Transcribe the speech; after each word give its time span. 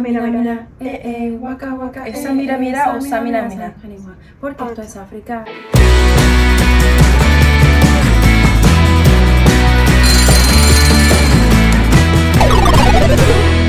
Mira, 0.00 0.22
mira, 0.22 0.66
eh, 0.80 1.02
eh, 1.04 1.38
waka, 1.40 1.72
waka. 1.74 2.04
¿Esa 2.08 2.30
eh, 2.30 2.34
mira, 2.34 2.56
eh, 2.56 2.58
mira 2.58 2.80
esa 2.80 2.94
o 2.94 2.96
esa 2.96 3.20
mira, 3.20 3.42
mira? 3.48 3.66
esa 3.66 4.16
Porque 4.40 4.64
esto 4.64 4.82
es 4.82 4.96
África. 4.96 5.44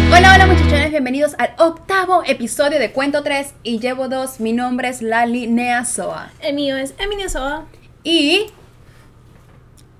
Hola, 0.09 0.33
hola 0.33 0.47
muchachones, 0.47 0.89
bienvenidos 0.89 1.35
al 1.38 1.51
octavo 1.59 2.23
episodio 2.26 2.79
de 2.79 2.92
Cuento 2.92 3.21
3 3.21 3.53
y 3.62 3.78
llevo 3.78 4.10
dos. 4.10 4.39
Mi 4.39 4.51
nombre 4.51 4.89
es 4.89 5.03
Lali 5.03 5.46
Neasoa. 5.46 6.31
El 6.42 6.55
mío 6.55 6.76
es 6.76 6.96
Emilia 6.97 7.29
Soa. 7.29 7.65
Y 8.03 8.47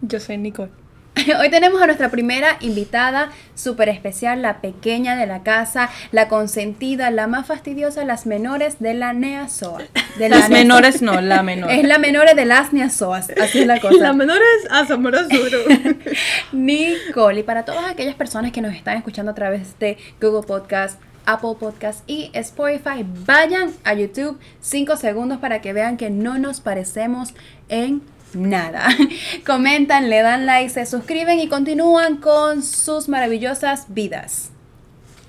Yo 0.02 0.20
soy 0.20 0.40
Nicole. 0.40 0.72
hoy 1.40 1.50
tenemos 1.50 1.82
a 1.82 1.86
nuestra 1.86 2.10
primera 2.10 2.58
invitada 2.60 3.32
súper 3.56 3.90
especial, 3.90 4.42
la 4.42 4.60
pequeña 4.62 5.16
de 5.16 5.26
la 5.26 5.44
casa, 5.44 5.90
la 6.12 6.28
consentida, 6.28 7.10
la 7.12 7.28
más 7.28 7.48
fastidiosa, 7.48 8.04
las 8.04 8.26
menores 8.26 8.80
de 8.80 8.94
la 8.94 9.14
Neasoa. 9.14 9.82
De 10.18 10.30
la 10.30 10.38
Las 10.40 10.50
Nea- 10.50 10.60
menores 10.60 11.02
no, 11.02 11.22
la 11.22 11.42
menor. 11.44 11.72
Es 11.72 11.84
la 11.86 12.00
menor 12.00 12.34
de 12.36 12.46
las 12.46 12.74
Neasoas, 12.74 13.30
así 13.42 13.60
es 13.62 13.68
la 13.68 13.80
cosa. 13.80 13.96
La 13.98 14.14
menor 14.14 14.38
es 14.60 14.72
Asamorosuro. 14.72 15.60
Nicole. 16.52 17.40
Y 17.40 17.44
para 17.44 17.66
todas 17.66 17.86
aquellas 17.90 18.16
personas 18.16 18.52
que 18.52 18.62
nos 18.62 18.74
están 18.74 18.98
escuchando 18.98 19.32
a 19.32 19.36
través 19.36 19.78
de 19.80 19.98
Google 20.22 20.46
Podcast, 20.46 21.00
Apple 21.26 21.56
Podcast 21.60 22.04
y 22.08 22.30
Spotify, 22.34 23.06
vayan 23.26 23.72
a 23.84 23.94
YouTube 23.94 24.40
5 24.62 24.98
segundos 24.98 25.40
para 25.40 25.62
que 25.62 25.74
vean 25.74 25.98
que 25.98 26.10
no 26.10 26.38
nos 26.38 26.62
parecemos 26.62 27.34
en 27.70 28.02
nada. 28.36 28.88
Comentan, 29.46 30.10
le 30.10 30.22
dan 30.22 30.46
like, 30.46 30.70
se 30.70 30.86
suscriben 30.86 31.40
y 31.40 31.48
continúan 31.48 32.18
con 32.18 32.62
sus 32.64 33.10
maravillosas 33.10 33.86
vidas. 33.94 34.52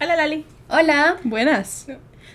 Hola, 0.00 0.16
Lali. 0.16 0.44
Hola. 0.68 1.16
Buenas. 1.24 1.86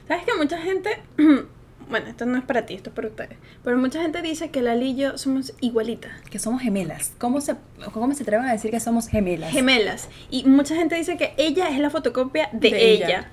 ¿Sabes 0.07 0.23
que 0.25 0.33
mucha 0.37 0.57
gente... 0.57 0.89
Bueno, 1.89 2.07
esto 2.07 2.25
no 2.25 2.37
es 2.37 2.45
para 2.45 2.65
ti, 2.65 2.75
esto 2.75 2.89
es 2.89 2.95
para 2.95 3.09
ustedes. 3.09 3.37
Pero 3.65 3.77
mucha 3.77 4.01
gente 4.01 4.21
dice 4.21 4.49
que 4.49 4.61
Lali 4.61 4.91
y 4.91 4.95
yo 4.95 5.17
somos 5.17 5.51
igualitas. 5.59 6.13
Que 6.29 6.39
somos 6.39 6.61
gemelas. 6.61 7.11
¿Cómo 7.17 7.41
se, 7.41 7.55
cómo 7.91 8.13
se 8.13 8.23
atreven 8.23 8.45
a 8.47 8.53
decir 8.53 8.71
que 8.71 8.79
somos 8.79 9.09
gemelas? 9.09 9.51
Gemelas. 9.51 10.07
Y 10.29 10.45
mucha 10.45 10.73
gente 10.73 10.95
dice 10.95 11.17
que 11.17 11.33
ella 11.35 11.67
es 11.67 11.79
la 11.79 11.89
fotocopia 11.89 12.47
de, 12.53 12.69
De 12.69 12.91
ella. 12.93 13.07
ella. 13.07 13.31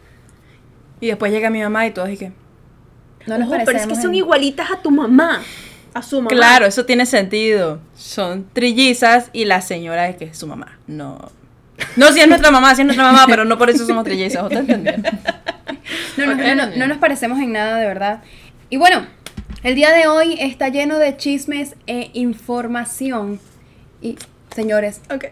Y 1.00 1.06
después 1.06 1.30
llega 1.30 1.50
mi 1.50 1.60
mamá 1.62 1.86
y 1.86 1.92
todos 1.92 2.10
y 2.10 2.16
que... 2.16 2.32
no 3.28 3.38
nos 3.38 3.46
Ojo, 3.48 3.58
pero 3.64 3.78
es 3.78 3.86
que 3.86 3.94
son 3.94 4.06
en- 4.06 4.14
igualitas 4.16 4.68
a 4.72 4.82
tu 4.82 4.90
mamá. 4.90 5.40
A 5.94 6.02
su 6.02 6.16
mamá. 6.18 6.28
Claro, 6.28 6.66
eso 6.66 6.84
tiene 6.86 7.06
sentido. 7.06 7.80
Son 7.96 8.46
trillizas 8.52 9.30
y 9.32 9.44
la 9.44 9.60
señora 9.62 10.08
es 10.08 10.16
que 10.16 10.24
es 10.26 10.36
su 10.38 10.46
mamá. 10.46 10.78
No. 10.86 11.30
No, 11.96 12.12
si 12.12 12.20
es 12.20 12.26
nuestra 12.28 12.50
mamá, 12.50 12.74
si 12.74 12.82
es 12.82 12.86
nuestra 12.86 13.04
mamá, 13.04 13.24
pero 13.28 13.44
no 13.44 13.56
por 13.58 13.70
eso 13.70 13.86
somos 13.86 14.04
trillizas. 14.04 14.42
No, 14.50 14.62
no, 16.26 16.34
no, 16.34 16.54
no, 16.54 16.76
no 16.76 16.86
nos 16.88 16.98
parecemos 16.98 17.38
en 17.38 17.52
nada, 17.52 17.78
de 17.78 17.86
verdad. 17.86 18.22
Y 18.70 18.76
bueno, 18.76 19.06
el 19.62 19.74
día 19.74 19.92
de 19.92 20.06
hoy 20.08 20.36
está 20.40 20.68
lleno 20.68 20.98
de 20.98 21.16
chismes 21.16 21.74
e 21.86 22.10
información. 22.14 23.40
Y, 24.02 24.16
señores, 24.54 25.00
Ok. 25.12 25.26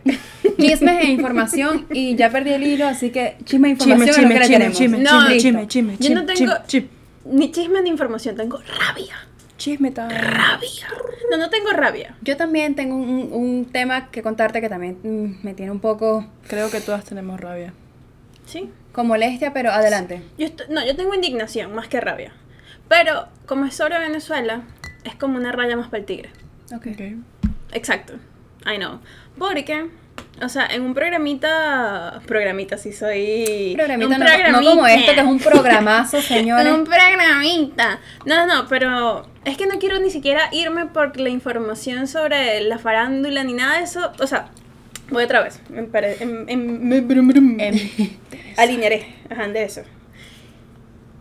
chismes 0.59 1.05
e 1.05 1.07
información. 1.11 1.87
Y 1.93 2.15
ya 2.17 2.31
perdí 2.31 2.53
el 2.53 2.63
hilo, 2.63 2.87
así 2.87 3.11
que 3.11 3.37
chisme 3.45 3.69
e 3.69 3.71
información 3.73 4.15
Chisme, 4.15 4.23
es 4.23 4.29
lo 4.29 4.29
que 4.29 4.39
le 4.39 4.45
chisme, 4.47 4.57
queremos. 4.59 4.79
chisme, 4.79 4.99
No, 4.99 5.11
chisme, 5.11 5.35
listo. 5.35 5.69
chisme, 5.69 5.99
chisme, 5.99 6.09
Yo 6.09 6.15
no 6.23 6.27
chisme, 6.33 6.47
tengo- 6.47 6.67
chisme, 6.67 6.89
Ni 7.29 7.51
chisme 7.51 7.83
ni 7.83 7.91
información, 7.91 8.37
tengo 8.37 8.59
rabia. 8.59 9.17
Chisme 9.57 9.91
time. 9.91 10.09
Rabia. 10.09 10.89
No, 11.31 11.37
no 11.39 11.51
tengo 11.51 11.71
rabia. 11.71 12.17
Yo 12.23 12.37
también 12.37 12.75
tengo 12.75 12.95
un, 12.97 13.31
un 13.33 13.65
tema 13.67 14.11
que 14.11 14.23
contarte 14.23 14.61
que 14.61 14.69
también 14.69 14.99
mm, 15.03 15.45
me 15.45 15.55
tiene 15.55 15.73
un 15.73 15.81
poco 15.81 16.27
Creo 16.47 16.71
que 16.71 16.81
todas 16.81 17.05
tenemos 17.05 17.41
rabia. 17.41 17.73
¿Sí? 18.45 18.71
con 18.97 19.09
molestia, 19.09 19.53
pero 19.53 19.71
adelante. 19.73 20.23
Yo 20.39 20.49
no, 20.71 20.85
yo 20.85 20.97
tengo 20.97 21.13
indignación 21.15 21.75
más 21.75 21.87
que 21.87 22.01
rabia. 22.01 22.33
Pero 22.89 23.27
como 23.45 23.67
es 23.67 23.75
sobre 23.75 23.99
Venezuela, 23.99 24.63
es 25.05 25.15
como 25.15 25.37
una 25.37 25.53
raya 25.53 25.77
más 25.77 25.89
para 25.89 25.99
el 25.99 26.07
tigre. 26.07 26.31
Ok. 26.75 26.87
Ok. 26.93 27.01
Exacto. 27.73 28.15
I 28.65 28.79
know. 28.79 29.01
Porque, 29.37 29.91
o 30.43 30.49
sea, 30.49 30.67
en 30.67 30.83
un 30.83 30.95
programita. 30.95 32.21
Programita, 32.27 32.77
si 32.77 32.93
soy. 32.93 33.73
Programita, 33.75 34.17
un 34.17 34.53
no, 34.53 34.61
no 34.61 34.71
como 34.71 34.87
esto, 34.87 35.15
que 35.15 35.21
es 35.21 35.27
un 35.27 35.39
programazo, 35.51 36.21
señores. 36.21 36.73
Un 36.73 36.85
programita. 36.85 38.01
No, 38.25 38.47
no, 38.47 38.67
pero 38.69 39.27
es 39.45 39.57
que 39.57 39.67
no 39.67 39.79
quiero 39.79 39.99
ni 39.99 40.11
siquiera 40.11 40.49
irme 40.53 40.87
por 40.87 41.19
la 41.19 41.31
información 41.31 42.07
sobre 42.07 42.61
la 42.61 42.79
farándula 42.79 43.45
ni 43.45 43.55
nada 43.55 43.79
de 43.79 43.85
eso. 43.85 44.13
O 44.21 44.27
sea, 44.27 44.49
voy 45.11 45.25
otra 45.25 45.43
vez. 45.43 45.61
En, 45.71 47.07
brum, 47.07 47.29
brum. 47.29 47.61
Em, 47.61 47.91
Alinearé. 48.57 49.15
Ajá, 49.31 49.49
de 49.49 49.63
eso. 49.63 49.83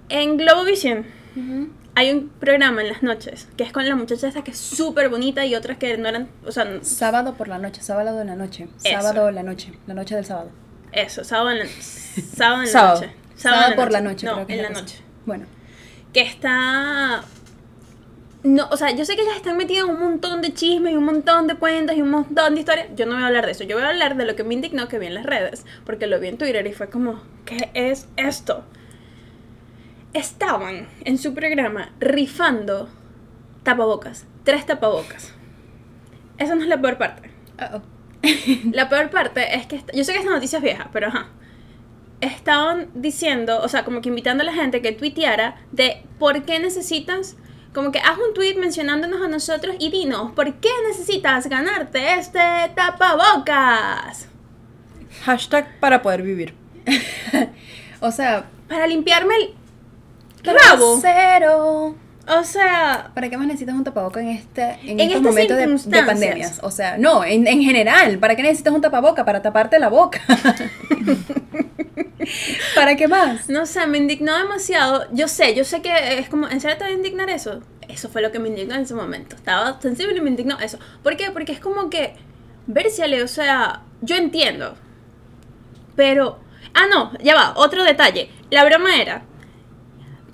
En 0.09 0.37
Globovisión 0.37 1.05
ujú. 1.35 1.69
Hay 1.95 2.11
un 2.11 2.29
programa 2.29 2.81
en 2.81 2.89
las 2.89 3.03
noches 3.03 3.47
que 3.57 3.63
es 3.63 3.71
con 3.71 3.87
la 3.87 3.95
muchacha 3.95 4.27
esta 4.27 4.43
que 4.43 4.51
es 4.51 4.57
súper 4.57 5.09
bonita 5.09 5.45
y 5.45 5.55
otras 5.55 5.77
que 5.77 5.97
no 5.97 6.07
eran. 6.09 6.27
O 6.45 6.51
sea, 6.51 6.67
Sábado 6.81 7.33
por 7.35 7.47
la 7.47 7.57
noche, 7.57 7.81
sábado 7.81 8.21
en 8.21 8.27
la 8.27 8.35
noche. 8.35 8.67
Eso. 8.83 9.01
Sábado 9.01 9.29
en 9.29 9.35
la 9.35 9.43
noche, 9.43 9.73
la 9.87 9.93
noche 9.93 10.15
del 10.15 10.25
sábado. 10.25 10.49
eso, 10.91 11.23
sábado 11.23 11.51
en 11.51 11.59
la, 11.59 11.65
sábado 12.35 12.61
en 12.61 12.65
la 12.65 12.71
Sábado. 12.71 13.01
noche. 13.01 13.13
Sábado, 13.35 13.69
en 13.71 13.75
por 13.75 13.91
la 13.91 14.01
noche, 14.01 14.25
No, 14.27 14.33
creo 14.35 14.47
que 14.47 14.53
en 14.53 14.59
es 14.59 14.63
la 14.63 14.69
cosa. 14.69 14.81
noche. 14.81 14.97
Bueno. 15.25 15.45
que 16.13 16.21
está 16.21 17.23
no, 18.43 18.67
o 18.69 18.77
sea, 18.77 18.91
yo 18.91 19.03
sé 19.05 19.15
que 19.15 19.23
ellas 19.23 19.37
están 19.37 19.57
metidas 19.57 19.85
en 19.85 19.95
un 19.95 19.99
montón 19.99 20.41
de 20.43 20.53
chismes 20.53 20.93
y 20.93 20.95
un 20.95 21.03
montón 21.05 21.47
de 21.47 21.55
cuentos 21.55 21.95
y 21.97 22.01
un 22.03 22.11
montón 22.11 22.53
de 22.53 22.59
historias. 22.59 22.89
Yo 22.95 23.07
no 23.07 23.13
voy 23.15 23.23
a 23.23 23.27
hablar 23.27 23.47
de 23.47 23.53
eso. 23.53 23.63
Yo 23.63 23.75
voy 23.75 23.83
a 23.83 23.89
hablar 23.89 24.17
de 24.17 24.25
lo 24.25 24.35
que 24.35 24.43
me 24.43 24.53
indignó 24.53 24.87
que 24.87 24.99
vi 24.99 25.07
en 25.07 25.15
las 25.15 25.25
redes. 25.25 25.65
Porque 25.83 26.05
lo 26.05 26.19
vi 26.19 26.27
en 26.27 26.37
Twitter 26.37 26.67
y 26.67 26.71
fue 26.73 26.87
como, 26.91 27.19
¿qué 27.45 27.71
es 27.73 28.07
esto? 28.17 28.63
Estaban 30.15 30.87
en 31.03 31.17
su 31.17 31.33
programa 31.33 31.91
rifando 31.99 32.87
tapabocas. 33.63 34.25
Tres 34.45 34.65
tapabocas. 34.65 35.33
Esa 36.37 36.55
no 36.55 36.61
es 36.61 36.69
la 36.69 36.79
peor 36.79 36.97
parte. 36.97 37.29
Uh-oh. 37.59 37.81
La 38.71 38.87
peor 38.87 39.09
parte 39.09 39.57
es 39.57 39.67
que, 39.67 39.83
yo 39.93 40.05
sé 40.05 40.13
que 40.13 40.19
esta 40.19 40.31
noticia 40.31 40.59
es 40.59 40.63
vieja, 40.63 40.89
pero 40.93 41.09
ajá. 41.09 41.27
Estaban 42.21 42.87
diciendo, 42.93 43.59
o 43.61 43.67
sea, 43.67 43.83
como 43.83 43.99
que 43.99 44.07
invitando 44.07 44.43
a 44.43 44.45
la 44.45 44.53
gente 44.53 44.81
que 44.81 44.93
tuiteara 44.93 45.57
de 45.73 46.05
por 46.17 46.43
qué 46.45 46.61
necesitas, 46.61 47.35
como 47.73 47.91
que 47.91 47.99
haz 47.99 48.17
un 48.17 48.33
tweet 48.33 48.55
mencionándonos 48.55 49.21
a 49.21 49.27
nosotros 49.27 49.75
y 49.79 49.91
dinos, 49.91 50.31
¿por 50.31 50.53
qué 50.55 50.69
necesitas 50.87 51.49
ganarte 51.49 52.13
este 52.13 52.39
tapabocas? 52.73 54.29
Hashtag 55.25 55.77
para 55.81 56.01
poder 56.01 56.21
vivir. 56.21 56.53
O 58.01 58.11
sea, 58.11 58.45
Para 58.67 58.85
limpiarme 58.85 59.33
el 59.35 59.55
rabo. 60.53 60.99
Cero. 61.01 61.95
O 62.27 62.43
sea, 62.43 63.11
¿Para 63.13 63.29
qué 63.29 63.37
más 63.37 63.45
necesitas 63.45 63.75
un 63.75 63.83
tapaboca 63.83 64.19
en 64.19 64.29
este 64.29 64.79
en, 64.83 64.99
En 64.99 65.09
estos 65.09 65.21
momentos 65.21 65.57
de, 65.57 65.97
de 65.97 66.03
pandemias? 66.03 66.59
O 66.63 66.71
sea, 66.71 66.97
no, 66.97 67.23
en, 67.23 67.45
en 67.47 67.61
general, 67.61 68.17
¿para 68.17 68.35
qué 68.35 68.41
necesitas 68.41 68.73
un 68.73 68.81
tapaboca? 68.81 69.23
Para 69.25 69.43
taparte 69.43 69.77
la 69.77 69.89
boca. 69.89 70.21
¿Para 72.75 72.95
qué 72.95 73.07
más? 73.07 73.47
no 73.49 73.67
sé, 73.67 73.85
me 73.85 73.99
indignó 73.99 74.35
demasiado. 74.37 75.05
Yo 75.11 75.27
sé, 75.27 75.53
yo 75.53 75.63
sé 75.63 75.83
que 75.83 76.17
es 76.17 76.27
como, 76.27 76.47
¿en 76.49 76.59
serio 76.59 76.77
te 76.77 76.83
va 76.83 76.89
a 76.89 76.93
indignar 76.93 77.29
eso? 77.29 77.61
Eso 77.87 78.09
fue 78.09 78.23
lo 78.23 78.31
que 78.31 78.39
me 78.39 78.47
indignó 78.49 78.73
en 78.73 78.81
ese 78.81 78.95
momento. 78.95 79.35
Estaba 79.35 79.79
sensible 79.79 80.17
y 80.17 80.21
me 80.21 80.31
indignó 80.31 80.59
eso. 80.59 80.79
¿Por 81.03 81.15
qué? 81.17 81.29
Porque 81.31 81.51
es 81.51 81.59
como 81.59 81.91
que, 81.91 82.15
Versiale, 82.67 83.21
o 83.21 83.27
sea, 83.27 83.81
yo 84.01 84.15
entiendo. 84.15 84.75
Pero, 85.95 86.39
ah, 86.73 86.87
no, 86.89 87.11
ya 87.19 87.35
va, 87.35 87.53
otro 87.57 87.83
detalle. 87.83 88.29
La 88.49 88.65
broma 88.65 88.99
era, 88.99 89.23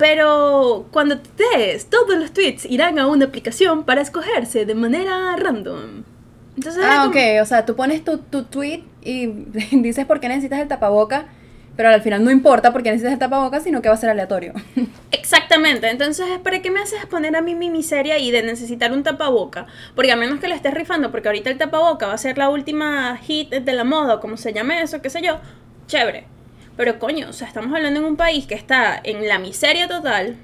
pero 0.02 0.88
cuando 0.92 1.20
te 1.20 1.44
des, 1.60 1.86
todos 1.86 2.18
los 2.18 2.32
tweets 2.32 2.66
irán 2.66 2.98
a 2.98 3.06
una 3.06 3.26
aplicación 3.26 3.84
para 3.84 4.02
escogerse 4.02 4.66
de 4.66 4.74
manera 4.74 5.36
random. 5.38 6.02
Entonces, 6.58 6.84
Ah, 6.84 7.04
como- 7.06 7.10
ok, 7.12 7.18
o 7.40 7.46
sea, 7.46 7.68
tú 7.68 7.76
pones 7.76 8.04
tu, 8.04 8.18
tu 8.18 8.46
tweet 8.46 8.84
y 9.04 9.28
dices 9.84 10.08
por 10.08 10.20
qué 10.20 10.28
necesitas 10.28 10.60
el 10.60 10.68
tapaboca, 10.68 11.28
pero 11.78 11.90
al 11.90 12.02
final 12.02 12.24
no 12.24 12.32
importa 12.32 12.74
por 12.74 12.82
qué 12.82 12.90
necesitas 12.90 13.14
el 13.14 13.20
tapaboca, 13.20 13.60
sino 13.60 13.84
que 13.84 13.90
va 13.90 13.94
a 13.94 13.98
ser 13.98 14.10
aleatorio. 14.10 14.54
Exactamente, 15.12 15.88
entonces 15.92 16.26
¿para 16.44 16.64
qué 16.64 16.72
me 16.72 16.80
haces 16.82 17.06
poner 17.06 17.36
a 17.36 17.42
mí 17.44 17.54
mi 17.54 17.70
miseria 17.70 18.18
y 18.18 18.32
de 18.32 18.42
necesitar 18.42 18.92
un 18.94 19.04
tapaboca? 19.04 19.68
Porque 19.96 20.12
a 20.12 20.16
menos 20.16 20.40
que 20.40 20.48
lo 20.48 20.56
estés 20.56 20.74
rifando, 20.74 21.12
porque 21.12 21.28
ahorita 21.28 21.52
el 21.52 21.60
tapaboca 21.60 22.08
va 22.08 22.14
a 22.14 22.18
ser 22.18 22.40
la 22.40 22.50
última 22.50 23.18
hit 23.18 23.52
de 23.52 23.74
la 23.74 23.84
moda, 23.84 24.16
o 24.16 24.20
como 24.20 24.36
se 24.36 24.52
llame 24.52 24.82
eso, 24.82 25.00
qué 25.00 25.12
sé 25.12 25.22
yo, 25.22 25.38
chévere. 25.86 26.26
Pero 26.82 26.98
coño, 26.98 27.28
o 27.30 27.34
sea, 27.34 27.48
estamos 27.48 27.72
hablando 27.76 28.00
en 28.00 28.06
un 28.08 28.16
país 28.16 28.48
que 28.48 28.56
está 28.56 29.00
en 29.04 29.28
la 29.28 29.38
miseria 29.38 29.88
total, 29.88 30.36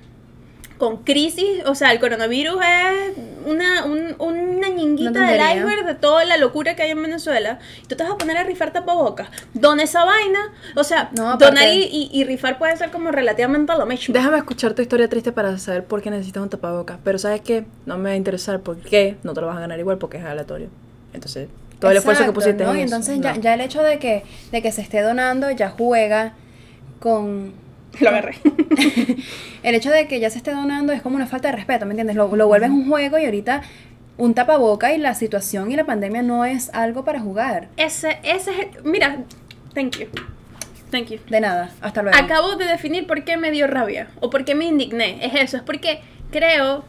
con 0.77 0.97
crisis, 0.97 1.63
o 1.65 1.73
sea, 1.73 1.91
el 1.91 1.99
coronavirus 1.99 2.57
es 2.63 3.17
una, 3.47 3.85
un- 3.85 4.13
una 4.19 4.67
ñinguita 4.69 5.19
del 5.31 5.41
iceberg 5.57 5.83
de 5.87 5.95
toda 5.95 6.25
la 6.25 6.37
locura 6.37 6.75
que 6.75 6.83
hay 6.83 6.91
en 6.91 7.01
Venezuela. 7.01 7.57
Y 7.83 7.87
tú 7.87 7.95
te 7.95 8.03
vas 8.03 8.11
a 8.11 8.17
poner 8.19 8.37
a 8.37 8.43
rifar 8.43 8.71
tapabocas. 8.71 9.29
Dona 9.55 9.81
esa 9.81 10.05
vaina. 10.05 10.53
O 10.75 10.83
sea, 10.83 11.09
No, 11.17 11.37
donar 11.37 11.63
y, 11.73 11.85
y- 11.85 12.09
y 12.13 12.23
rifar 12.23 12.59
puede 12.59 12.77
ser 12.77 12.91
como 12.91 13.09
relativamente 13.09 13.73
lo 13.75 13.87
mismo. 13.87 14.13
Déjame 14.13 14.37
escuchar 14.37 14.75
tu 14.75 14.83
historia 14.83 15.09
triste 15.09 15.31
para 15.31 15.57
saber 15.57 15.85
por 15.85 16.03
qué 16.03 16.11
necesitas 16.11 16.43
un 16.43 16.49
tapabocas. 16.51 16.99
Pero 17.03 17.17
¿sabes 17.17 17.41
qué? 17.41 17.65
No 17.87 17.97
me 17.97 18.09
va 18.09 18.13
a 18.13 18.15
interesar 18.15 18.59
por 18.59 18.77
qué 18.77 19.17
no 19.23 19.33
te 19.33 19.41
lo 19.41 19.47
vas 19.47 19.57
a 19.57 19.61
ganar 19.61 19.79
igual 19.79 19.97
porque 19.97 20.17
es 20.17 20.23
aleatorio. 20.23 20.67
Entonces, 21.15 21.49
todo 21.79 21.91
el 21.91 21.97
esfuerzo 21.97 22.25
que 22.25 22.31
pusiste 22.31 22.63
¿no? 22.63 22.71
en 22.71 22.77
Y 22.77 22.81
eso, 22.81 22.95
entonces 22.95 23.17
no. 23.17 23.23
ya, 23.23 23.35
ya 23.35 23.53
el 23.53 23.61
hecho 23.61 23.81
de 23.83 23.99
que, 23.99 24.23
de 24.51 24.61
que 24.61 24.71
se 24.71 24.81
esté 24.81 25.01
donando 25.01 25.49
ya 25.51 25.69
juega 25.69 26.33
con 26.99 27.53
Lo 27.99 28.09
agarré. 28.09 28.35
el 29.63 29.75
hecho 29.75 29.89
de 29.89 30.07
que 30.07 30.19
ya 30.19 30.29
se 30.29 30.37
esté 30.37 30.51
donando 30.51 30.93
es 30.93 31.01
como 31.01 31.15
una 31.15 31.25
falta 31.27 31.49
de 31.49 31.55
respeto, 31.55 31.85
¿me 31.85 31.91
entiendes? 31.91 32.15
Lo, 32.15 32.35
lo 32.35 32.47
vuelves 32.47 32.69
un 32.69 32.87
juego 32.87 33.17
y 33.17 33.25
ahorita 33.25 33.61
un 34.17 34.33
tapaboca 34.33 34.93
y 34.93 34.97
la 34.97 35.13
situación 35.15 35.71
y 35.71 35.75
la 35.75 35.85
pandemia 35.85 36.21
no 36.21 36.45
es 36.45 36.69
algo 36.73 37.03
para 37.05 37.19
jugar. 37.19 37.67
Ese, 37.77 38.17
ese 38.23 38.51
es 38.51 38.59
el- 38.59 38.83
Mira, 38.83 39.17
thank 39.73 39.97
you. 39.97 40.07
Thank 40.91 41.07
you. 41.07 41.19
De 41.29 41.41
nada, 41.41 41.71
hasta 41.81 42.01
luego. 42.01 42.17
Acabo 42.17 42.55
de 42.55 42.65
definir 42.65 43.07
por 43.07 43.23
qué 43.23 43.35
me 43.37 43.51
dio 43.51 43.67
rabia 43.67 44.07
o 44.19 44.29
por 44.29 44.45
qué 44.45 44.55
me 44.55 44.65
indigné. 44.65 45.25
Es 45.25 45.33
eso, 45.35 45.57
es 45.57 45.63
porque 45.63 46.01
creo 46.31 46.83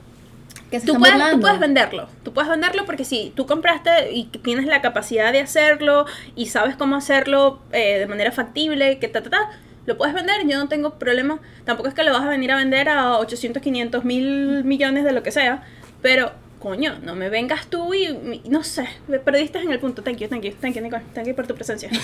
que 0.70 0.80
se 0.80 0.86
tú 0.86 0.94
puedes, 0.98 1.30
tú 1.30 1.40
puedes 1.40 1.58
venderlo. 1.58 2.08
Tú 2.22 2.32
puedes 2.32 2.50
venderlo 2.50 2.84
porque 2.84 3.04
si 3.04 3.32
tú 3.34 3.46
compraste 3.46 4.12
y 4.12 4.24
tienes 4.24 4.66
la 4.66 4.80
capacidad 4.82 5.32
de 5.32 5.40
hacerlo 5.40 6.04
y 6.36 6.46
sabes 6.46 6.76
cómo 6.76 6.96
hacerlo 6.96 7.60
eh, 7.72 7.98
de 7.98 8.06
manera 8.06 8.32
factible, 8.32 8.98
que 8.98 9.08
ta, 9.08 9.22
ta, 9.22 9.30
ta, 9.30 9.50
lo 9.86 9.96
puedes 9.96 10.14
vender. 10.14 10.46
Yo 10.46 10.58
no 10.58 10.68
tengo 10.68 10.98
problema. 10.98 11.38
Tampoco 11.64 11.88
es 11.88 11.94
que 11.94 12.04
lo 12.04 12.12
vas 12.12 12.22
a 12.22 12.28
venir 12.28 12.52
a 12.52 12.56
vender 12.56 12.88
a 12.90 13.18
800, 13.18 13.62
500 13.62 14.04
mil 14.04 14.62
millones 14.64 15.04
de 15.04 15.12
lo 15.12 15.22
que 15.22 15.30
sea. 15.32 15.62
Pero, 16.02 16.32
coño, 16.58 16.98
no 17.02 17.14
me 17.14 17.30
vengas 17.30 17.68
tú 17.68 17.94
y, 17.94 18.40
no 18.48 18.62
sé, 18.64 18.86
me 19.08 19.18
perdiste 19.18 19.58
en 19.60 19.72
el 19.72 19.78
punto. 19.80 20.02
Thank 20.02 20.18
you, 20.18 20.28
thank 20.28 20.42
you, 20.42 20.52
thank 20.60 20.74
you, 20.74 20.82
Nicole. 20.82 21.02
Thank 21.14 21.28
you 21.28 21.34
por 21.34 21.46
tu 21.46 21.54
presencia. 21.54 21.88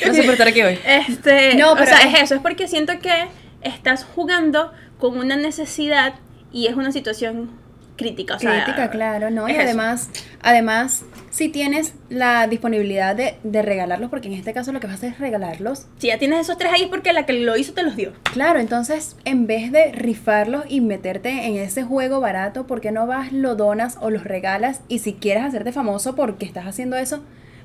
Gracias 0.00 0.24
por 0.24 0.32
estar 0.34 0.48
aquí 0.48 0.62
hoy. 0.62 0.78
Este, 0.84 1.54
No, 1.56 1.72
o 1.72 1.74
pero 1.74 1.86
sea, 1.86 1.98
es- 1.98 2.14
es 2.14 2.22
eso, 2.22 2.34
es 2.36 2.40
porque 2.40 2.68
siento 2.68 2.98
que 3.00 3.26
estás 3.62 4.04
jugando 4.04 4.72
con 4.98 5.18
una 5.18 5.36
necesidad 5.36 6.14
y 6.52 6.66
es 6.66 6.74
una 6.76 6.92
situación 6.92 7.50
crítica. 7.96 8.36
O 8.36 8.38
sea, 8.38 8.64
Crítica, 8.64 8.90
claro, 8.90 9.30
¿no? 9.30 9.48
Y 9.48 9.52
es 9.52 9.58
eso. 9.58 9.66
además, 9.66 10.08
además, 10.42 11.04
si 11.30 11.48
tienes 11.48 11.94
la 12.08 12.46
disponibilidad 12.46 13.14
de, 13.14 13.36
de 13.44 13.62
regalarlos, 13.62 14.10
porque 14.10 14.28
en 14.28 14.34
este 14.34 14.52
caso 14.52 14.72
lo 14.72 14.80
que 14.80 14.86
vas 14.86 14.94
a 14.94 14.96
hacer 14.98 15.12
es 15.12 15.18
regalarlos, 15.18 15.86
Si 15.98 16.08
ya 16.08 16.18
tienes 16.18 16.40
esos 16.40 16.56
tres 16.58 16.72
ahí 16.72 16.82
es 16.82 16.88
porque 16.88 17.12
la 17.12 17.26
que 17.26 17.34
lo 17.34 17.56
hizo 17.56 17.74
te 17.74 17.82
los 17.82 17.94
dio. 17.94 18.12
claro, 18.32 18.58
entonces 18.60 19.16
en 19.24 19.46
vez 19.46 19.70
de 19.72 19.92
rifarlos 19.92 20.64
y 20.68 20.80
meterte 20.80 21.46
en 21.46 21.56
ese 21.56 21.84
juego 21.84 22.18
barato, 22.20 22.66
¿por 22.66 22.80
qué 22.80 22.90
no 22.92 23.06
vas, 23.06 23.30
lo 23.32 23.54
donas 23.56 23.98
o 24.00 24.10
los 24.10 24.24
regalas? 24.24 24.80
Y 24.88 24.98
si 25.00 25.12
quieres 25.14 25.44
hacerte 25.44 25.70
famoso 25.72 26.16
porque 26.16 26.44
estás 26.46 26.66
haciendo 26.66 26.96
eso, 26.96 27.22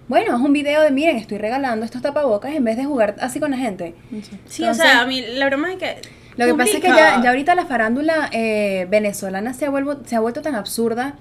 bueno, 0.10 0.36
haz 0.36 0.42
un 0.42 0.54
video 0.54 0.82
de, 0.84 0.92
miren, 0.92 1.16
estoy 1.18 1.38
regalando 1.38 1.86
estos 1.86 2.02
tapabocas 2.02 2.54
en 2.54 2.64
vez 2.64 2.78
de 2.78 2.86
jugar 2.86 3.16
así 3.20 3.40
con 3.40 3.52
la 3.52 3.58
gente. 3.58 3.96
Sí, 4.46 4.64
Entonces- 4.64 4.70
o 4.70 4.74
sea, 4.74 5.02
a 5.02 5.06
mí 5.06 5.22
la 5.22 5.46
broma 5.48 5.72
es 5.74 5.78
que. 5.80 5.96
Lo 6.38 6.46
que 6.46 6.54
pasa 6.58 6.72
es 6.78 6.82
que 6.82 6.88
ya, 6.88 7.22
ya 7.24 7.30
ahorita 7.30 7.56
la 7.56 7.66
farándula 7.66 8.30
eh, 8.32 8.88
venezolana 8.90 9.54
se 9.54 9.66
ha, 9.66 9.70
vuelvo- 9.72 10.06
se 10.06 10.16
ha 10.16 10.20
vuelto 10.20 10.42
tan 10.42 10.56
absurda 10.56 11.16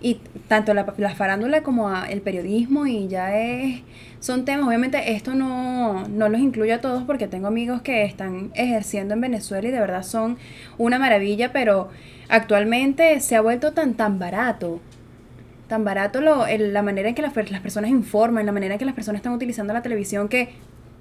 y 0.00 0.20
tanto 0.46 0.74
la, 0.74 0.94
la 0.98 1.14
farándula 1.14 1.62
como 1.62 1.88
a- 1.88 2.08
el 2.08 2.20
periodismo 2.20 2.86
y 2.86 3.08
ya 3.08 3.36
es 3.36 3.82
son 4.20 4.44
temas. 4.44 4.66
Obviamente 4.68 5.12
esto 5.12 5.34
no, 5.34 6.06
no 6.08 6.28
los 6.28 6.40
incluyo 6.40 6.74
a 6.74 6.78
todos 6.78 7.02
porque 7.04 7.28
tengo 7.28 7.46
amigos 7.48 7.82
que 7.82 8.04
están 8.04 8.50
ejerciendo 8.54 9.14
en 9.14 9.20
Venezuela 9.22 9.66
y 9.68 9.70
de 9.70 9.80
verdad 9.80 10.02
son 10.02 10.36
una 10.76 10.98
maravilla 10.98 11.52
pero 11.52 11.88
actualmente 12.28 13.20
se 13.20 13.36
ha 13.36 13.40
vuelto 13.40 13.72
tan 13.72 13.94
tan 13.94 14.18
barato 14.18 14.80
tan 15.68 15.84
barato 15.84 16.20
lo, 16.20 16.46
el- 16.46 16.72
la 16.72 16.82
manera 16.82 17.08
en 17.08 17.14
que 17.14 17.22
las 17.22 17.32
personas 17.32 17.90
informan 17.90 18.46
la 18.46 18.52
manera 18.52 18.74
en 18.74 18.78
que 18.78 18.84
las 18.84 18.94
personas 18.94 19.18
están 19.20 19.32
utilizando 19.32 19.72
la 19.72 19.82
televisión 19.82 20.28
que 20.28 20.50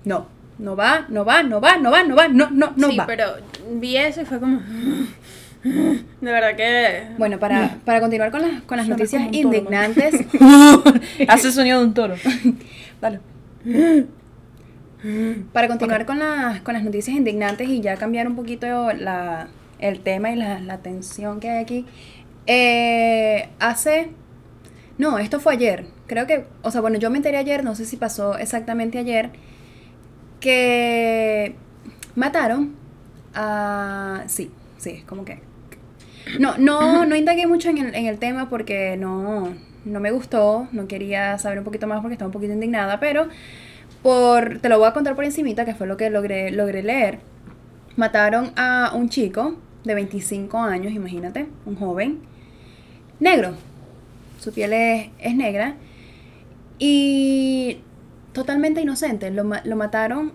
no 0.05 0.27
no 0.59 0.75
va 0.75 1.05
no 1.09 1.23
va 1.23 1.43
no 1.43 1.61
va 1.61 1.77
no 1.77 1.91
va 1.91 2.03
no 2.03 2.15
va 2.15 2.27
no 2.27 2.49
no 2.49 2.73
no 2.75 2.89
sí, 2.89 2.97
va 2.97 3.05
pero 3.05 3.25
vi 3.73 3.97
eso 3.97 4.21
y 4.21 4.25
fue 4.25 4.39
como. 4.39 4.59
De 5.63 6.31
verdad 6.31 6.55
que. 6.55 7.07
Bueno, 7.17 7.39
para, 7.39 7.77
para 7.83 7.99
continuar 7.99 8.31
con, 8.31 8.41
las 8.41 8.61
con 8.63 8.77
las 8.77 8.85
Suena 8.85 8.97
noticias 8.97 9.23
indignantes. 9.31 10.13
Hace 11.27 11.47
el 11.47 11.53
sonido 11.53 11.79
de 11.79 11.85
un 11.85 11.93
toro. 11.93 12.15
Dale. 13.01 13.19
Para 15.53 15.67
continuar 15.67 16.05
con, 16.05 16.19
las, 16.19 16.61
con 16.61 16.73
las 16.73 16.83
noticias 16.83 17.15
indignantes 17.15 17.69
y 17.69 17.81
ya 17.81 17.97
cambiar 17.97 18.27
un 18.27 18.35
poquito 18.35 18.91
la, 18.93 19.47
el 19.79 19.99
tema 20.01 20.31
y 20.31 20.35
la, 20.35 20.59
la 20.59 20.79
tensión 20.79 21.39
que 21.39 21.49
hay 21.49 21.63
aquí. 21.63 21.85
eh, 22.47 23.49
hace. 23.59 24.09
No, 24.97 25.19
esto 25.19 25.39
fue 25.39 25.53
ayer. 25.53 25.85
Creo 26.07 26.25
que. 26.27 26.45
O 26.61 26.71
sea, 26.71 26.81
bueno, 26.81 26.97
yo 26.97 27.09
me 27.09 27.17
enteré 27.17 27.37
ayer, 27.37 27.63
no 27.63 27.75
sé 27.75 27.85
si 27.85 27.97
pasó 27.97 28.37
exactamente 28.37 28.97
ayer. 28.99 29.31
Que 30.39 31.55
mataron 32.15 32.75
a. 33.33 34.23
Sí, 34.27 34.51
sí, 34.77 34.91
es 34.91 35.03
como 35.03 35.25
que. 35.25 35.41
No, 36.39 36.57
no, 36.57 37.05
no 37.05 37.15
indagué 37.15 37.47
mucho 37.47 37.69
en 37.69 37.77
el, 37.77 37.95
en 37.95 38.05
el 38.05 38.17
tema 38.17 38.49
porque 38.49 38.97
no, 38.97 39.53
no 39.85 39.99
me 39.99 40.11
gustó, 40.11 40.67
no 40.71 40.87
quería 40.87 41.37
saber 41.37 41.59
un 41.59 41.63
poquito 41.63 41.87
más 41.87 42.01
porque 42.01 42.13
estaba 42.13 42.27
un 42.27 42.33
poquito 42.33 42.53
indignada, 42.53 42.99
pero 42.99 43.27
por, 44.03 44.59
te 44.59 44.69
lo 44.69 44.77
voy 44.79 44.87
a 44.87 44.93
contar 44.93 45.15
por 45.15 45.23
encimita, 45.25 45.65
que 45.65 45.73
fue 45.73 45.87
lo 45.87 45.97
que 45.97 46.09
logré, 46.09 46.51
logré 46.51 46.83
leer. 46.83 47.19
Mataron 47.95 48.51
a 48.55 48.91
un 48.93 49.09
chico 49.09 49.57
de 49.83 49.95
25 49.95 50.57
años, 50.57 50.93
imagínate, 50.93 51.47
un 51.65 51.75
joven, 51.75 52.19
negro. 53.19 53.53
Su 54.39 54.53
piel 54.53 54.73
es, 54.73 55.09
es 55.19 55.35
negra. 55.35 55.75
Y 56.79 57.36
totalmente 58.37 58.79
inocente. 58.79 59.31
Lo, 59.31 59.43
lo 59.43 59.75
mataron 59.75 60.31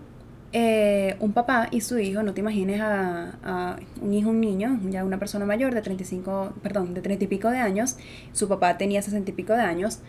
eh, 0.51 1.15
un 1.21 1.31
papá 1.31 1.69
y 1.71 1.79
su 1.79 1.97
hijo. 1.97 2.21
No 2.21 2.33
te 2.33 2.41
imagines 2.41 2.81
a, 2.81 3.31
a 3.43 3.77
un 4.01 4.13
hijo, 4.13 4.29
un 4.29 4.41
niño, 4.41 4.77
ya 4.89 5.05
una 5.05 5.17
persona 5.17 5.45
mayor 5.45 5.73
de 5.73 5.81
35, 5.81 6.53
perdón, 6.61 6.93
de 6.93 7.01
30 7.01 7.23
y 7.23 7.27
pico 7.27 7.49
de 7.49 7.59
años. 7.59 7.95
Su 8.33 8.49
papá 8.49 8.77
tenía 8.77 9.01
60 9.01 9.31
y 9.31 9.33
pico 9.33 9.53
de 9.53 9.61
años. 9.61 9.99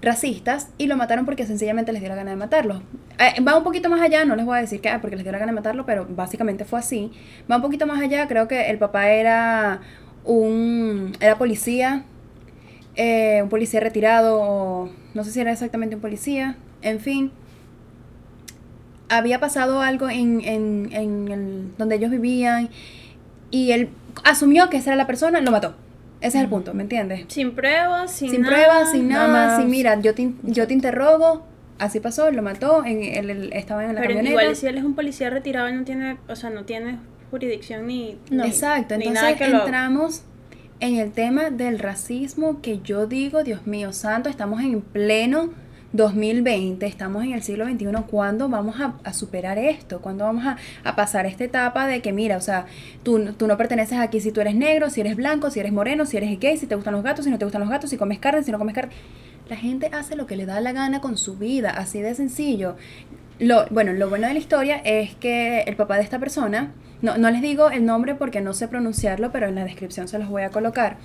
Racistas 0.00 0.68
y 0.78 0.86
lo 0.86 0.96
mataron 0.96 1.24
porque 1.24 1.44
sencillamente 1.44 1.92
les 1.92 2.00
dio 2.02 2.08
la 2.08 2.14
gana 2.14 2.30
de 2.30 2.36
matarlo. 2.36 2.82
Eh, 3.18 3.40
va 3.42 3.56
un 3.58 3.64
poquito 3.64 3.90
más 3.90 4.00
allá, 4.00 4.24
no 4.24 4.36
les 4.36 4.46
voy 4.46 4.58
a 4.58 4.60
decir 4.60 4.80
que 4.80 4.88
ah, 4.90 5.00
porque 5.00 5.16
les 5.16 5.24
dio 5.24 5.32
la 5.32 5.38
gana 5.38 5.50
de 5.50 5.56
matarlo, 5.56 5.84
pero 5.84 6.06
básicamente 6.08 6.64
fue 6.64 6.78
así. 6.78 7.10
Va 7.50 7.56
un 7.56 7.62
poquito 7.62 7.86
más 7.86 8.00
allá, 8.00 8.28
creo 8.28 8.46
que 8.46 8.70
el 8.70 8.78
papá 8.78 9.08
era 9.08 9.80
un 10.24 11.12
era 11.20 11.36
policía, 11.36 12.04
eh, 12.96 13.40
un 13.42 13.48
policía 13.48 13.80
retirado, 13.80 14.88
no 15.14 15.24
sé 15.24 15.32
si 15.32 15.40
era 15.40 15.52
exactamente 15.52 15.94
un 15.96 16.00
policía, 16.00 16.56
en 16.84 17.00
fin. 17.00 17.30
Había 19.08 19.38
pasado 19.38 19.80
algo 19.80 20.08
en, 20.08 20.40
en, 20.40 20.88
en 20.92 21.28
el, 21.30 21.76
donde 21.76 21.96
ellos 21.96 22.10
vivían 22.10 22.70
y 23.50 23.72
él 23.72 23.90
asumió 24.24 24.70
que 24.70 24.78
esa 24.78 24.90
era 24.90 24.96
la 24.96 25.06
persona, 25.06 25.40
lo 25.40 25.50
mató. 25.50 25.74
Ese 26.20 26.38
es 26.38 26.44
el 26.44 26.48
punto, 26.48 26.72
¿me 26.72 26.82
entiendes? 26.84 27.26
Sin 27.28 27.54
pruebas, 27.54 28.10
sin, 28.10 28.30
Sin 28.30 28.40
nada, 28.40 28.54
pruebas, 28.54 28.90
sin 28.90 29.08
nada, 29.08 29.28
nada 29.28 29.56
sin 29.60 29.68
mira, 29.68 30.00
yo 30.00 30.14
te, 30.14 30.32
yo 30.42 30.66
te 30.66 30.72
interrogo, 30.72 31.44
así 31.78 32.00
pasó, 32.00 32.30
lo 32.30 32.42
mató, 32.42 32.82
en, 32.84 33.02
él, 33.02 33.28
él 33.28 33.50
estaba 33.52 33.84
en 33.84 33.94
la 33.94 34.00
Pero 34.00 34.14
camioneta. 34.14 34.30
igual 34.42 34.56
si 34.56 34.66
él 34.66 34.78
es 34.78 34.84
un 34.84 34.94
policía 34.94 35.28
retirado, 35.28 35.68
él 35.68 35.76
no 35.76 35.84
tiene, 35.84 36.16
o 36.28 36.34
sea, 36.34 36.48
no 36.48 36.64
tiene 36.64 36.98
jurisdicción 37.30 37.86
ni, 37.86 38.16
Exacto, 38.42 38.96
ni 38.96 39.06
entonces 39.08 39.50
lo- 39.50 39.60
entramos 39.64 40.22
en 40.80 40.96
el 40.96 41.12
tema 41.12 41.50
del 41.50 41.78
racismo 41.78 42.62
que 42.62 42.80
yo 42.80 43.06
digo, 43.06 43.44
Dios 43.44 43.66
mío 43.66 43.92
santo, 43.92 44.30
estamos 44.30 44.62
en 44.62 44.80
pleno 44.80 45.50
2020, 45.94 46.84
estamos 46.86 47.22
en 47.22 47.32
el 47.32 47.42
siglo 47.44 47.64
XXI, 47.66 47.86
¿cuándo 48.10 48.48
vamos 48.48 48.80
a, 48.80 48.94
a 49.04 49.12
superar 49.12 49.58
esto? 49.58 50.00
¿Cuándo 50.00 50.24
vamos 50.24 50.44
a, 50.44 50.56
a 50.82 50.96
pasar 50.96 51.24
esta 51.24 51.44
etapa 51.44 51.86
de 51.86 52.02
que, 52.02 52.12
mira, 52.12 52.36
o 52.36 52.40
sea, 52.40 52.66
tú, 53.04 53.32
tú 53.34 53.46
no 53.46 53.56
perteneces 53.56 53.98
aquí 54.00 54.20
si 54.20 54.32
tú 54.32 54.40
eres 54.40 54.56
negro, 54.56 54.90
si 54.90 55.00
eres 55.00 55.14
blanco, 55.14 55.50
si 55.50 55.60
eres 55.60 55.72
moreno, 55.72 56.04
si 56.04 56.16
eres 56.16 56.38
gay, 56.40 56.56
si 56.56 56.66
te 56.66 56.74
gustan 56.74 56.94
los 56.94 57.04
gatos, 57.04 57.24
si 57.24 57.30
no 57.30 57.38
te 57.38 57.44
gustan 57.44 57.60
los 57.60 57.70
gatos, 57.70 57.90
si 57.90 57.96
comes 57.96 58.18
carne, 58.18 58.42
si 58.42 58.50
no 58.50 58.58
comes 58.58 58.74
carne? 58.74 58.92
La 59.48 59.56
gente 59.56 59.88
hace 59.92 60.16
lo 60.16 60.26
que 60.26 60.34
le 60.34 60.46
da 60.46 60.60
la 60.60 60.72
gana 60.72 61.00
con 61.00 61.16
su 61.16 61.36
vida, 61.36 61.70
así 61.70 62.00
de 62.00 62.14
sencillo. 62.16 62.74
Lo, 63.38 63.66
bueno, 63.70 63.92
lo 63.92 64.08
bueno 64.08 64.26
de 64.26 64.32
la 64.32 64.40
historia 64.40 64.76
es 64.84 65.14
que 65.14 65.60
el 65.60 65.76
papá 65.76 65.96
de 65.96 66.02
esta 66.02 66.18
persona, 66.18 66.72
no, 67.02 67.18
no 67.18 67.30
les 67.30 67.40
digo 67.40 67.70
el 67.70 67.84
nombre 67.84 68.16
porque 68.16 68.40
no 68.40 68.52
sé 68.52 68.66
pronunciarlo, 68.66 69.30
pero 69.30 69.46
en 69.46 69.54
la 69.54 69.62
descripción 69.62 70.08
se 70.08 70.18
los 70.18 70.28
voy 70.28 70.42
a 70.42 70.50
colocar. 70.50 70.96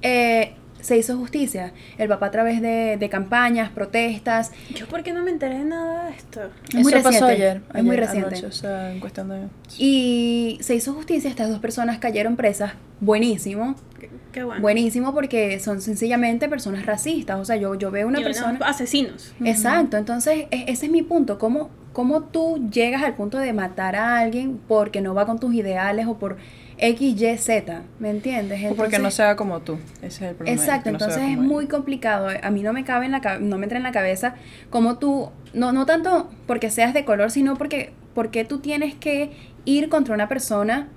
Eh, 0.00 0.54
se 0.82 0.98
hizo 0.98 1.16
justicia. 1.16 1.72
El 1.96 2.08
papá 2.08 2.26
a 2.26 2.30
través 2.30 2.60
de, 2.60 2.98
de 2.98 3.08
campañas, 3.08 3.70
protestas. 3.70 4.52
Yo, 4.74 4.86
¿por 4.86 5.02
qué 5.02 5.14
no 5.14 5.22
me 5.22 5.30
enteré 5.30 5.58
de 5.60 5.64
nada 5.64 6.04
de 6.08 6.10
esto? 6.16 6.40
Es 6.68 6.74
muy 6.82 6.92
Eso 6.92 7.02
pasó 7.02 7.20
reciente, 7.26 7.32
ayer. 7.32 7.62
es 7.74 7.82
muy 7.84 7.96
reciente. 7.96 8.28
anoche, 8.34 8.46
o 8.46 8.52
sea, 8.52 8.92
en 8.92 9.00
cuestión 9.00 9.28
de... 9.30 9.46
Y 9.78 10.58
se 10.60 10.74
hizo 10.74 10.92
justicia, 10.92 11.30
estas 11.30 11.48
dos 11.48 11.60
personas 11.60 11.98
cayeron 11.98 12.36
presas. 12.36 12.72
Buenísimo, 13.00 13.74
Qué, 13.98 14.10
qué 14.32 14.44
bueno. 14.44 14.60
buenísimo 14.60 15.12
porque 15.12 15.58
son 15.58 15.80
sencillamente 15.80 16.48
personas 16.48 16.86
racistas. 16.86 17.38
O 17.40 17.44
sea, 17.44 17.56
yo, 17.56 17.74
yo 17.74 17.90
veo 17.90 18.06
una 18.06 18.20
Y 18.20 18.24
persona... 18.24 18.58
asesinos. 18.64 19.32
Exacto, 19.44 19.96
entonces 19.96 20.46
e- 20.50 20.64
ese 20.68 20.86
es 20.86 20.92
mi 20.92 21.02
punto. 21.02 21.38
¿Cómo, 21.38 21.70
¿Cómo 21.92 22.22
tú 22.22 22.68
llegas 22.72 23.02
al 23.02 23.14
punto 23.14 23.38
de 23.38 23.52
matar 23.52 23.96
a 23.96 24.18
alguien 24.18 24.60
porque 24.68 25.00
no 25.00 25.14
va 25.14 25.26
con 25.26 25.38
tus 25.38 25.52
ideales 25.54 26.06
o 26.06 26.16
por 26.18 26.36
X, 26.84 27.22
Y, 27.22 27.38
Z? 27.38 27.82
¿Me 28.00 28.10
entiendes? 28.10 28.60
O 28.68 28.74
porque 28.74 28.98
no 28.98 29.12
sea 29.12 29.36
como 29.36 29.60
tú. 29.60 29.78
Ese 29.98 30.06
es 30.06 30.22
el 30.22 30.34
problema. 30.34 30.60
Exacto, 30.60 30.90
no 30.90 30.96
entonces 30.96 31.22
es 31.22 31.30
él. 31.30 31.38
muy 31.38 31.68
complicado. 31.68 32.28
A 32.42 32.50
mí 32.50 32.62
no 32.64 32.72
me 32.72 32.82
cabe 32.82 33.06
en 33.06 33.12
la 33.12 33.20
no 33.38 33.56
me 33.56 33.66
entra 33.66 33.78
en 33.78 33.84
la 33.84 33.92
cabeza 33.92 34.34
como 34.68 34.98
tú, 34.98 35.30
no, 35.54 35.70
no 35.70 35.86
tanto 35.86 36.28
porque 36.48 36.70
seas 36.70 36.92
de 36.92 37.04
color, 37.04 37.30
sino 37.30 37.56
porque, 37.56 37.92
porque 38.14 38.44
tú 38.44 38.58
tienes 38.58 38.96
que 38.96 39.30
ir 39.64 39.88
contra 39.88 40.12
una 40.12 40.28
persona 40.28 40.88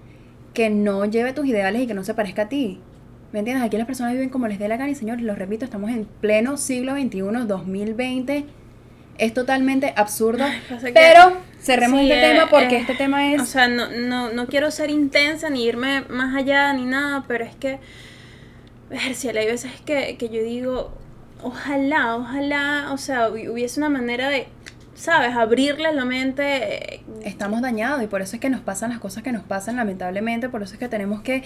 que 0.55 0.71
no 0.71 1.05
lleve 1.05 1.33
tus 1.33 1.45
ideales 1.45 1.83
y 1.83 1.87
que 1.87 1.93
no 1.93 2.03
se 2.03 2.15
parezca 2.15 2.43
a 2.43 2.49
ti. 2.49 2.79
¿Me 3.31 3.39
entiendes? 3.39 3.63
Aquí 3.63 3.77
las 3.77 3.85
personas 3.85 4.13
viven 4.13 4.29
como 4.29 4.47
les 4.47 4.57
dé 4.57 4.67
la 4.67 4.77
gana 4.77 4.89
y 4.89 4.95
señores, 4.95 5.23
lo 5.23 5.35
repito, 5.35 5.65
estamos 5.65 5.91
en 5.91 6.05
pleno 6.05 6.57
siglo 6.57 6.93
XXI, 6.93 7.45
2020. 7.45 8.45
Es 9.19 9.33
totalmente 9.35 9.93
absurdo. 9.95 10.45
Pero 10.93 11.37
cerremos 11.65 11.99
Sí, 11.99 12.11
este 12.11 12.31
eh, 12.31 12.33
tema 12.33 12.49
porque 12.49 12.75
eh, 12.75 12.79
este 12.79 12.95
tema 12.95 13.33
es... 13.33 13.41
O 13.41 13.45
sea, 13.45 13.67
no, 13.67 13.89
no, 13.89 14.29
no 14.31 14.47
quiero 14.47 14.71
ser 14.71 14.89
intensa 14.89 15.49
ni 15.49 15.63
irme 15.65 16.01
más 16.09 16.35
allá 16.35 16.71
ni 16.73 16.85
nada, 16.85 17.25
pero 17.27 17.43
es 17.45 17.55
que, 17.55 17.79
si 19.13 19.27
hay 19.29 19.45
veces 19.47 19.71
que, 19.85 20.17
que 20.17 20.29
yo 20.29 20.41
digo, 20.43 20.93
ojalá, 21.43 22.15
ojalá, 22.15 22.89
o 22.91 22.97
sea, 22.97 23.29
hubi- 23.29 23.49
hubiese 23.49 23.79
una 23.79 23.89
manera 23.89 24.29
de, 24.29 24.47
¿sabes? 24.95 25.35
Abrirle 25.35 25.91
la 25.93 26.05
mente. 26.05 26.95
eh, 26.95 27.03
estamos 27.23 27.61
dañados 27.61 28.01
y 28.03 28.07
por 28.07 28.21
eso 28.21 28.35
es 28.35 28.41
que 28.41 28.49
nos 28.49 28.61
pasan 28.61 28.91
las 28.91 28.99
cosas 28.99 29.23
que 29.23 29.31
nos 29.31 29.43
pasan 29.43 29.75
lamentablemente, 29.77 30.49
por 30.49 30.63
eso 30.63 30.73
es 30.73 30.79
que 30.79 30.87
tenemos 30.89 31.21
que 31.21 31.43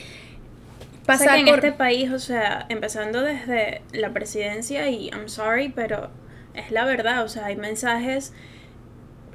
O 1.08 1.18
sea, 1.18 1.30
pasar 1.30 1.36
que 1.36 1.42
en 1.42 1.46
por... 1.48 1.56
este 1.56 1.72
país, 1.72 2.12
o 2.12 2.20
sea, 2.20 2.66
empezando 2.70 3.22
desde 3.22 3.82
la 3.94 4.12
presidencia, 4.14 4.90
y 4.90 5.10
I'm 5.10 5.30
sorry, 5.30 5.70
pero 5.70 6.10
es 6.54 6.72
la 6.72 6.86
verdad, 6.86 7.24
o 7.24 7.30
sea, 7.30 7.46
hay 7.48 7.56
mensajes 7.56 8.34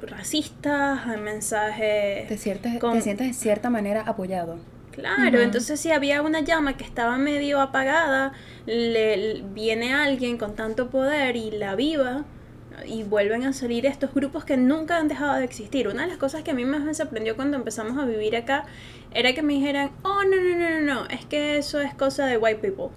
racistas, 0.01 1.05
hay 1.07 1.17
mensajes... 1.19 2.27
Te, 2.27 2.37
sientes, 2.37 2.79
con- 2.79 2.93
te 2.93 3.01
sientes 3.01 3.27
de 3.27 3.33
cierta 3.33 3.69
manera 3.69 4.01
apoyado. 4.01 4.57
Claro, 4.91 5.41
entonces 5.41 5.79
si 5.79 5.91
había 5.91 6.21
una 6.21 6.39
llama 6.39 6.77
que 6.77 6.85
estaba 6.85 7.17
medio 7.17 7.59
apagada, 7.59 8.31
le, 8.65 9.17
le- 9.17 9.41
viene 9.53 9.93
alguien 9.93 10.37
con 10.37 10.55
tanto 10.55 10.89
poder 10.89 11.35
y 11.35 11.51
la 11.51 11.75
viva 11.75 12.23
y 12.85 13.03
vuelven 13.03 13.43
a 13.43 13.51
salir 13.53 13.85
estos 13.85 14.13
grupos 14.13 14.45
que 14.45 14.55
nunca 14.57 14.97
han 14.97 15.07
dejado 15.07 15.35
de 15.35 15.43
existir. 15.45 15.87
Una 15.89 16.03
de 16.03 16.07
las 16.09 16.17
cosas 16.17 16.43
que 16.43 16.51
a 16.51 16.53
mí 16.53 16.63
más 16.65 16.81
me 16.81 16.93
sorprendió 16.93 17.35
cuando 17.35 17.57
empezamos 17.57 17.97
a 17.97 18.05
vivir 18.05 18.35
acá 18.37 18.65
era 19.13 19.33
que 19.33 19.41
me 19.41 19.53
dijeran, 19.53 19.91
oh, 20.03 20.23
no, 20.23 20.35
no, 20.37 20.57
no, 20.57 20.69
no, 20.69 20.93
no, 21.01 21.05
es 21.07 21.25
que 21.25 21.57
eso 21.57 21.81
es 21.81 21.93
cosa 21.93 22.25
de 22.27 22.37
white 22.37 22.59
people. 22.61 22.87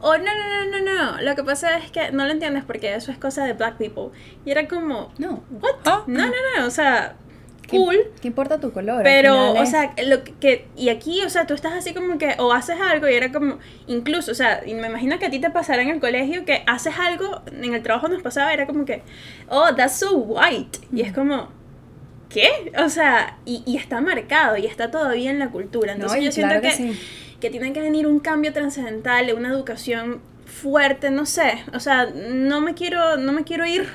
Oh, 0.00 0.16
no, 0.16 0.24
no, 0.24 0.64
no, 0.64 0.78
no, 0.80 0.94
no, 1.16 1.22
lo 1.22 1.34
que 1.34 1.42
pasa 1.42 1.76
es 1.78 1.90
que 1.90 2.12
no 2.12 2.24
lo 2.24 2.30
entiendes 2.30 2.62
porque 2.64 2.94
eso 2.94 3.10
es 3.10 3.18
cosa 3.18 3.44
de 3.44 3.52
black 3.54 3.78
people. 3.78 4.16
Y 4.44 4.50
era 4.50 4.68
como, 4.68 5.12
No. 5.18 5.42
what? 5.60 5.74
Ah. 5.84 6.04
No, 6.06 6.26
no, 6.26 6.32
no, 6.58 6.66
o 6.66 6.70
sea, 6.70 7.16
¿Qué- 7.62 7.76
cool. 7.76 7.96
¿Qué 8.22 8.28
importa 8.28 8.58
tu 8.60 8.72
color? 8.72 9.02
Pero, 9.02 9.52
o 9.52 9.66
sea, 9.66 9.92
lo 10.06 10.22
que- 10.24 10.32
que, 10.34 10.68
y 10.76 10.88
aquí, 10.88 11.22
o 11.24 11.28
sea, 11.28 11.46
tú 11.46 11.54
estás 11.54 11.72
así 11.74 11.92
como 11.94 12.16
que, 12.16 12.36
o 12.38 12.52
haces 12.52 12.80
algo 12.80 13.08
y 13.08 13.14
era 13.14 13.30
como, 13.32 13.58
incluso, 13.88 14.30
o 14.30 14.34
sea, 14.34 14.62
y 14.64 14.72
me 14.74 14.86
imagino 14.86 15.18
que 15.18 15.26
a 15.26 15.30
ti 15.30 15.38
te 15.40 15.50
pasará 15.50 15.82
en 15.82 15.88
el 15.90 16.00
colegio 16.00 16.44
que 16.44 16.62
haces 16.66 16.94
algo, 16.98 17.42
en 17.52 17.74
el 17.74 17.82
trabajo 17.82 18.08
nos 18.08 18.22
pasaba, 18.22 18.52
era 18.54 18.66
como 18.66 18.84
que, 18.84 19.02
oh, 19.48 19.74
that's 19.74 19.96
so 19.98 20.16
white. 20.16 20.78
Y 20.92 21.02
es 21.02 21.12
como, 21.12 21.48
¿qué? 22.30 22.72
O 22.82 22.88
sea, 22.88 23.38
y, 23.44 23.62
y 23.66 23.76
está 23.76 24.00
marcado 24.00 24.56
y 24.56 24.64
está 24.66 24.90
todavía 24.90 25.30
en 25.30 25.38
la 25.38 25.50
cultura. 25.50 25.94
No, 25.94 26.02
Entonces 26.04 26.20
y 26.20 26.24
yo 26.24 26.32
siento 26.32 26.54
que, 26.56 26.68
que 26.68 26.70
sí. 26.72 27.00
Que 27.40 27.50
tiene 27.50 27.72
que 27.72 27.80
venir 27.80 28.06
un 28.06 28.20
cambio 28.20 28.52
trascendental, 28.52 29.32
una 29.34 29.48
educación 29.48 30.20
fuerte, 30.46 31.10
no 31.10 31.26
sé. 31.26 31.64
O 31.72 31.80
sea, 31.80 32.06
no 32.06 32.60
me 32.60 32.74
quiero, 32.74 33.16
no 33.16 33.32
me 33.32 33.44
quiero 33.44 33.64
ir 33.66 33.88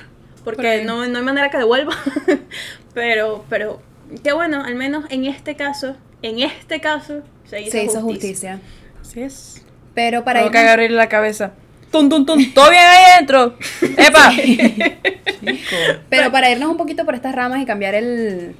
Por 0.44 0.54
porque 0.54 0.84
no, 0.84 1.06
no 1.06 1.18
hay 1.18 1.24
manera 1.24 1.50
que 1.50 1.58
devuelva. 1.58 1.94
pero, 2.94 3.44
pero, 3.48 3.82
qué 4.22 4.32
bueno, 4.32 4.62
al 4.64 4.74
menos 4.74 5.04
en 5.10 5.26
este 5.26 5.56
caso, 5.56 5.96
en 6.22 6.40
este 6.40 6.80
caso, 6.80 7.22
se 7.48 7.60
hizo, 7.60 7.72
se 7.72 7.84
hizo 7.84 8.00
justicia. 8.00 8.60
justicia. 9.00 9.00
Así 9.00 9.22
es. 9.22 9.64
Pero 9.94 10.24
para 10.24 10.40
Tengo 10.40 10.52
que 10.52 10.58
agarrarle 10.58 10.96
la 10.96 11.08
cabeza. 11.08 11.52
¡Tum, 11.90 12.08
tum, 12.08 12.26
tum! 12.26 12.52
¡Todo 12.52 12.70
bien 12.70 12.82
ahí 12.82 13.04
adentro! 13.12 13.56
¡Epa! 13.82 14.32
Chico. 14.32 15.76
Pero 16.08 16.32
para 16.32 16.50
irnos 16.50 16.68
un 16.68 16.76
poquito 16.76 17.04
por 17.04 17.14
estas 17.14 17.34
ramas 17.34 17.62
y 17.62 17.66
cambiar 17.66 17.94
el, 17.94 18.56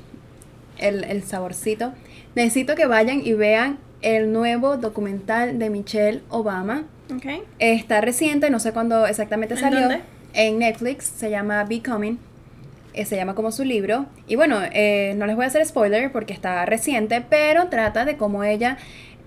el, 0.78 1.02
el 1.02 1.22
saborcito, 1.24 1.92
necesito 2.36 2.76
que 2.76 2.86
vayan 2.86 3.26
y 3.26 3.32
vean 3.32 3.78
el 4.04 4.32
nuevo 4.32 4.76
documental 4.76 5.58
de 5.58 5.70
Michelle 5.70 6.22
Obama. 6.28 6.84
Ok. 7.14 7.26
Está 7.58 8.00
reciente, 8.00 8.50
no 8.50 8.58
sé 8.60 8.72
cuándo 8.72 9.06
exactamente 9.06 9.54
¿En 9.54 9.60
salió. 9.60 9.80
dónde? 9.80 10.00
En 10.34 10.58
Netflix, 10.58 11.04
se 11.06 11.30
llama 11.30 11.64
Becoming. 11.64 12.18
eh, 12.92 13.04
se 13.04 13.16
llama 13.16 13.34
como 13.34 13.50
su 13.50 13.64
libro. 13.64 14.06
Y 14.28 14.36
bueno, 14.36 14.60
eh, 14.72 15.14
no 15.16 15.26
les 15.26 15.34
voy 15.36 15.44
a 15.44 15.48
hacer 15.48 15.64
spoiler 15.66 16.12
porque 16.12 16.32
está 16.32 16.64
reciente, 16.64 17.24
pero 17.28 17.68
trata 17.68 18.04
de 18.04 18.16
cómo 18.16 18.44
ella, 18.44 18.78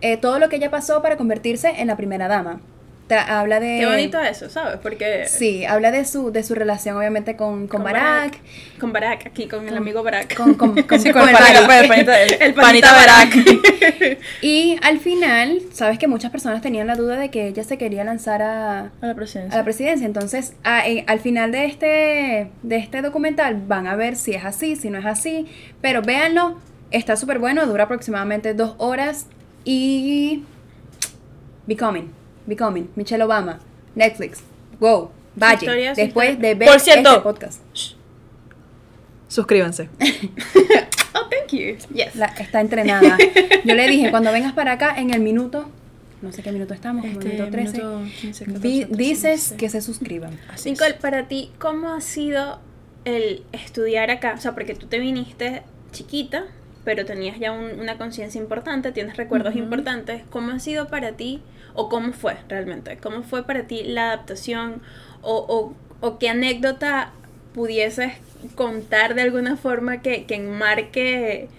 eh, 0.01 0.15
todo 0.17 0.39
lo 0.39 0.47
que 0.47 0.55
ella 0.57 0.71
pasó 0.71 1.01
para 1.01 1.17
convertirse 1.17 1.69
en 1.81 1.87
la 1.87 1.97
primera 1.97 2.27
dama. 2.29 2.61
Habla 3.09 3.59
de... 3.61 3.77
Qué 3.79 3.85
bonito 3.85 4.19
eso, 4.19 4.49
¿sabes? 4.49 4.79
Porque 4.83 5.25
Sí, 5.27 5.63
habla 5.65 5.91
de 5.91 6.03
su, 6.03 6.31
de 6.31 6.43
su 6.43 6.55
relación 6.55 6.97
obviamente 6.97 7.35
con, 7.37 7.67
con, 7.67 7.81
Con 7.81 7.83
Barack, 7.83 8.37
con 8.79 8.91
Barack, 8.91 9.27
aquí 9.27 9.47
con 9.47 9.65
el 9.67 9.77
amigo 9.77 10.03
Barack. 10.03 10.35
con, 10.35 10.55
con, 10.55 10.81
con- 10.83 10.99
Sí, 10.99 11.11
con 11.11 11.21
con 11.21 11.29
el 11.29 11.35
panita, 11.37 11.79
el 11.79 11.87
panita, 11.87 12.21
el, 12.21 12.33
El 12.41 12.53
panita 12.53 12.89
panita 12.89 12.91
Barack. 12.93 14.17
Y 14.41 14.77
al 14.81 14.99
final, 14.99 15.61
sabes 15.71 15.97
que 15.99 16.07
muchas 16.07 16.31
personas 16.31 16.61
tenían 16.61 16.87
la 16.87 16.95
duda 16.95 17.15
de 17.17 17.29
que 17.29 17.47
ella 17.47 17.63
se 17.63 17.77
quería 17.77 18.03
lanzar 18.03 18.41
a, 18.41 18.79
A 18.79 19.05
la 19.05 19.11
a 19.11 19.15
presidencia. 19.15 19.57
la 19.57 19.63
presidencia. 19.63 20.05
Entonces, 20.05 20.53
a- 20.63 20.87
eh, 20.87 21.03
al 21.07 21.19
final 21.19 21.51
de 21.51 21.65
este, 21.65 22.51
de 22.63 22.75
este 22.77 23.01
documental 23.01 23.55
van 23.67 23.87
a 23.87 23.95
ver 23.95 24.15
si 24.17 24.33
es 24.33 24.43
así, 24.43 24.75
si 24.75 24.89
no 24.89 24.99
es 24.99 25.05
así. 25.05 25.45
Pero 25.81 26.01
véanlo, 26.01 26.59
está 26.91 27.15
súper 27.15 27.39
bueno, 27.39 27.65
dura 27.65 27.85
aproximadamente 27.85 28.53
dos 28.53 28.75
horas. 28.79 29.27
Y. 29.63 30.43
Becoming, 31.65 32.11
Becoming, 32.47 32.89
Michelle 32.95 33.23
Obama, 33.23 33.59
Netflix, 33.93 34.39
go, 34.79 35.11
vaya. 35.35 35.53
historia, 35.59 35.93
Después 35.93 36.29
historia. 36.31 36.49
de 36.49 36.55
ver 36.55 36.67
Por 36.69 36.79
cierto. 36.79 37.09
este 37.09 37.21
podcast. 37.21 37.61
Suscríbanse. 39.27 39.89
Oh, 41.19 41.27
thank 41.31 41.51
you. 41.51 41.75
Yes. 41.95 42.15
La- 42.15 42.27
está 42.27 42.61
entrenada. 42.61 43.17
Yo 43.65 43.73
le 43.73 43.87
dije, 43.87 44.11
cuando 44.11 44.31
vengas 44.31 44.53
para 44.53 44.73
acá, 44.73 44.93
en 44.99 45.09
el 45.11 45.19
minuto, 45.19 45.67
no 46.21 46.31
sé 46.31 46.43
qué 46.43 46.51
minuto 46.51 46.75
estamos, 46.75 47.03
como 47.03 47.19
Este, 47.19 47.29
minuto 47.33 47.49
13, 47.49 47.77
minuto 47.77 48.03
15, 48.21 48.45
14, 48.45 48.67
di- 48.67 48.85
13, 48.85 48.95
dices 48.97 49.21
16. 49.49 49.53
que 49.59 49.69
se 49.69 49.81
suscriban. 49.81 50.39
Así 50.53 50.69
es. 50.69 50.73
Nicole, 50.79 50.93
para 50.93 51.27
ti, 51.27 51.49
¿cómo 51.57 51.89
ha 51.91 52.01
sido 52.01 52.59
el 53.05 53.41
estudiar 53.51 54.11
acá? 54.11 54.35
O 54.37 54.41
sea, 54.41 54.53
porque 54.53 54.75
tú 54.75 54.85
te 54.85 54.99
viniste 54.99 55.63
chiquita, 55.91 56.43
pero 56.85 57.03
tenías 57.05 57.39
ya 57.39 57.51
un- 57.51 57.79
una 57.79 57.97
conciencia 57.97 58.39
importante, 58.39 58.91
tienes 58.91 59.17
recuerdos 59.17 59.55
importantes. 59.55 60.21
¿Cómo 60.29 60.51
ha 60.51 60.59
sido 60.59 60.87
para 60.87 61.13
ti, 61.13 61.41
o 61.77 61.87
cómo 61.87 62.11
fue 62.11 62.35
realmente? 62.49 62.97
¿Cómo 62.97 63.23
fue 63.23 63.45
para 63.45 63.63
ti 63.67 63.83
la 63.83 64.07
adaptación? 64.07 64.81
¿O, 65.21 65.35
o, 66.01 66.05
o 66.05 66.19
qué 66.19 66.29
anécdota 66.29 67.11
pudieses 67.53 68.13
contar 68.55 69.15
de 69.15 69.21
alguna 69.21 69.55
forma 69.55 70.01
que, 70.01 70.25
que 70.25 70.35
enmarque 70.35 71.49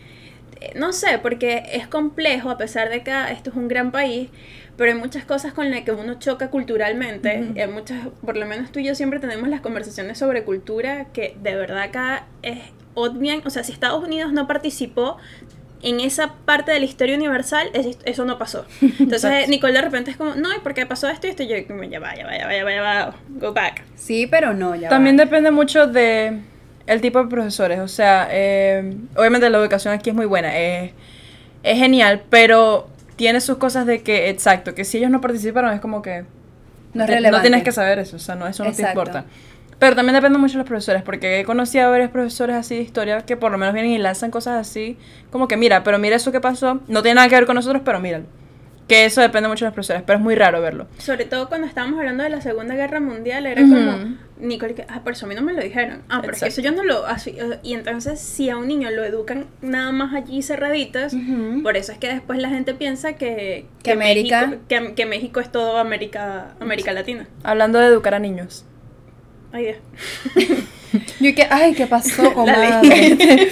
eh, 0.61 0.73
no 0.75 0.93
sé, 0.93 1.19
porque 1.21 1.63
es 1.73 1.87
complejo, 1.87 2.51
a 2.51 2.59
pesar 2.59 2.89
de 2.89 3.03
que 3.03 3.13
esto 3.31 3.51
es 3.51 3.57
un 3.57 3.69
gran 3.69 3.93
país, 3.93 4.29
pero 4.77 4.93
hay 4.93 4.99
muchas 4.99 5.25
cosas 5.25 5.53
con 5.53 5.71
las 5.71 5.83
que 5.83 5.93
uno 5.93 6.19
choca 6.19 6.51
culturalmente. 6.51 7.43
Ujú. 7.43 7.53
y 7.57 7.61
hay 7.61 7.69
muchas, 7.69 8.09
por 8.25 8.37
lo 8.37 8.47
menos 8.47 8.73
tú 8.73 8.81
y 8.81 8.85
yo 8.85 8.95
siempre 8.95 9.21
tenemos 9.21 9.49
las 9.49 9.61
conversaciones 9.61 10.19
sobre 10.19 10.45
cultura 10.45 11.07
que 11.13 11.37
de 11.41 11.55
verdad 11.55 11.83
acá 11.83 12.27
es 12.43 12.59
obvian, 12.95 13.43
o 13.45 13.51
sea, 13.51 13.63
si 13.63 13.71
Estados 13.73 14.03
Unidos 14.03 14.33
no 14.33 14.49
participó 14.49 15.19
en 15.83 16.01
esa 16.01 16.35
parte 16.45 16.73
de 16.73 16.81
la 16.81 16.85
historia 16.87 17.17
universal, 17.17 17.69
es- 17.73 17.99
eso 18.05 18.25
no 18.25 18.39
pasó. 18.39 18.65
Entonces. 18.99 19.49
Nicole 19.49 19.73
de 19.75 19.83
repente 19.83 20.11
es 20.11 20.17
como, 20.17 20.35
no, 20.35 20.55
¿y 20.55 20.59
por 20.61 20.75
qué 20.75 20.87
pasó 20.87 21.09
esto 21.09 21.27
y 21.27 21.31
esto? 21.31 21.43
Y 21.45 21.49
yo, 21.49 21.67
como, 21.67 21.85
ya 21.85 22.01
va, 22.01 22.15
ya 22.17 22.27
va, 22.27 22.37
ya 22.37 22.47
va, 22.47 22.55
ya 22.55 22.65
va, 22.65 22.73
ya 22.73 22.83
va, 22.83 23.15
go 23.41 23.53
back. 23.53 23.85
Sí, 23.97 24.27
pero 24.27 24.55
no, 24.55 24.75
ya 24.75 24.89
También 24.89 25.17
va. 25.19 25.25
depende 25.25 25.51
mucho 25.51 25.87
de 25.87 26.41
el 26.87 27.01
tipo 27.01 27.23
de 27.23 27.29
profesores. 27.29 27.79
O 27.81 27.89
sea, 27.89 28.29
eh, 28.31 28.95
obviamente 29.17 29.49
la 29.51 29.59
educación 29.59 29.95
aquí 29.95 30.11
es 30.11 30.17
muy 30.17 30.27
buena, 30.27 30.57
es, 30.59 30.93
es 31.63 31.79
genial, 31.79 32.23
pero 32.31 32.89
tiene 33.17 33.41
sus 33.41 33.59
cosas 33.59 33.85
de 33.87 34.03
que, 34.03 34.31
exacto, 34.31 34.75
que 34.75 34.85
si 34.85 34.99
ellos 34.99 35.11
no 35.11 35.21
participaron 35.21 35.73
es 35.75 35.81
como 35.81 36.03
que 36.03 36.25
no 36.95 37.03
es 37.03 37.09
te- 37.09 37.15
relevante. 37.17 37.37
no 37.39 37.43
tienes 37.43 37.63
que 37.65 37.73
saber 37.73 37.99
eso, 37.99 38.17
o 38.17 38.21
sea, 38.21 38.35
no, 38.37 38.47
eso 38.47 38.65
no 38.65 38.71
te 38.71 38.81
Exacto. 38.81 39.01
importa. 39.01 39.25
Pero 39.79 39.95
también 39.95 40.15
depende 40.15 40.39
mucho 40.39 40.55
de 40.55 40.59
los 40.59 40.67
profesores, 40.67 41.03
porque 41.03 41.41
he 41.41 41.45
conocido 41.45 41.87
a 41.87 41.91
varios 41.91 42.11
profesores 42.11 42.57
así 42.57 42.75
de 42.77 42.83
historia 42.83 43.21
que 43.21 43.37
por 43.37 43.53
lo 43.53 43.59
menos 43.59 43.75
vienen 43.75 43.93
y 43.93 43.99
lanzan 43.99 44.31
cosas 44.33 44.57
así, 44.57 44.97
como 45.31 45.47
que 45.47 45.57
mira, 45.57 45.85
pero 45.85 45.99
mira 46.01 46.17
eso 46.17 46.33
que 46.33 46.41
pasó, 46.41 46.81
no 46.89 47.03
tiene 47.03 47.15
nada 47.17 47.29
que 47.29 47.37
ver 47.37 47.47
con 47.47 47.55
nosotros, 47.55 47.83
pero 47.85 48.01
míralo. 48.01 48.25
Que 48.89 49.05
eso 49.05 49.21
depende 49.21 49.49
mucho 49.51 49.67
de 49.67 49.69
los 49.69 49.75
profesores, 49.75 50.03
pero 50.05 50.19
es 50.19 50.23
muy 50.25 50.35
raro 50.35 50.63
verlo. 50.63 50.87
Sobre 50.97 51.27
todo 51.27 51.49
cuando 51.51 51.67
estábamos 51.67 51.99
hablando 51.99 52.25
de 52.25 52.31
la 52.31 52.41
Segunda 52.41 52.75
Guerra 52.75 53.01
Mundial, 53.01 53.47
era 53.47 53.63
Ujú. 53.63 53.71
como, 53.75 54.17
Nicole, 54.41 54.75
que, 54.75 54.87
ah, 54.89 55.03
por 55.05 55.13
eso 55.13 55.27
a 55.27 55.29
mí 55.29 55.35
no 55.35 55.43
me 55.43 55.53
lo 55.53 55.61
dijeron. 55.63 56.01
Ah, 56.09 56.21
pero 56.23 56.33
es 56.33 56.41
que 56.41 56.49
eso 56.49 56.63
yo 56.63 56.73
no 56.73 56.83
lo... 56.85 57.05
así, 57.07 57.37
eh, 57.39 57.59
y 57.63 57.75
entonces, 57.75 58.19
si 58.19 58.49
a 58.49 58.57
un 58.57 58.67
niño 58.67 58.91
lo 58.91 59.05
educan 59.05 59.45
nada 59.61 59.93
más 59.93 60.15
allí 60.15 60.41
cerraditas, 60.43 61.15
por 61.63 61.77
eso 61.77 61.93
es 61.93 61.99
que 61.99 62.09
después 62.09 62.41
la 62.41 62.49
gente 62.49 62.73
piensa 62.73 63.13
que, 63.13 63.67
Que 63.83 63.93
América- 63.93 64.47
México, 64.47 64.63
que, 64.69 64.95
que 64.95 65.05
México 65.07 65.41
es 65.41 65.53
todo 65.53 65.77
América, 65.77 66.55
América 66.59 66.93
Latina. 66.93 67.29
Hablando 67.45 67.79
de 67.79 67.87
educar 67.89 68.15
a 68.15 68.19
niños. 68.19 68.65
Ay, 69.53 69.65
Dios. 69.65 69.77
Yo 71.21 71.35
que, 71.35 71.47
ay, 71.51 71.75
¿qué 71.75 71.87
pasó, 71.87 72.23
La 72.29 72.33
comadre? 72.33 73.17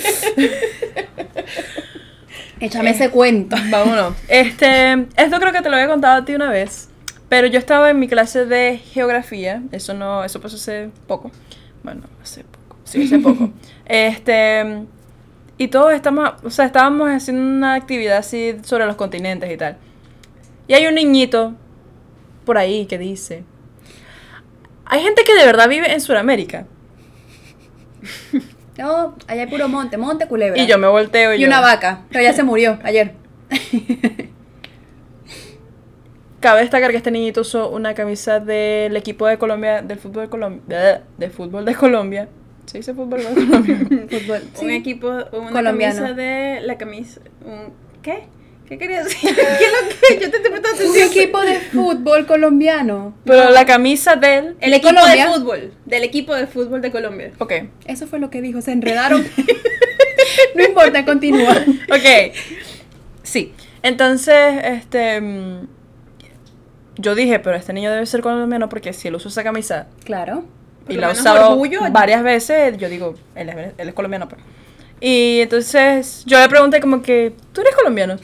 Échame 2.61 2.91
ese 2.91 3.11
cuento. 3.11 3.57
Vámonos. 3.71 4.15
Este, 4.29 5.07
esto 5.17 5.39
creo 5.39 5.53
que 5.53 5.61
te 5.61 5.69
lo 5.69 5.77
había 5.77 5.89
contado 5.89 6.23
a 6.23 6.25
ti 6.25 6.35
una 6.35 6.51
vez, 6.51 6.89
pero 7.29 7.47
yo 7.47 7.59
estaba 7.59 7.91
en 7.91 7.99
mi 7.99 8.09
clase 8.09 8.47
de 8.47 8.79
geografía, 8.79 9.63
eso 9.73 9.93
no, 9.93 10.25
eso 10.25 10.41
pasó 10.41 10.57
hace 10.57 10.89
poco. 11.07 11.31
Bueno, 11.83 12.03
hace 12.23 12.45
poco. 12.45 12.77
Sí, 12.85 13.05
hace 13.05 13.19
poco. 13.19 13.51
este, 13.85 14.87
y 15.59 15.69
todos 15.69 15.93
estamos, 15.93 16.31
o 16.43 16.51
sea, 16.51 16.65
estábamos 16.65 17.11
haciendo 17.11 17.43
una 17.43 17.75
actividad 17.75 18.17
así 18.19 18.57
sobre 18.63 18.87
los 18.87 18.97
continentes 18.97 19.53
y 19.53 19.57
tal. 19.59 19.77
Y 20.67 20.75
hay 20.75 20.87
un 20.87 20.95
niñito 20.95 21.55
por 22.47 22.57
ahí 22.57 22.87
que 22.87 22.97
dice, 22.97 23.45
hay 24.87 25.03
gente 25.03 25.23
que 25.25 25.35
de 25.35 25.45
verdad 25.45 25.69
vive 25.69 25.93
en 25.93 26.01
Sudamérica. 26.01 26.67
No, 28.79 29.17
allá 29.27 29.41
hay 29.45 29.47
puro 29.49 29.69
monte, 29.69 29.97
monte, 29.97 30.29
culebra. 30.29 30.61
Y 30.61 30.67
yo 30.67 30.77
me 30.77 30.87
volteo 30.87 31.33
y, 31.33 31.39
Y 31.39 31.41
yo, 31.41 31.47
una 31.47 31.63
vaca, 31.63 32.03
pero 32.11 32.23
ya 32.23 32.35
se 32.35 32.43
murió 32.43 32.79
ayer. 32.85 33.15
Cabe 36.41 36.61
destacar 36.61 36.91
que 36.91 36.99
este 36.99 37.11
niñito 37.11 37.41
usó 37.41 37.71
una 37.71 37.95
camisa 37.95 38.39
del 38.39 38.95
equipo 38.97 39.27
de 39.27 39.39
Colombia, 39.39 39.81
del 39.81 39.99
fútbol 39.99 40.25
de 40.25 40.29
Colombia, 40.29 41.03
de 41.17 41.31
fútbol 41.31 41.65
de 41.65 41.75
Colombia. 41.75 42.29
¿Se 42.67 42.77
dice 42.79 42.93
fútbol 42.95 43.21
de 43.25 43.33
Colombia? 43.33 43.77
Fútbol. 44.11 44.43
Un 44.43 44.69
Sí. 44.69 44.71
equipo, 44.75 45.09
una 45.09 45.51
Colombiano. 45.53 45.95
camisa 46.01 46.13
de 46.15 46.61
la 46.63 46.77
camisa. 46.77 47.21
Un, 47.47 47.73
¿Qué? 48.03 48.25
¿Qué 48.69 48.79
querías 48.79 49.05
decir? 49.05 49.35
¿Qué 49.35 49.41
es 49.65 49.73
lo 49.73 49.89
que? 49.89 50.25
Yo 50.25 50.31
te 50.31 50.37
estoy 50.39 50.87
Un 50.89 50.97
equipo 51.11 51.41
de 51.41 51.61
fútbol 51.61 52.27
colombiano. 52.27 53.15
Pero 53.25 53.51
la 53.51 53.65
camisa 53.65 54.17
del... 54.17 54.57
El 54.61 54.71
¿De 54.71 54.77
equipo 54.79 54.95
Colombia? 54.95 55.27
de 55.27 55.33
fútbol. 55.33 55.73
Del 55.85 56.05
equipo 56.05 56.35
de 56.35 56.47
fútbol 56.47 56.81
de 56.83 56.91
Colombia. 56.91 57.31
Ok, 57.39 57.53
Eso 57.87 58.07
fue 58.07 58.19
lo 58.19 58.31
que 58.31 58.43
dijo, 58.43 58.61
se 58.61 58.73
enredaron. 58.73 59.25
no 60.55 60.65
importa, 60.65 61.05
continúa. 61.05 61.53
ok. 61.91 62.35
Sí, 63.23 63.53
entonces, 63.83 64.37
este... 64.65 65.21
mm, 65.21 65.69
Yo 66.97 67.15
dije, 67.15 67.39
pero 67.39 67.57
este 67.57 67.73
niño 67.73 67.91
debe 67.93 68.07
ser 68.07 68.21
colombiano 68.21 68.69
porque 68.69 68.93
si 68.93 69.09
él 69.09 69.15
usa 69.15 69.29
esa 69.31 69.45
camisa 69.45 69.87
Claro. 70.05 70.45
y 70.89 70.95
la 70.95 71.09
ha 71.09 71.13
usado 71.13 71.51
orgullo. 71.51 71.81
varias 71.91 72.23
veces, 72.23 72.77
yo 72.79 72.89
digo, 72.89 73.15
él 73.35 73.49
es, 73.49 73.57
él 73.79 73.89
es 73.89 73.95
colombiano. 73.95 74.29
Pues. 74.29 74.41
Y 75.01 75.41
entonces 75.41 76.25
yo 76.27 76.41
le 76.41 76.49
pregunté 76.49 76.81
como 76.81 77.03
que, 77.03 77.35
¿tú 77.53 77.61
eres 77.61 77.75
colombiano? 77.75 78.17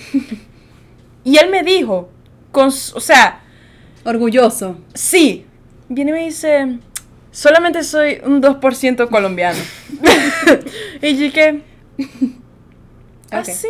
y 1.25 1.37
él 1.37 1.51
me 1.51 1.63
dijo, 1.63 2.11
con, 2.51 2.69
o 2.69 3.01
sea, 3.01 3.41
Orgulloso. 4.05 4.79
sí. 4.95 5.47
Viene 5.89 6.11
y 6.11 6.15
me 6.15 6.25
dice, 6.25 6.79
solamente 7.31 7.83
soy 7.83 8.21
un 8.25 8.41
2% 8.43 9.09
colombiano. 9.11 9.59
y 11.03 11.17
yo 11.17 11.33
que, 11.33 11.61
así. 13.31 13.69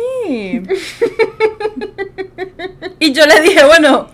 y 2.99 3.11
yo 3.11 3.25
le 3.25 3.41
dije, 3.41 3.65
bueno, 3.65 4.07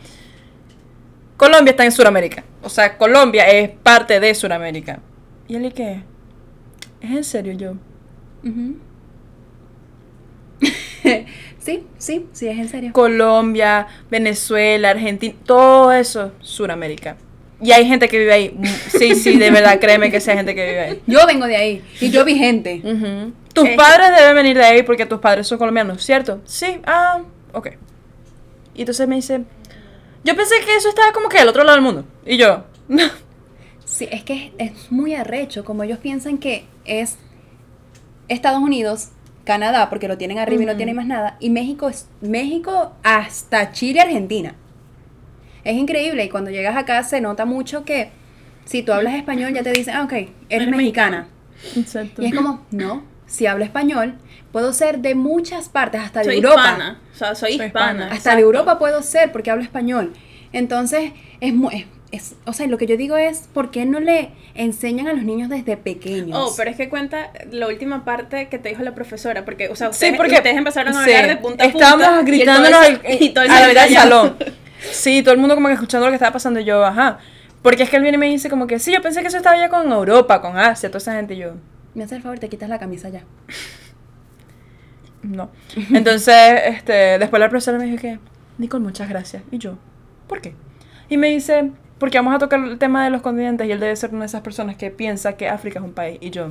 Colombia 1.37 1.71
está 1.71 1.85
en 1.85 1.91
Sudamérica. 1.91 2.43
O 2.63 2.69
sea, 2.69 2.97
Colombia 2.97 3.47
es 3.47 3.69
parte 3.69 4.19
de 4.19 4.33
Sudamérica. 4.33 4.99
Y 5.47 5.55
él 5.55 5.65
y 5.65 5.71
que, 5.71 6.01
¿es 7.01 7.11
en 7.11 7.23
serio 7.23 7.53
yo? 7.53 7.75
Sí, 11.59 11.83
sí, 11.97 12.25
sí, 12.31 12.47
es 12.47 12.57
en 12.57 12.69
serio. 12.69 12.93
Colombia, 12.93 13.85
Venezuela, 14.09 14.91
Argentina, 14.91 15.35
todo 15.45 15.91
eso, 15.91 16.31
Sudamérica. 16.39 17.17
Y 17.61 17.71
hay 17.73 17.85
gente 17.85 18.07
que 18.07 18.17
vive 18.17 18.31
ahí. 18.33 18.55
Mm, 18.57 18.65
Sí, 18.97 19.15
sí, 19.15 19.37
de 19.37 19.51
verdad, 19.51 19.77
créeme 19.79 20.09
que 20.09 20.17
hay 20.17 20.21
gente 20.23 20.55
que 20.55 20.65
vive 20.65 20.79
ahí. 20.79 21.01
Yo 21.05 21.27
vengo 21.27 21.45
de 21.45 21.57
ahí 21.57 21.83
y 21.99 22.09
yo 22.09 22.23
vi 22.23 22.35
gente. 22.37 22.81
Tus 23.53 23.65
Eh. 23.67 23.75
padres 23.75 24.11
deben 24.17 24.35
venir 24.35 24.57
de 24.57 24.63
ahí 24.63 24.83
porque 24.83 25.05
tus 25.05 25.19
padres 25.19 25.47
son 25.47 25.57
colombianos, 25.57 26.01
¿cierto? 26.03 26.39
Sí, 26.45 26.79
ah, 26.85 27.21
ok. 27.53 27.67
Y 28.75 28.79
entonces 28.83 29.07
me 29.07 29.15
dice, 29.17 29.41
yo 30.23 30.35
pensé 30.37 30.55
que 30.65 30.75
eso 30.77 30.87
estaba 30.89 31.11
como 31.11 31.27
que 31.27 31.39
al 31.39 31.49
otro 31.49 31.63
lado 31.65 31.75
del 31.75 31.83
mundo. 31.83 32.05
Y 32.25 32.37
yo, 32.37 32.63
Sí, 33.85 34.07
es 34.09 34.23
que 34.23 34.53
es, 34.57 34.71
es 34.71 34.91
muy 34.91 35.13
arrecho, 35.13 35.65
como 35.65 35.83
ellos 35.83 35.99
piensan 35.99 36.37
que 36.37 36.65
es 36.85 37.17
Estados 38.29 38.61
Unidos, 38.61 39.09
Canadá, 39.43 39.89
porque 39.89 40.07
lo 40.07 40.17
tienen 40.17 40.37
arriba 40.39 40.63
y 40.63 40.65
no 40.65 40.75
tienen 40.77 40.95
más 40.95 41.05
nada, 41.07 41.37
y 41.39 41.49
México 41.49 41.89
es 41.89 42.07
México 42.21 42.93
hasta 43.03 43.71
Chile, 43.71 43.99
Argentina. 44.01 44.55
Es 45.63 45.75
increíble 45.75 46.23
y 46.25 46.29
cuando 46.29 46.51
llegas 46.51 46.77
acá 46.77 47.03
se 47.03 47.19
nota 47.21 47.45
mucho 47.45 47.83
que 47.83 48.11
si 48.65 48.81
tú 48.83 48.93
hablas 48.93 49.15
español 49.15 49.53
ya 49.53 49.63
te 49.63 49.71
dicen, 49.71 49.95
ah, 49.95 50.03
ok, 50.03 50.13
eres 50.13 50.31
Eres 50.49 50.69
mexicana. 50.69 51.27
Exacto. 51.75 52.21
Y 52.21 52.27
es 52.27 52.35
como, 52.35 52.65
no, 52.71 53.03
si 53.25 53.45
hablo 53.47 53.63
español, 53.65 54.15
puedo 54.51 54.71
ser 54.73 54.99
de 54.99 55.15
muchas 55.15 55.67
partes, 55.69 56.01
hasta 56.01 56.19
de 56.19 56.25
Soy 56.25 56.35
Europa. 56.35 56.61
hispana. 56.61 56.99
O 57.13 57.17
sea, 57.17 57.35
soy 57.35 57.57
Soy 57.57 57.65
hispana. 57.65 57.69
hispana. 57.91 58.03
Hasta 58.05 58.15
exacto. 58.15 58.37
de 58.37 58.41
Europa 58.43 58.79
puedo 58.79 59.01
ser 59.03 59.31
porque 59.31 59.51
hablo 59.51 59.63
español. 59.63 60.13
Entonces, 60.53 61.11
es 61.41 61.53
muy... 61.53 61.75
es- 61.75 61.85
es- 62.11 62.35
o 62.45 62.53
sea, 62.53 62.67
lo 62.67 62.77
que 62.77 62.87
yo 62.87 62.97
digo 62.97 63.17
es, 63.17 63.47
¿por 63.53 63.69
qué 63.71 63.85
no 63.85 63.99
le 63.99 64.31
enseñan 64.55 65.07
a 65.07 65.13
los 65.13 65.23
niños 65.23 65.49
desde 65.49 65.77
pequeños? 65.77 66.37
Oh, 66.39 66.53
pero 66.57 66.71
es 66.71 66.77
que 66.77 66.89
cuenta 66.89 67.31
la 67.51 67.67
última 67.67 68.03
parte 68.05 68.47
que 68.49 68.57
te 68.59 68.69
dijo 68.69 68.81
la 68.83 68.95
profesora, 68.95 69.45
porque, 69.45 69.69
o 69.69 69.75
sea, 69.75 69.87
Sí, 69.87 70.05
ustedes, 70.05 70.17
porque 70.17 70.35
ustedes 70.35 70.57
empezaron 70.57 70.95
a 70.95 71.03
sí, 71.05 71.11
hablar 71.13 71.27
de 71.27 71.37
punta 71.37 71.63
a 71.65 71.69
punta. 71.71 71.85
Estábamos 71.91 72.23
y 72.23 72.25
gritándonos 72.25 72.71
todo 72.71 72.81
al- 72.81 73.01
el- 73.05 73.21
y 73.23 73.29
todo 73.29 73.43
el 73.45 73.51
a 73.51 73.59
la 73.61 73.67
mitad 73.67 73.83
del 73.85 73.93
salón. 73.93 74.37
Sí, 74.91 75.21
todo 75.23 75.33
el 75.33 75.39
mundo 75.41 75.55
como 75.55 75.67
que 75.67 75.73
escuchando 75.73 76.05
lo 76.07 76.11
que 76.11 76.15
estaba 76.15 76.31
pasando 76.31 76.59
y 76.61 76.63
yo, 76.63 76.85
ajá. 76.85 77.19
Porque 77.61 77.83
es 77.83 77.89
que 77.89 77.97
él 77.97 78.01
viene 78.01 78.15
y 78.15 78.19
me 78.19 78.27
dice 78.27 78.49
como 78.49 78.65
que, 78.65 78.79
sí, 78.79 78.93
yo 78.93 79.01
pensé 79.01 79.19
que 79.21 79.27
eso 79.27 79.35
estaba 79.35 79.57
ya 79.57 79.67
con 79.67 79.91
Europa, 79.91 80.41
con 80.41 80.57
Asia, 80.57 80.87
toda 80.89 80.99
esa 80.99 81.13
gente 81.15 81.33
y 81.33 81.37
yo, 81.39 81.55
Me 81.93 82.05
hace 82.05 82.15
el 82.15 82.21
favor, 82.21 82.39
te 82.39 82.47
quitas 82.47 82.69
la 82.69 82.79
camisa 82.79 83.09
ya. 83.09 83.23
no. 85.23 85.49
Entonces, 85.93 86.61
este, 86.65 87.19
después 87.19 87.39
la 87.41 87.49
profesora 87.49 87.77
me 87.77 87.85
dijo 87.85 87.97
que, 88.01 88.19
Nicole, 88.57 88.83
muchas 88.83 89.09
gracias. 89.09 89.43
Y 89.51 89.57
yo, 89.57 89.77
¿por 90.27 90.39
qué? 90.41 90.53
Y 91.09 91.17
me 91.17 91.27
dice, 91.27 91.71
porque 91.99 92.17
vamos 92.17 92.33
a 92.35 92.39
tocar 92.39 92.59
el 92.59 92.77
tema 92.77 93.03
de 93.03 93.09
los 93.09 93.21
continentes 93.21 93.67
y 93.67 93.71
él 93.71 93.79
debe 93.79 93.95
ser 93.95 94.09
una 94.11 94.21
de 94.21 94.25
esas 94.27 94.41
personas 94.41 94.75
que 94.77 94.89
piensa 94.89 95.33
que 95.37 95.47
África 95.49 95.79
es 95.79 95.85
un 95.85 95.93
país. 95.93 96.17
Y 96.21 96.29
yo, 96.31 96.49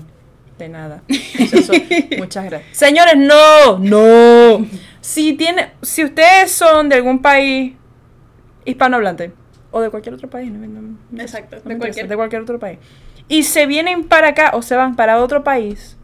de 0.58 0.68
nada. 0.68 1.02
Eso, 1.08 1.72
muchas 2.18 2.44
gracias. 2.44 2.76
Señores, 2.76 3.14
no, 3.16 3.78
no. 3.78 4.66
Si 5.00 5.32
tiene, 5.34 5.70
si 5.82 6.04
ustedes 6.04 6.52
son 6.52 6.88
de 6.88 6.96
algún 6.96 7.20
país 7.22 7.74
hispanohablante 8.64 9.32
o 9.70 9.80
de 9.80 9.90
cualquier 9.90 10.14
otro 10.14 10.28
país, 10.28 10.50
no, 10.52 10.66
no 10.66 10.96
me- 11.10 11.22
Exacto, 11.22 11.56
no 11.56 11.62
de 11.62 11.74
interesa, 11.74 11.78
cualquier- 11.78 12.08
de 12.08 12.16
cualquier 12.16 12.42
otro 12.42 12.58
país, 12.58 12.78
y 13.28 13.42
se 13.42 13.66
vienen 13.66 14.04
para 14.04 14.28
acá 14.28 14.50
o 14.54 14.62
se 14.62 14.76
van 14.76 14.96
para 14.96 15.18
otro 15.22 15.44
país, 15.44 15.96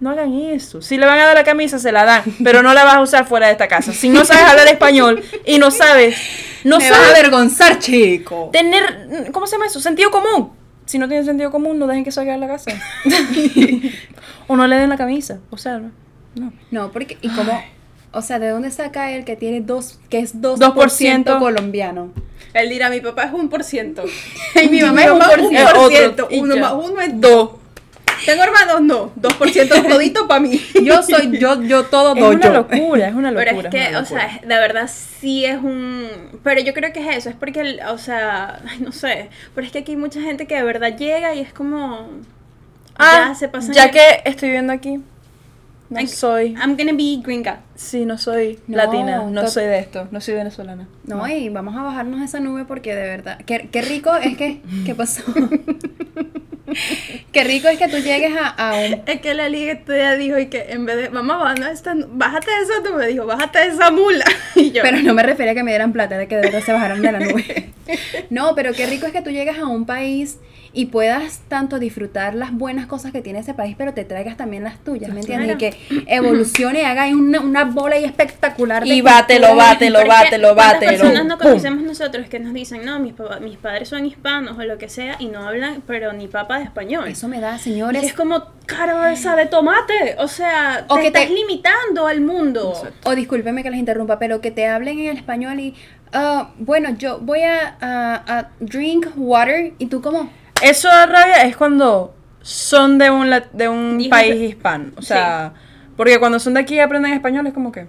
no 0.00 0.10
hagan 0.10 0.32
eso. 0.34 0.82
Si 0.82 0.98
le 0.98 1.06
van 1.06 1.18
a 1.18 1.24
dar 1.26 1.34
la 1.36 1.44
camisa, 1.44 1.78
se 1.78 1.92
la 1.92 2.04
dan, 2.04 2.22
pero 2.44 2.62
no 2.62 2.74
la 2.74 2.84
vas 2.84 2.94
a 2.96 3.00
usar 3.02 3.26
fuera 3.26 3.46
de 3.46 3.52
esta 3.52 3.68
casa. 3.68 3.92
Si 3.92 4.08
no 4.08 4.24
sabes 4.24 4.42
hablar 4.44 4.66
español 4.68 5.22
y 5.46 5.58
no 5.58 5.70
sabes, 5.70 6.16
no 6.64 6.78
Me 6.78 6.90
vas 6.90 6.98
a 6.98 7.02
sabes 7.04 7.18
avergonzar, 7.18 7.78
chico. 7.78 8.50
tener, 8.52 9.30
¿cómo 9.32 9.46
se 9.46 9.56
llama 9.56 9.66
eso? 9.66 9.80
Sentido 9.80 10.10
común. 10.10 10.52
Si 10.86 10.98
no 10.98 11.08
tienen 11.08 11.24
sentido 11.24 11.50
común, 11.50 11.78
no 11.78 11.86
dejen 11.86 12.04
que 12.04 12.12
salga 12.12 12.32
de 12.32 12.38
la 12.38 12.48
casa. 12.48 12.72
o 14.46 14.56
no 14.56 14.66
le 14.66 14.76
den 14.76 14.90
la 14.90 14.96
camisa. 14.96 15.38
O 15.50 15.56
sea, 15.56 15.78
no. 15.78 15.90
no. 16.34 16.52
No, 16.70 16.92
porque, 16.92 17.18
¿y 17.22 17.28
cómo? 17.28 17.62
O 18.12 18.20
sea, 18.20 18.38
¿de 18.38 18.48
dónde 18.48 18.70
saca 18.70 19.10
él 19.10 19.24
que 19.24 19.36
tiene 19.36 19.62
dos, 19.62 19.98
que 20.10 20.18
es 20.18 20.34
2%, 20.36 20.58
2% 20.58 21.38
colombiano? 21.38 22.12
Él 22.52 22.68
dirá, 22.68 22.90
mi 22.90 23.00
papá 23.00 23.24
es 23.24 23.32
un 23.32 23.48
por 23.48 23.64
ciento. 23.64 24.04
Y 24.62 24.68
mi 24.70 24.82
mamá 24.82 25.04
es 25.04 25.10
un 25.10 25.18
por 25.18 25.88
ciento. 25.88 26.28
Uno 26.30 26.56
más 26.56 26.72
uno 26.74 27.00
es 27.00 27.20
dos. 27.20 27.50
¿Tengo 28.26 28.42
hermanos? 28.44 28.80
No. 28.82 29.12
Dos 29.16 29.34
por 29.34 29.50
ciento 29.50 29.74
todito 29.82 30.26
para 30.28 30.40
mí. 30.40 30.60
Yo 30.82 31.02
soy, 31.02 31.38
yo, 31.38 31.62
yo 31.62 31.84
todo 31.84 32.14
Es 32.14 32.20
doy 32.20 32.36
una 32.36 32.46
yo. 32.46 32.52
locura, 32.52 33.08
es 33.08 33.14
una 33.14 33.30
locura. 33.30 33.52
Pero 33.54 33.68
es 33.68 33.74
que, 33.74 33.88
una 33.90 34.00
o 34.00 34.04
sea, 34.04 34.40
de 34.42 34.46
verdad 34.56 34.90
sí 35.20 35.44
es 35.44 35.56
un... 35.56 36.08
Pero 36.42 36.60
yo 36.60 36.72
creo 36.74 36.92
que 36.92 37.00
es 37.08 37.16
eso, 37.16 37.28
es 37.30 37.36
porque, 37.36 37.60
el- 37.60 37.80
o 37.88 37.98
sea, 37.98 38.60
ay, 38.68 38.78
no 38.80 38.92
sé, 38.92 39.28
pero 39.54 39.66
es 39.66 39.72
que 39.72 39.80
aquí 39.80 39.92
hay 39.92 39.96
mucha 39.96 40.20
gente 40.20 40.46
que 40.46 40.54
de 40.56 40.62
verdad 40.62 40.96
llega 40.96 41.34
y 41.34 41.40
es 41.40 41.52
como... 41.52 42.08
Ah, 42.96 43.28
ya 43.28 43.34
se 43.34 43.48
pasan 43.48 43.72
ya 43.74 43.84
el- 43.84 43.90
que 43.90 44.22
estoy 44.24 44.48
viviendo 44.48 44.72
aquí, 44.72 45.00
no 45.92 45.98
Ay, 45.98 46.06
soy. 46.06 46.54
I'm 46.54 46.76
gonna 46.76 46.92
be 46.92 47.20
gringa. 47.22 47.60
Sí, 47.74 48.06
no 48.06 48.16
soy 48.16 48.58
No, 48.66 48.78
latina, 48.78 49.24
no 49.24 49.46
soy 49.46 49.64
de 49.64 49.78
esto, 49.78 50.08
no 50.10 50.20
soy 50.22 50.34
venezolana. 50.34 50.88
No, 51.04 51.28
y 51.28 51.50
vamos 51.50 51.76
a 51.76 51.82
bajarnos 51.82 52.20
de 52.20 52.26
esa 52.26 52.40
nube 52.40 52.64
porque 52.64 52.94
de 52.94 53.02
verdad, 53.02 53.38
qué, 53.44 53.68
qué 53.70 53.82
rico 53.82 54.14
es 54.16 54.36
que, 54.36 54.62
¿qué 54.86 54.94
pasó? 54.94 55.22
qué 57.32 57.44
rico 57.44 57.68
es 57.68 57.78
que 57.78 57.88
tú 57.88 57.98
llegues 57.98 58.32
a, 58.34 58.48
a 58.48 58.76
un, 58.78 59.02
Es 59.04 59.20
que 59.20 59.34
la 59.34 59.50
liga 59.50 59.72
este 59.72 59.92
día 59.94 60.16
dijo 60.16 60.38
y 60.38 60.46
que 60.46 60.66
en 60.70 60.86
vez 60.86 60.96
de, 60.96 61.10
mamá, 61.10 61.36
bájate 61.36 61.64
de 61.64 61.72
esa, 61.72 61.94
bájate 62.08 62.50
de 62.50 62.56
esa, 62.62 62.82
tú 62.82 62.94
me 62.94 63.06
dijo, 63.06 63.26
bájate 63.26 63.58
de 63.58 63.66
esa 63.68 63.90
mula. 63.90 64.24
Y 64.54 64.70
yo, 64.70 64.82
pero 64.82 64.98
no 64.98 65.12
me 65.12 65.22
refería 65.22 65.52
a 65.52 65.54
que 65.54 65.62
me 65.62 65.72
dieran 65.72 65.92
plata, 65.92 66.16
de 66.16 66.26
que 66.26 66.36
de 66.36 66.42
verdad 66.42 66.62
se 66.62 66.72
bajaran 66.72 67.02
de 67.02 67.12
la 67.12 67.20
nube. 67.20 67.70
No, 68.30 68.54
pero 68.54 68.72
qué 68.72 68.86
rico 68.86 69.04
es 69.06 69.12
que 69.12 69.20
tú 69.20 69.28
llegas 69.30 69.58
a 69.58 69.66
un 69.66 69.84
país 69.84 70.38
y 70.74 70.86
puedas 70.86 71.40
tanto 71.48 71.78
disfrutar 71.78 72.34
las 72.34 72.50
buenas 72.52 72.86
cosas 72.86 73.12
que 73.12 73.20
tiene 73.20 73.40
ese 73.40 73.52
país, 73.52 73.74
pero 73.76 73.92
te 73.92 74.04
traigas 74.06 74.38
también 74.38 74.64
las 74.64 74.78
tuyas, 74.82 75.12
¿me 75.12 75.20
entiendes? 75.20 75.54
Y 75.54 75.58
que 75.58 75.76
evolucione 76.06 76.80
y 76.80 76.84
haga 76.84 77.06
una, 77.08 77.40
una 77.40 77.64
bola 77.64 77.96
ahí 77.96 78.04
espectacular. 78.04 78.82
de 78.82 78.88
Y 78.94 79.00
bátelo, 79.02 79.54
bátelo, 79.54 79.98
bátelo, 80.06 80.54
¿cuántas 80.54 80.80
bátelo. 80.80 80.90
personas 81.02 81.24
no 81.26 81.36
Pum. 81.38 81.48
conocemos 81.48 81.82
nosotros 81.82 82.26
que 82.28 82.38
nos 82.40 82.54
dicen, 82.54 82.84
no, 82.86 82.98
mis, 83.00 83.12
mis 83.42 83.56
padres 83.58 83.88
son 83.90 84.06
hispanos 84.06 84.58
o 84.58 84.62
lo 84.62 84.78
que 84.78 84.88
sea 84.88 85.16
y 85.18 85.26
no 85.26 85.46
hablan, 85.46 85.82
pero 85.86 86.12
ni 86.14 86.26
papa 86.28 86.58
de 86.58 86.64
español? 86.64 87.06
Eso 87.08 87.28
me 87.28 87.40
da, 87.40 87.56
Y 87.56 87.58
señores. 87.58 88.02
es 88.02 88.14
como 88.14 88.42
cabeza 88.64 89.36
de 89.36 89.46
tomate, 89.46 90.16
o 90.18 90.28
sea, 90.28 90.86
O 90.88 90.94
te 90.96 91.02
que 91.02 91.10
te- 91.10 91.18
estás 91.22 91.34
limitando 91.36 92.06
al 92.06 92.20
mundo. 92.22 92.72
O 93.04 93.14
discúlpeme 93.14 93.62
que 93.62 93.70
les 93.70 93.78
interrumpa, 93.78 94.18
pero 94.18 94.40
que 94.40 94.50
te 94.50 94.66
hablen 94.66 94.98
en 95.00 95.08
el 95.10 95.16
español 95.18 95.60
y, 95.60 95.74
ah, 96.14 96.50
bueno, 96.58 96.90
yo 96.96 97.18
voy 97.18 97.42
a, 97.42 97.76
a- 97.80 98.38
a 98.38 98.48
drink 98.60 99.08
water 99.16 99.74
y 99.78 99.86
tú 99.86 100.00
como, 100.00 100.30
Eso 100.62 100.88
da 100.88 101.06
rabia 101.06 101.42
es 101.44 101.56
cuando 101.56 102.14
son 102.42 102.98
de 102.98 103.10
un, 103.10 103.30
la- 103.30 103.44
de 103.52 103.68
un 103.68 103.98
Dijo 103.98 104.10
país 104.10 104.34
que- 104.34 104.44
hispano. 104.46 104.92
O 104.96 105.02
sea, 105.02 105.52
porque 105.96 106.18
cuando 106.18 106.38
son 106.38 106.54
de 106.54 106.60
aquí 106.60 106.74
y 106.74 106.78
aprenden 106.80 107.12
español 107.12 107.46
es 107.46 107.52
como 107.52 107.70
que. 107.72 107.86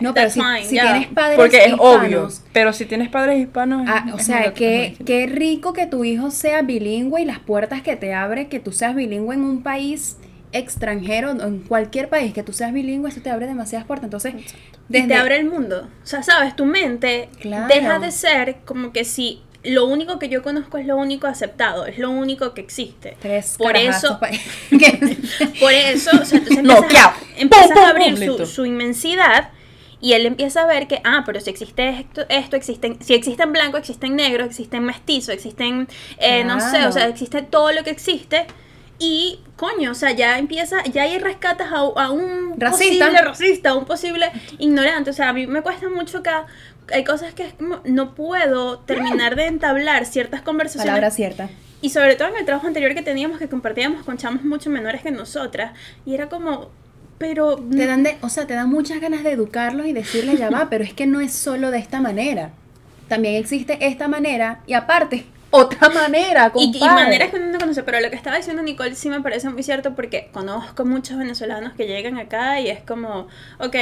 no, 0.00 0.12
pero 0.14 0.26
That's 0.26 0.34
si, 0.34 0.40
fine, 0.40 0.64
si 0.64 0.74
ya. 0.76 0.82
tienes 0.92 1.08
padres 1.08 1.36
Porque 1.36 1.56
es 1.58 1.68
hispanos, 1.72 1.96
obvio. 2.04 2.28
Pero 2.52 2.72
si 2.72 2.86
tienes 2.86 3.08
padres 3.08 3.38
hispanos. 3.40 3.86
ah, 3.88 4.04
es- 4.08 4.14
o 4.14 4.16
es 4.18 4.26
sea, 4.26 4.40
es 4.42 4.52
qué, 4.52 4.96
qué 5.06 5.26
rico 5.26 5.72
que 5.72 5.86
tu 5.86 6.04
hijo 6.04 6.30
sea 6.30 6.62
bilingüe 6.62 7.22
y 7.22 7.24
las 7.24 7.38
puertas 7.38 7.82
que 7.82 7.96
te 7.96 8.12
abre, 8.14 8.48
que 8.48 8.58
tú 8.60 8.72
seas 8.72 8.94
bilingüe 8.94 9.34
en 9.34 9.44
un 9.44 9.62
país 9.62 10.16
extranjero, 10.52 11.30
en 11.30 11.60
cualquier 11.60 12.08
país 12.08 12.32
que 12.34 12.42
tú 12.42 12.52
seas 12.52 12.72
bilingüe, 12.72 13.08
eso 13.10 13.20
te 13.22 13.30
abre 13.30 13.46
demasiadas 13.46 13.86
puertas. 13.86 14.04
Entonces, 14.04 14.34
Y 14.90 15.06
te 15.06 15.14
abre 15.14 15.36
el 15.38 15.46
mundo. 15.48 15.88
O 16.02 16.06
sea, 16.06 16.22
sabes, 16.22 16.54
tu 16.56 16.66
mente 16.66 17.30
Claro. 17.40 17.72
deja 17.72 17.98
de 17.98 18.10
ser 18.10 18.56
como 18.66 18.92
que 18.92 19.04
si 19.04 19.40
lo 19.64 19.86
único 19.86 20.18
que 20.18 20.28
yo 20.28 20.42
conozco 20.42 20.78
es 20.78 20.86
lo 20.86 20.96
único 20.96 21.26
aceptado, 21.26 21.86
es 21.86 21.98
lo 21.98 22.10
único 22.10 22.52
que 22.54 22.60
existe. 22.60 23.16
Tres 23.20 23.54
Por 23.58 23.76
eso, 23.76 24.18
por 25.60 25.72
eso, 25.72 26.10
o 26.20 26.24
sea, 26.24 26.38
entonces 26.38 26.64
No, 26.64 26.78
empiezas, 26.78 26.90
claro. 26.90 27.16
a, 27.16 27.40
empiezas 27.40 27.66
Pum, 27.68 27.74
pum, 27.76 27.84
a 27.84 27.90
abrir 27.90 28.46
su, 28.46 28.66
inmensidad 28.66 29.50
y 30.00 30.14
él 30.14 30.26
empieza 30.26 30.62
a 30.62 30.66
ver 30.66 30.88
que, 30.88 31.00
ah, 31.04 31.22
pero 31.24 31.40
si 31.40 31.50
existe 31.50 31.88
esto, 31.88 32.22
esto 32.28 32.56
existen, 32.56 32.98
si 33.02 33.14
existe 33.14 33.42
en 33.44 33.52
blanco, 33.52 33.76
existe 33.78 34.06
en 34.06 34.16
negro, 34.16 34.44
existe 34.44 34.76
en 34.78 34.84
mestizo, 34.84 35.30
existen, 35.30 35.86
eh, 36.18 36.42
no 36.44 36.58
sé, 36.60 36.86
o 36.86 36.92
sea, 36.92 37.06
existe 37.06 37.42
todo 37.42 37.72
lo 37.72 37.84
que 37.84 37.90
existe. 37.90 38.46
Y, 38.98 39.40
coño, 39.56 39.90
o 39.90 39.94
sea, 39.94 40.12
ya 40.12 40.38
empieza, 40.38 40.84
ya 40.84 41.02
ahí 41.02 41.18
rescatas 41.18 41.72
a, 41.72 41.78
a 41.78 42.10
un 42.12 42.54
Racista. 42.56 43.06
posible 43.06 43.22
racista, 43.22 43.70
a 43.70 43.74
un 43.74 43.84
posible 43.84 44.30
ignorante. 44.58 45.10
O 45.10 45.12
sea, 45.12 45.30
a 45.30 45.32
mí 45.32 45.46
me 45.48 45.60
cuesta 45.62 45.88
mucho 45.88 46.18
acá. 46.18 46.46
Hay 46.92 47.04
cosas 47.04 47.34
que 47.34 47.44
es 47.44 47.54
como, 47.54 47.80
no 47.84 48.14
puedo 48.14 48.80
terminar 48.80 49.36
de 49.36 49.46
entablar 49.46 50.06
ciertas 50.06 50.42
conversaciones. 50.42 50.90
Palabra 50.90 51.10
cierta. 51.10 51.50
Y 51.80 51.90
sobre 51.90 52.14
todo 52.14 52.28
en 52.28 52.36
el 52.36 52.44
trabajo 52.44 52.66
anterior 52.66 52.94
que 52.94 53.02
teníamos, 53.02 53.38
que 53.38 53.48
compartíamos 53.48 54.04
con 54.04 54.16
chamos 54.16 54.44
mucho 54.44 54.70
menores 54.70 55.02
que 55.02 55.10
nosotras. 55.10 55.72
Y 56.06 56.14
era 56.14 56.28
como, 56.28 56.70
pero... 57.18 57.56
Te 57.56 57.86
dan 57.86 58.02
de, 58.02 58.18
o 58.20 58.28
sea, 58.28 58.46
te 58.46 58.54
dan 58.54 58.68
muchas 58.68 59.00
ganas 59.00 59.24
de 59.24 59.32
educarlos 59.32 59.86
y 59.86 59.92
decirles 59.92 60.38
ya 60.38 60.50
va, 60.50 60.66
pero 60.70 60.84
es 60.84 60.92
que 60.92 61.06
no 61.06 61.20
es 61.20 61.32
solo 61.32 61.70
de 61.70 61.78
esta 61.78 62.00
manera. 62.00 62.50
También 63.08 63.34
existe 63.34 63.84
esta 63.86 64.08
manera 64.08 64.60
y 64.66 64.74
aparte 64.74 65.26
otra 65.54 65.90
manera, 65.90 66.50
Y, 66.56 66.74
y 66.74 66.80
maneras 66.80 67.30
que 67.30 67.36
uno 67.36 67.52
no 67.52 67.58
conoce, 67.58 67.82
pero 67.82 68.00
lo 68.00 68.08
que 68.08 68.16
estaba 68.16 68.38
diciendo 68.38 68.62
Nicole 68.62 68.94
sí 68.94 69.10
me 69.10 69.20
parece 69.20 69.50
muy 69.50 69.62
cierto 69.62 69.94
porque 69.94 70.30
conozco 70.32 70.86
muchos 70.86 71.18
venezolanos 71.18 71.74
que 71.74 71.86
llegan 71.86 72.16
acá 72.16 72.58
y 72.58 72.70
es 72.70 72.80
como, 72.82 73.28
ok, 73.58 73.76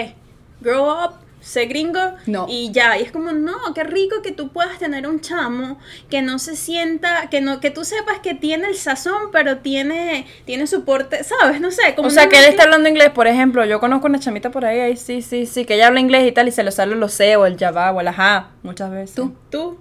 grow 0.60 1.04
up, 1.04 1.12
sé 1.40 1.64
gringo 1.66 1.98
No. 2.26 2.46
y 2.48 2.70
ya, 2.72 2.98
y 2.98 3.02
es 3.02 3.10
como, 3.12 3.32
no, 3.32 3.56
qué 3.74 3.82
rico 3.84 4.22
que 4.22 4.30
tú 4.30 4.48
puedas 4.52 4.78
tener 4.78 5.06
un 5.06 5.20
chamo 5.20 5.78
que 6.10 6.20
no 6.22 6.38
se 6.38 6.54
sienta, 6.56 7.28
que 7.30 7.40
no 7.40 7.60
que 7.60 7.70
tú 7.70 7.84
sepas 7.84 8.18
que 8.20 8.34
tiene 8.34 8.68
el 8.68 8.76
sazón, 8.76 9.30
pero 9.32 9.58
tiene 9.58 10.26
tiene 10.44 10.66
soporte, 10.66 11.24
¿sabes? 11.24 11.60
No 11.60 11.70
sé, 11.70 11.94
como 11.94 12.08
O 12.08 12.10
sea, 12.10 12.28
que 12.28 12.38
él 12.38 12.44
está 12.44 12.64
hablando 12.64 12.88
inglés, 12.88 13.10
por 13.10 13.26
ejemplo, 13.26 13.64
yo 13.64 13.80
conozco 13.80 14.06
una 14.06 14.20
chamita 14.20 14.50
por 14.50 14.64
ahí, 14.64 14.80
ahí 14.80 14.96
sí, 14.96 15.22
sí, 15.22 15.46
sí, 15.46 15.64
que 15.64 15.74
ella 15.76 15.86
habla 15.86 16.00
inglés 16.00 16.28
y 16.28 16.32
tal, 16.32 16.48
y 16.48 16.52
se 16.52 16.62
le 16.62 16.72
sale 16.72 16.94
los 16.96 17.12
C 17.12 17.36
o 17.36 17.46
el 17.46 17.56
ya 17.56 17.70
va 17.70 17.90
o 17.92 18.00
el 18.00 18.08
ajá, 18.08 18.50
muchas 18.62 18.90
veces. 18.90 19.14
Tú. 19.14 19.34
tú. 19.50 19.78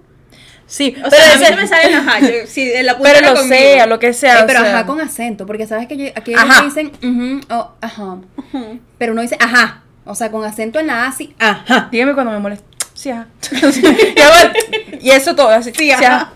Sí, 0.66 0.94
O 1.04 1.10
pero, 1.10 1.16
sea, 1.22 1.32
a 1.34 1.36
mí 1.38 1.44
no 1.50 1.56
me 1.56 1.66
sale 1.66 1.92
ajá, 1.94 2.20
yo, 2.20 2.46
si 2.46 2.72
en 2.72 2.86
la 2.86 2.96
pero 2.96 3.20
lo 3.20 3.34
conmigo. 3.40 3.56
sea, 3.56 3.86
lo 3.86 3.98
que 3.98 4.12
sea. 4.12 4.44
O 4.44 4.46
pero 4.46 4.60
sea. 4.60 4.76
ajá 4.78 4.86
con 4.86 5.00
acento, 5.00 5.44
porque 5.44 5.66
sabes 5.66 5.88
que 5.88 5.96
yo- 5.96 6.06
aquí 6.14 6.30
ellos 6.30 6.44
Ajá. 6.44 6.62
dicen 6.64 6.92
ujú 7.02 7.40
o 7.52 7.72
ajá. 7.80 8.18
Ujú. 8.36 8.78
Pero 8.96 9.12
uno 9.12 9.20
dice 9.22 9.36
ajá. 9.40 9.82
O 10.10 10.14
sea, 10.14 10.30
con 10.30 10.44
acento 10.44 10.78
en 10.80 10.88
la 10.88 11.06
A, 11.06 11.12
sí, 11.12 11.34
ajá. 11.38 11.88
Dígame 11.90 12.14
cuando 12.14 12.32
me 12.32 12.38
molesta. 12.38 12.66
Sí, 12.94 13.10
ajá. 13.10 13.28
y, 15.00 15.10
eso 15.10 15.34
todo, 15.34 15.48
así. 15.48 15.72
Sí, 15.74 15.90
ajá. 15.90 16.32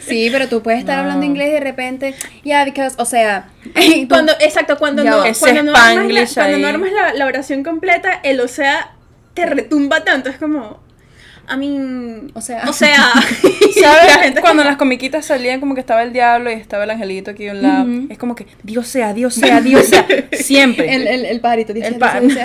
Sí, 0.00 0.28
pero 0.30 0.48
tú 0.48 0.62
puedes 0.62 0.80
estar 0.80 0.96
No. 0.96 1.02
hablando 1.02 1.24
inglés 1.24 1.48
y 1.48 1.52
de 1.52 1.60
repente, 1.60 2.14
yeah, 2.44 2.64
because, 2.64 2.94
o 2.98 3.04
sea, 3.06 3.48
tú- 3.62 4.08
Cuando, 4.08 4.32
exacto, 4.40 4.76
cuando 4.78 5.02
no, 5.02 5.22
cuando 5.38 5.62
no 5.62 5.74
armas, 5.74 6.12
la, 6.12 6.26
cuando 6.34 6.58
no 6.58 6.68
armas 6.68 6.92
la, 6.92 7.14
la 7.14 7.26
oración 7.26 7.62
completa, 7.62 8.20
el 8.22 8.40
o 8.40 8.48
sea 8.48 8.92
te 9.34 9.46
retumba 9.46 10.04
tanto, 10.04 10.28
es 10.28 10.36
como, 10.36 10.80
a 11.48 11.56
mí, 11.56 12.30
O 12.34 12.40
sea. 12.40 12.64
o 12.68 12.72
sea, 12.72 13.12
¿Sabes? 13.80 14.34
La 14.34 14.40
Cuando 14.40 14.64
las 14.64 14.76
comiquitas 14.76 15.24
salían 15.26 15.60
como 15.60 15.74
que 15.74 15.80
estaba 15.80 16.02
el 16.02 16.12
diablo 16.12 16.50
y 16.50 16.54
estaba 16.54 16.84
el 16.84 16.90
angelito 16.90 17.30
aquí 17.30 17.48
a 17.48 17.52
un 17.52 17.62
lado. 17.62 17.84
Ujú. 17.84 18.06
Es 18.10 18.18
como 18.18 18.34
que 18.34 18.46
Dios 18.62 18.86
sea, 18.88 19.12
Dios 19.14 19.34
sea, 19.34 19.60
Dios 19.60 19.86
sea. 19.86 20.06
Siempre. 20.32 20.94
el, 20.94 21.06
el, 21.06 21.24
el 21.24 21.40
pajarito 21.40 21.72
dice, 21.72 21.88
El 21.88 21.96
pa- 21.96 22.20
dice. 22.20 22.42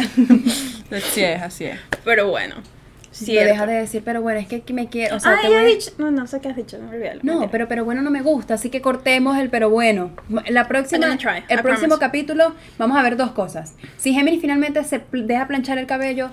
Así 0.92 1.22
es, 1.24 1.42
así 1.42 1.66
es. 1.66 1.80
pero 2.06 2.30
bueno, 2.30 2.56
cierto. 3.12 3.50
deja 3.52 3.66
de 3.66 3.74
decir, 3.74 4.02
pero 4.06 4.22
bueno, 4.22 4.39
es 4.39 4.48
que 4.48 4.58
aquí 4.58 4.74
me 4.74 4.88
quiero, 4.89 5.16
o 5.16 5.20
sea, 5.20 5.32
ah, 5.32 5.38
te 5.42 5.48
ella 5.48 5.58
voy 5.62 5.66
ha 5.66 5.68
a- 5.68 5.76
dicho, 5.76 5.92
no, 5.98 6.12
no 6.12 6.28
sé 6.28 6.39
qué 6.39 6.50
has 6.50 6.56
dicho, 6.56 6.78
no 6.78 6.88
me 6.89 6.98
olvidé. 6.98 7.20
No, 7.24 7.50
pero 7.50 7.68
pero 7.68 7.84
bueno 7.84 8.02
no 8.04 8.12
me 8.12 8.22
gusta, 8.22 8.54
así 8.56 8.70
que 8.70 8.82
cortemos 8.82 9.38
el 9.38 9.50
pero 9.50 9.70
bueno. 9.70 10.12
La 10.50 10.68
próxima, 10.68 11.18
try, 11.18 11.44
el 11.50 11.60
I 11.60 11.62
próximo 11.63 11.98
promise. 11.98 12.00
capítulo 12.00 12.54
vamos 12.78 12.98
a 12.98 13.02
ver 13.02 13.18
dos 13.18 13.32
cosas. 13.32 13.74
Si 13.98 14.13
Gemini 14.13 14.39
finalmente 14.39 14.84
se 14.84 15.02
deja 15.12 15.48
planchar 15.48 15.78
el 15.80 15.88
cabello, 15.88 16.30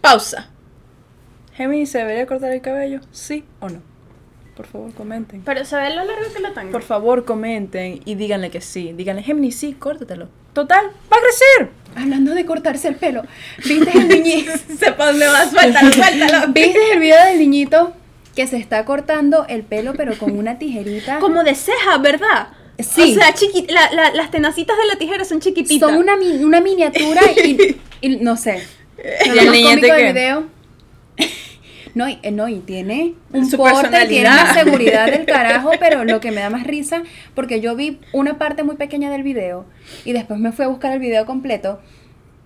Pausa. 0.00 0.50
Gemini, 1.56 1.86
¿se 1.86 1.98
debería 1.98 2.26
cortar 2.26 2.52
el 2.52 2.60
cabello? 2.60 3.00
¿Sí 3.12 3.44
o 3.60 3.68
no? 3.68 3.80
Por 4.56 4.66
favor, 4.66 4.92
comenten. 4.94 5.42
Pero 5.42 5.64
se 5.64 5.76
ve 5.76 5.90
lo 5.94 6.04
largo 6.04 6.32
que 6.34 6.40
lo 6.40 6.52
tengo. 6.52 6.72
Por 6.72 6.82
favor, 6.82 7.24
comenten 7.24 8.00
y 8.04 8.14
díganle 8.14 8.50
que 8.50 8.60
sí. 8.62 8.92
Díganle, 8.96 9.22
Gemini, 9.22 9.52
sí, 9.52 9.74
córtatelo. 9.74 10.28
Total, 10.54 10.86
va 10.86 11.16
a 11.16 11.20
crecer. 11.20 11.70
hablando 11.94 12.34
de 12.34 12.46
cortarse 12.46 12.88
el 12.88 12.96
pelo, 12.96 13.22
¿viste 13.66 13.90
el 13.98 14.08
niñito? 14.08 14.52
Sepa 14.78 15.08
dónde 15.08 15.26
va, 15.26 15.46
suéltalo, 15.48 15.92
suéltalo. 15.92 16.52
¿Viste 16.52 16.92
el 16.92 17.00
video 17.00 17.22
del 17.26 17.38
niñito 17.38 17.92
que 18.34 18.46
se 18.46 18.56
está 18.56 18.84
cortando 18.86 19.44
el 19.48 19.62
pelo 19.62 19.92
pero 19.94 20.16
con 20.18 20.38
una 20.38 20.58
tijerita? 20.58 21.18
Como 21.20 21.42
de 21.44 21.54
ceja, 21.54 21.98
¿verdad? 21.98 22.48
Sí. 22.78 23.12
O 23.12 23.14
sea, 23.20 23.34
chiqui- 23.34 23.70
la- 23.70 23.90
la- 23.92 24.12
las 24.14 24.30
tenacitas 24.30 24.76
de 24.78 24.86
la 24.86 24.96
tijera 24.96 25.24
son 25.26 25.40
chiquititas. 25.40 25.88
Son 25.90 25.98
una, 25.98 26.16
mi- 26.16 26.42
una 26.44 26.60
miniatura 26.62 27.20
y, 27.44 27.76
y 28.00 28.16
no 28.16 28.36
sé. 28.38 28.62
Lo 29.34 29.54
¿Y 29.54 29.66
el 29.66 29.80
del 29.82 29.90
qué? 29.96 30.12
video. 30.12 30.44
No, 31.96 32.06
y, 32.10 32.18
eh, 32.22 32.30
no, 32.30 32.46
y 32.46 32.58
tiene 32.58 33.14
un 33.32 33.50
Su 33.50 33.56
porte, 33.56 34.06
tiene 34.06 34.28
una 34.28 34.52
seguridad 34.54 35.10
del 35.10 35.24
carajo, 35.24 35.70
pero 35.80 36.04
lo 36.04 36.20
que 36.20 36.30
me 36.30 36.42
da 36.42 36.50
más 36.50 36.64
risa, 36.64 37.02
porque 37.34 37.62
yo 37.62 37.74
vi 37.74 38.00
una 38.12 38.36
parte 38.36 38.62
muy 38.64 38.76
pequeña 38.76 39.10
del 39.10 39.22
video 39.22 39.64
y 40.04 40.12
después 40.12 40.38
me 40.38 40.52
fui 40.52 40.66
a 40.66 40.68
buscar 40.68 40.92
el 40.92 40.98
video 40.98 41.24
completo 41.24 41.80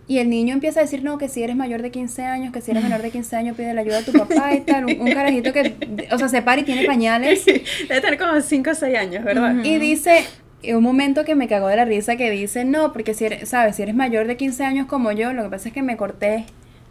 y 0.07 0.19
el 0.19 0.31
niño 0.31 0.55
empieza 0.55 0.79
a 0.79 0.85
decir, 0.85 1.03
no, 1.03 1.19
que 1.19 1.29
si 1.29 1.43
eres 1.43 1.57
mayor 1.57 1.83
de 1.83 1.91
15 1.91 2.23
años, 2.23 2.53
que 2.53 2.61
si 2.61 2.71
eres 2.71 2.85
menor 2.85 3.03
de 3.03 3.11
15 3.11 3.35
años, 3.35 3.57
pide 3.57 3.75
la 3.75 3.81
ayuda 3.81 3.99
a 3.99 4.03
tu 4.03 4.13
papá 4.13 4.55
y 4.55 4.61
tal, 4.61 4.85
un, 4.85 5.01
un 5.01 5.13
carajito 5.13 5.53
que, 5.53 5.75
o 6.13 6.19
sea, 6.19 6.29
se 6.29 6.43
para 6.43 6.61
y 6.61 6.65
tiene 6.65 6.85
pañales 6.85 7.45
Debe 7.45 8.01
tener 8.01 8.19
como 8.21 8.41
5 8.41 8.71
o 8.71 8.75
6 8.75 8.97
años, 8.97 9.25
¿verdad? 9.25 9.65
y 9.65 9.79
dice, 9.79 10.27
en 10.63 10.77
un 10.77 10.85
momento 10.85 11.25
que 11.25 11.35
me 11.35 11.49
cagó 11.49 11.67
de 11.67 11.75
la 11.75 11.85
risa, 11.85 12.15
que 12.15 12.31
dice, 12.31 12.65
no, 12.65 12.93
porque 12.93 13.15
si 13.15 13.25
eres, 13.25 13.49
sabes, 13.49 13.75
si 13.75 13.83
eres 13.83 13.97
mayor 13.97 14.29
de 14.29 14.37
15 14.37 14.63
años 14.65 14.87
como 14.87 15.11
yo, 15.11 15.33
lo 15.33 15.43
que 15.43 15.49
pasa 15.49 15.69
es 15.69 15.75
que 15.75 15.83
me 15.83 15.97
corté 15.97 16.45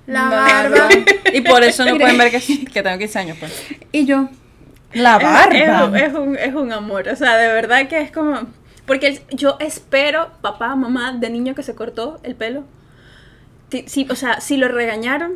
la 0.09 0.29
barba. 0.29 0.89
Y 1.33 1.41
por 1.41 1.63
eso 1.63 1.85
no 1.85 1.97
pueden 1.97 2.17
ver 2.17 2.31
que, 2.31 2.65
que 2.73 2.83
tengo 2.83 2.97
15 2.97 3.19
años, 3.19 3.37
pues. 3.39 3.65
Y 3.91 4.05
yo, 4.05 4.29
La 4.93 5.19
barba. 5.19 5.97
Es, 5.97 6.09
es 6.09 6.13
un, 6.13 6.35
es 6.35 6.53
un 6.55 6.71
amor, 6.73 7.07
o 7.07 7.15
sea, 7.15 7.37
de 7.37 7.47
verdad 7.47 7.87
que 7.87 8.01
es 8.01 8.11
como... 8.11 8.47
Porque 8.85 9.21
yo 9.29 9.57
espero, 9.59 10.31
papá, 10.41 10.75
mamá, 10.75 11.13
de 11.13 11.29
niño 11.29 11.53
que 11.53 11.61
se 11.61 11.75
cortó 11.75 12.19
el 12.23 12.35
pelo. 12.35 12.63
Si, 13.85 14.07
o 14.09 14.15
sea, 14.15 14.41
si 14.41 14.57
lo 14.57 14.67
regañaron 14.67 15.33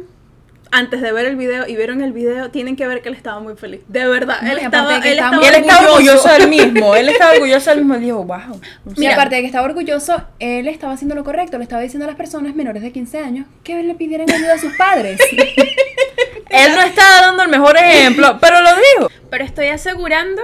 antes 0.76 1.02
de 1.02 1.12
ver 1.12 1.26
el 1.26 1.36
video 1.36 1.68
y 1.68 1.76
vieron 1.76 2.02
el 2.02 2.14
video, 2.14 2.50
tienen 2.50 2.76
que 2.76 2.88
ver 2.88 3.02
que 3.04 3.10
él 3.10 3.16
estaba 3.16 3.40
muy 3.40 3.56
feliz. 3.56 3.82
De 3.88 4.08
verdad, 4.08 4.42
No, 4.42 4.52
él, 4.52 4.58
estaba, 4.58 5.00
de 5.00 5.08
él 5.12 5.14
estaba 5.20 5.36
muy 5.38 5.46
él 5.46 5.56
estaba 5.56 5.88
orgulloso. 5.92 6.30
del 6.30 6.48
mismo. 6.50 6.96
Él 6.96 7.10
estaba 7.10 7.34
orgulloso 7.34 7.70
del 7.70 7.80
mismo. 7.80 7.94
Él 7.96 8.02
dijo, 8.02 8.24
wow. 8.24 8.62
y 8.96 9.00
Mira. 9.02 9.14
aparte 9.14 9.36
de 9.36 9.42
que 9.42 9.48
estaba 9.48 9.66
orgulloso, 9.66 10.24
él 10.40 10.68
estaba 10.68 10.94
haciendo 10.94 11.14
lo 11.14 11.24
correcto, 11.24 11.58
le 11.60 11.64
estaba 11.64 11.82
diciendo 11.82 12.06
a 12.06 12.08
las 12.08 12.18
personas 12.18 12.56
menores 12.56 12.82
de 12.82 12.92
15 12.92 13.20
años 13.20 13.48
que 13.64 13.84
le 13.84 13.94
pidieran 13.94 14.30
ayuda 14.32 14.56
a 14.56 14.58
sus 14.58 14.74
padres. 14.76 15.20
Él 16.50 16.72
no 16.76 16.82
estaba 16.82 17.22
dando 17.22 17.44
el 17.44 17.50
mejor 17.50 17.78
ejemplo, 17.78 18.38
pero 18.42 18.62
lo 18.62 18.70
dijo. 18.76 19.10
Pero 19.30 19.44
estoy 19.44 19.68
asegurando, 19.68 20.42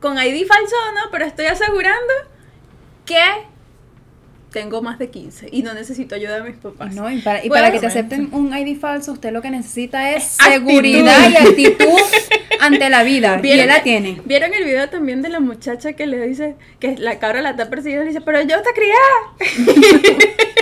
con 0.00 0.16
ID 0.18 0.46
falso 0.46 0.76
o 0.88 0.92
no, 0.92 1.00
pero 1.10 1.24
estoy 1.26 1.46
asegurando 1.46 2.12
que 3.04 3.20
tengo 4.56 4.80
más 4.80 4.98
de 4.98 5.10
15 5.10 5.50
y 5.52 5.62
no 5.62 5.74
necesito 5.74 6.14
ayuda 6.14 6.36
de 6.36 6.48
mis 6.50 6.56
papás. 6.56 6.94
No, 6.94 7.10
y 7.10 7.18
para, 7.20 7.44
y 7.44 7.50
Bueno, 7.50 7.64
para 7.64 7.72
que 7.74 7.78
te 7.78 7.88
acepten 7.88 8.30
un 8.32 8.56
ID 8.56 8.78
falso, 8.80 9.12
usted 9.12 9.30
lo 9.30 9.42
que 9.42 9.50
necesita 9.50 10.12
es 10.12 10.40
Actitud. 10.40 10.70
seguridad 10.70 11.30
y 11.30 11.36
actitud 11.36 12.00
ante 12.60 12.88
la 12.88 13.02
vida. 13.02 13.36
Y 13.36 13.42
¿Vieron 13.42 13.60
él 13.60 13.68
la 13.68 13.82
tiene. 13.82 14.22
¿Vieron 14.24 14.54
el 14.54 14.64
video 14.64 14.88
también 14.88 15.20
de 15.20 15.28
la 15.28 15.40
muchacha 15.40 15.92
que 15.92 16.06
le 16.06 16.26
dice 16.26 16.54
que 16.80 16.96
la 16.96 17.18
cabra 17.18 17.42
la 17.42 17.50
está 17.50 17.68
persiguiendo 17.68 18.04
y 18.04 18.06
le 18.06 18.12
dice, 18.12 18.24
pero 18.24 18.40
yo 18.40 18.56
te 18.62 18.70
criada? 18.72 20.46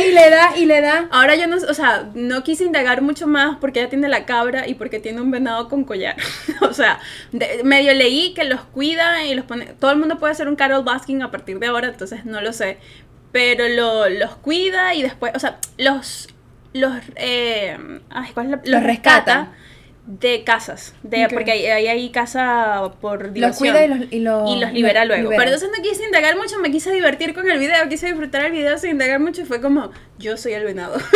Da 0.00 0.06
y 0.06 0.12
le 0.12 0.30
da 0.30 0.56
y 0.56 0.66
le 0.66 0.80
da. 0.80 1.08
Ahora 1.10 1.34
yo 1.36 1.46
no, 1.46 1.56
o 1.56 1.74
sea, 1.74 2.08
no 2.14 2.42
quise 2.42 2.64
indagar 2.64 3.02
mucho 3.02 3.26
más 3.26 3.56
porque 3.58 3.80
ella 3.80 3.88
tiene 3.88 4.08
la 4.08 4.24
cabra 4.26 4.66
y 4.68 4.74
porque 4.74 5.00
tiene 5.00 5.20
un 5.20 5.30
venado 5.30 5.68
con 5.68 5.84
collar. 5.84 6.16
o 6.60 6.72
sea, 6.72 6.98
de- 7.32 7.62
medio 7.64 7.92
leí 7.94 8.34
que 8.34 8.44
los 8.44 8.60
cuida 8.62 9.24
y 9.24 9.34
los 9.34 9.44
pone, 9.44 9.66
todo 9.78 9.90
el 9.92 9.98
mundo 9.98 10.18
puede 10.18 10.34
ser 10.34 10.48
un 10.48 10.56
Carol 10.56 10.84
Baskin 10.84 11.22
a 11.22 11.30
partir 11.30 11.58
de 11.58 11.66
ahora, 11.66 11.88
entonces 11.88 12.24
no 12.24 12.40
lo 12.40 12.52
sé. 12.52 12.78
Pero 13.32 13.68
lo- 13.68 14.08
los 14.08 14.36
cuida 14.36 14.94
y 14.94 15.02
después, 15.02 15.32
o 15.34 15.38
sea, 15.38 15.58
los, 15.76 16.28
los, 16.72 16.92
eh, 17.16 17.76
ay, 18.10 18.30
¿cuál 18.34 18.46
es 18.46 18.52
la- 18.52 18.62
Los 18.78 18.82
rescata. 18.82 19.52
De 20.10 20.42
casas, 20.42 20.94
de, 21.02 21.28
porque 21.30 21.50
ahí 21.52 21.66
ahí 21.66 21.86
hay 21.86 22.08
casa 22.08 22.92
por 23.00 23.24
Los 23.26 23.34
diversión. 23.34 23.68
cuida 23.74 23.84
y 23.84 23.88
los, 23.88 23.98
y 24.10 24.20
los, 24.20 24.50
y 24.50 24.56
los 24.58 24.72
libera 24.72 25.04
luego. 25.04 25.24
libera. 25.24 25.38
Pero 25.44 25.54
entonces 25.54 25.68
no 25.76 25.82
quise 25.82 26.02
indagar 26.04 26.34
mucho, 26.38 26.58
me 26.60 26.70
quise 26.70 26.90
divertir 26.92 27.34
con 27.34 27.48
el 27.50 27.58
video, 27.58 27.86
quise 27.90 28.06
disfrutar 28.06 28.46
el 28.46 28.52
video 28.52 28.78
sin 28.78 28.92
indagar 28.92 29.20
mucho 29.20 29.42
y 29.42 29.44
fue 29.44 29.60
como, 29.60 29.90
yo 30.18 30.38
soy 30.38 30.54
el 30.54 30.64
venado. 30.64 30.96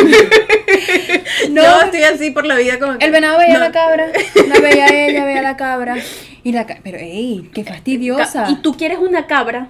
No. 1.49 1.61
Yo 1.61 1.81
estoy 1.85 2.03
así 2.03 2.31
por 2.31 2.45
la 2.45 2.55
vida 2.55 2.79
como 2.79 2.97
que, 2.97 3.05
El 3.05 3.11
venado 3.11 3.37
veía 3.37 3.53
no. 3.57 3.59
a 3.65 3.67
la 3.67 3.71
cabra, 3.71 4.07
la 4.47 4.59
veía 4.59 4.87
ella, 4.87 5.25
veía 5.25 5.39
a 5.39 5.43
la 5.43 5.57
cabra. 5.57 5.95
Y 6.43 6.51
la 6.51 6.65
ca- 6.65 6.79
pero 6.83 6.97
ey, 6.97 7.49
qué 7.53 7.63
fastidiosa. 7.63 8.47
Y 8.49 8.57
tú 8.57 8.75
quieres 8.77 8.97
una 8.99 9.27
cabra 9.27 9.69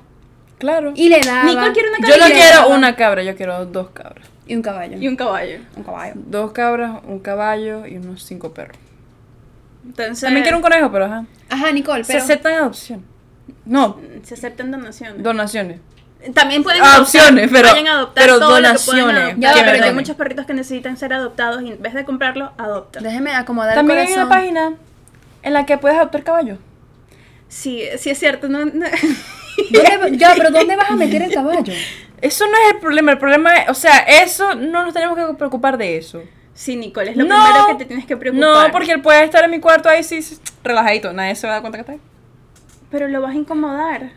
Claro. 0.60 0.94
Y 0.96 1.10
le 1.10 1.20
daba. 1.20 1.44
Nicole 1.46 1.72
quiere 1.74 1.90
una 1.90 2.08
Yo 2.08 2.18
no 2.18 2.26
quiero 2.26 2.56
daba- 2.58 2.68
una 2.76 2.96
cabra, 2.96 3.24
yo 3.24 3.36
quiero 3.36 3.66
dos 3.66 3.90
cabras. 3.90 4.28
Y 4.48 4.56
un 4.56 4.62
caballo. 4.62 4.98
Y 4.98 5.08
un 5.08 5.16
caballo. 5.16 5.60
Un 5.76 5.84
caballo. 5.84 6.14
Dos 6.16 6.52
cabras, 6.52 7.02
un 7.06 7.20
caballo 7.20 7.86
y 7.86 7.98
unos 7.98 8.24
cinco 8.24 8.54
perros. 8.54 8.78
Entonces, 9.86 10.22
También 10.22 10.44
quiero 10.44 10.58
un 10.58 10.64
conejo, 10.64 10.92
pero 10.92 11.06
ajá. 11.06 11.26
Ajá, 11.50 11.72
Nicole, 11.72 12.04
Se 12.04 12.18
aceptan 12.18 12.54
adopción. 12.54 13.06
No, 13.66 14.00
Se 14.24 14.34
aceptan 14.36 14.72
donaciones. 14.72 15.22
donaciones. 15.24 15.80
También 16.34 16.64
pueden 16.64 16.82
Ah, 16.82 16.96
adoptar, 16.96 17.02
opciones, 17.02 17.50
pero- 17.52 17.68
adoptar 17.68 18.24
pero 18.24 18.40
todo 18.40 18.60
lo 18.62 18.68
que 18.70 18.80
puedan 18.86 19.02
donaciones. 19.08 19.16
adoptar, 19.34 19.40
Ya, 19.58 19.72
pero 19.72 19.84
hay 19.86 19.94
muchos 19.94 20.16
perritos 20.16 20.46
que 20.46 20.54
necesitan 20.54 20.96
ser 20.96 21.14
adoptados 21.14 21.62
y 21.64 21.72
en 21.74 21.82
vez 21.82 21.94
de 21.94 22.06
comprarlos, 22.06 22.52
adoptan. 22.58 23.04
Déjeme 23.04 23.36
acomodar 23.36 23.76
También 23.76 24.00
el 24.00 24.08
hay 24.08 24.14
una 24.14 24.30
página 24.30 24.74
en 25.42 25.54
la 25.54 25.66
que 25.66 25.78
puedes 25.78 25.98
adoptar 25.98 26.24
caballos. 26.24 26.60
Sí, 27.50 27.84
sí 27.98 28.10
es 28.10 28.18
cierto. 28.20 28.48
No, 28.48 28.64
no- 28.64 28.86
¿Dónde- 29.72 30.18
ya, 30.18 30.34
pero 30.38 30.50
¿dónde 30.50 30.76
vas 30.78 30.90
a 30.90 30.96
meter 30.96 31.22
el 31.24 31.34
caballo? 31.34 31.74
Eso 32.22 32.46
no 32.48 32.54
es 32.54 32.74
el 32.76 32.80
problema, 32.80 33.12
el 33.12 33.18
problema 33.18 33.54
es, 33.58 33.70
o 33.70 33.74
sea, 33.74 33.98
eso 34.00 34.56
no 34.56 34.84
nos 34.86 34.94
tenemos 34.94 35.18
que 35.18 35.34
preocupar 35.36 35.78
de 35.78 35.98
eso. 35.98 36.22
Sí, 36.54 36.76
Nicole, 36.76 37.12
es 37.12 37.18
lo 37.18 37.26
No. 37.26 37.36
primero 37.44 37.68
que 37.68 37.76
te 37.76 37.86
tienes 37.86 38.06
que 38.06 38.16
preocupar. 38.18 38.68
No, 38.68 38.72
porque 38.72 38.92
él 38.92 39.02
puede 39.02 39.24
estar 39.24 39.44
en 39.44 39.52
mi 39.52 39.60
cuarto 39.60 39.90
ahí 39.90 40.04
sí, 40.04 40.22
sí, 40.22 40.38
relajadito, 40.64 41.12
nadie 41.14 41.36
se 41.36 41.48
va 41.48 41.54
a 41.54 41.56
dar 41.56 41.62
cuenta 41.62 41.78
que 41.78 41.82
está 41.82 41.92
ahí. 41.94 42.00
Pero 42.92 43.08
lo 43.08 43.22
vas 43.22 43.32
a 43.32 43.36
incomodar. 43.38 44.12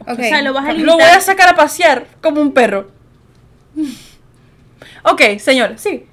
Ok. 0.00 0.10
O 0.10 0.14
sea, 0.16 0.42
lo 0.42 0.52
vas 0.52 0.64
a 0.64 0.68
Lo 0.72 0.78
limitar. 0.78 0.96
voy 0.96 1.04
a 1.16 1.20
sacar 1.20 1.48
a 1.48 1.56
pasear 1.56 2.06
como 2.20 2.40
un 2.40 2.52
perro. 2.52 2.90
Ok, 5.04 5.20
señor, 5.38 5.74
sí. 5.78 6.06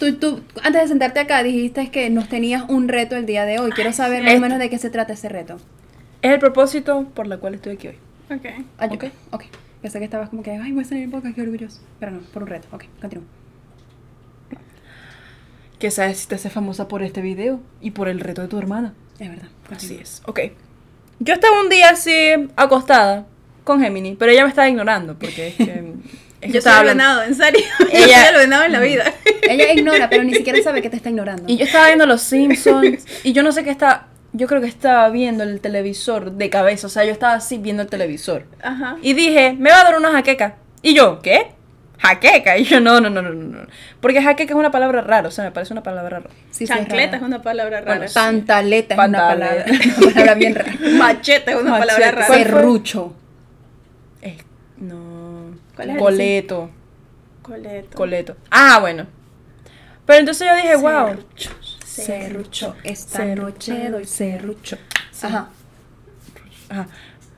Tú, 0.00 0.14
tú, 0.16 0.40
antes 0.62 0.82
de 0.82 0.88
sentarte 0.88 1.20
acá, 1.20 1.42
dijiste 1.42 1.90
que 1.90 2.08
nos 2.10 2.28
tenías 2.28 2.64
un 2.68 2.88
reto 2.88 3.16
el 3.16 3.26
día 3.26 3.44
de 3.44 3.58
hoy. 3.58 3.70
Quiero 3.72 3.92
saber 3.92 4.22
más 4.22 4.30
o 4.32 4.34
Este- 4.36 4.40
menos 4.40 4.58
de 4.58 4.70
qué 4.70 4.78
se 4.78 4.90
trata 4.90 5.12
ese 5.12 5.28
reto. 5.28 5.56
Es 6.22 6.32
el 6.32 6.38
propósito 6.38 7.04
por 7.14 7.26
el 7.30 7.38
cual 7.38 7.54
estoy 7.54 7.74
aquí 7.74 7.88
hoy. 7.88 7.98
Ok. 8.30 8.44
Yo- 8.90 8.94
Ok. 8.96 9.04
ok. 9.32 9.44
Pensé 9.82 9.98
que 9.98 10.06
estabas 10.06 10.30
como 10.30 10.42
que, 10.42 10.50
ay, 10.52 10.72
voy 10.72 10.82
a 10.82 10.86
salir 10.86 11.04
en 11.04 11.10
podcast, 11.10 11.34
qué 11.34 11.42
orgulloso. 11.42 11.80
Pero 12.00 12.12
no, 12.12 12.20
por 12.20 12.42
un 12.42 12.48
reto. 12.48 12.66
Ok, 12.72 12.84
continúa. 13.00 13.24
Que 15.78 15.90
sabes 15.90 16.18
si 16.18 16.28
te 16.28 16.34
haces 16.34 16.52
famosa 16.52 16.88
por 16.88 17.02
este 17.02 17.20
video 17.20 17.60
y 17.80 17.92
por 17.92 18.08
el 18.08 18.20
reto 18.20 18.42
de 18.42 18.48
tu 18.48 18.58
hermana. 18.58 18.94
Es 19.18 19.28
verdad. 19.28 19.48
Así 19.70 19.98
es. 20.00 20.22
Ok. 20.26 20.40
Yo 21.20 21.34
estaba 21.34 21.60
un 21.60 21.68
día 21.68 21.90
así 21.90 22.12
acostada 22.56 23.26
con 23.64 23.80
Gemini, 23.80 24.16
pero 24.16 24.32
ella 24.32 24.42
me 24.44 24.48
estaba 24.50 24.68
ignorando 24.68 25.18
porque 25.18 25.48
es 25.48 25.54
que. 25.54 25.62
es 26.40 26.52
Yo 26.52 26.60
soy 26.62 26.70
estaba 26.70 26.82
venado, 26.82 27.22
en 27.22 27.34
serio. 27.34 27.60
Yo 27.80 27.86
Ella- 27.92 28.24
soy 28.26 28.34
el 28.34 28.40
venado 28.40 28.64
en 28.64 28.72
la 28.72 28.80
vida. 28.80 29.12
Ella 29.42 29.72
ignora, 29.72 30.08
pero 30.10 30.24
ni 30.24 30.34
siquiera 30.34 30.60
sabe 30.62 30.82
que 30.82 30.90
te 30.90 30.96
está 30.96 31.10
ignorando. 31.10 31.44
Y 31.46 31.56
yo 31.56 31.64
estaba 31.64 31.86
viendo 31.86 32.06
Los 32.06 32.22
Simpsons 32.22 33.04
y 33.24 33.32
yo 33.32 33.42
no 33.42 33.52
sé 33.52 33.64
qué 33.64 33.70
estaba. 33.70 34.08
Yo 34.34 34.46
creo 34.46 34.60
que 34.60 34.66
estaba 34.68 35.08
viendo 35.08 35.42
el 35.42 35.60
televisor 35.60 36.32
de 36.32 36.50
cabeza. 36.50 36.86
O 36.86 36.90
sea, 36.90 37.04
yo 37.04 37.12
estaba 37.12 37.32
así 37.34 37.56
viendo 37.58 37.82
el 37.82 37.88
televisor. 37.88 38.44
Ajá. 38.62 38.98
Y 39.00 39.14
dije, 39.14 39.54
me 39.58 39.70
va 39.70 39.80
a 39.80 39.84
dar 39.84 39.96
una 39.96 40.10
jaqueca. 40.12 40.56
Y 40.82 40.94
yo, 40.94 41.20
¿qué? 41.22 41.52
Jaqueca. 41.98 42.56
Y 42.58 42.64
yo, 42.64 42.80
no, 42.80 43.00
no, 43.00 43.10
no, 43.10 43.22
no, 43.22 43.30
no. 43.30 43.58
no. 43.58 43.66
Porque 44.00 44.22
jaqueca 44.22 44.52
es 44.52 44.58
una 44.58 44.70
palabra 44.70 45.00
rara. 45.00 45.28
O 45.28 45.30
sea, 45.30 45.44
me 45.44 45.50
parece 45.52 45.72
una 45.72 45.82
palabra 45.82 46.20
rara. 46.20 46.34
Sí, 46.50 46.64
es 46.64 46.70
Chancleta 46.70 47.16
es 47.16 47.22
una 47.22 47.42
palabra 47.42 47.80
rara. 47.80 47.96
Bueno, 47.98 48.12
pantaleta 48.12 48.94
es 48.94 48.98
una 49.08 49.18
palabra, 49.18 49.64
una 49.98 50.12
palabra 50.12 50.34
bien 50.34 50.54
rara. 50.54 50.72
Machete 50.96 51.50
es 51.50 51.56
una 51.56 51.70
Machete. 51.70 51.86
palabra 51.88 52.10
rara. 52.12 52.34
Serrucho. 52.34 53.16
Eh, 54.22 54.38
no. 54.78 55.56
¿Cuál 55.74 55.90
es 55.90 55.98
Coleto. 55.98 56.70
Coleto. 57.42 57.96
Coleto. 57.96 58.36
Ah, 58.50 58.78
bueno. 58.80 59.06
Pero 60.06 60.20
entonces 60.20 60.46
yo 60.46 60.54
dije, 60.56 60.76
wow. 60.76 61.16
Serrucho. 61.84 62.76
Esta 62.84 63.18
Serrucho. 63.18 63.72
noche 63.72 63.90
doy 63.90 64.04
serrucho. 64.04 64.78
Ajá. 65.22 65.48
Ajá. 66.68 66.86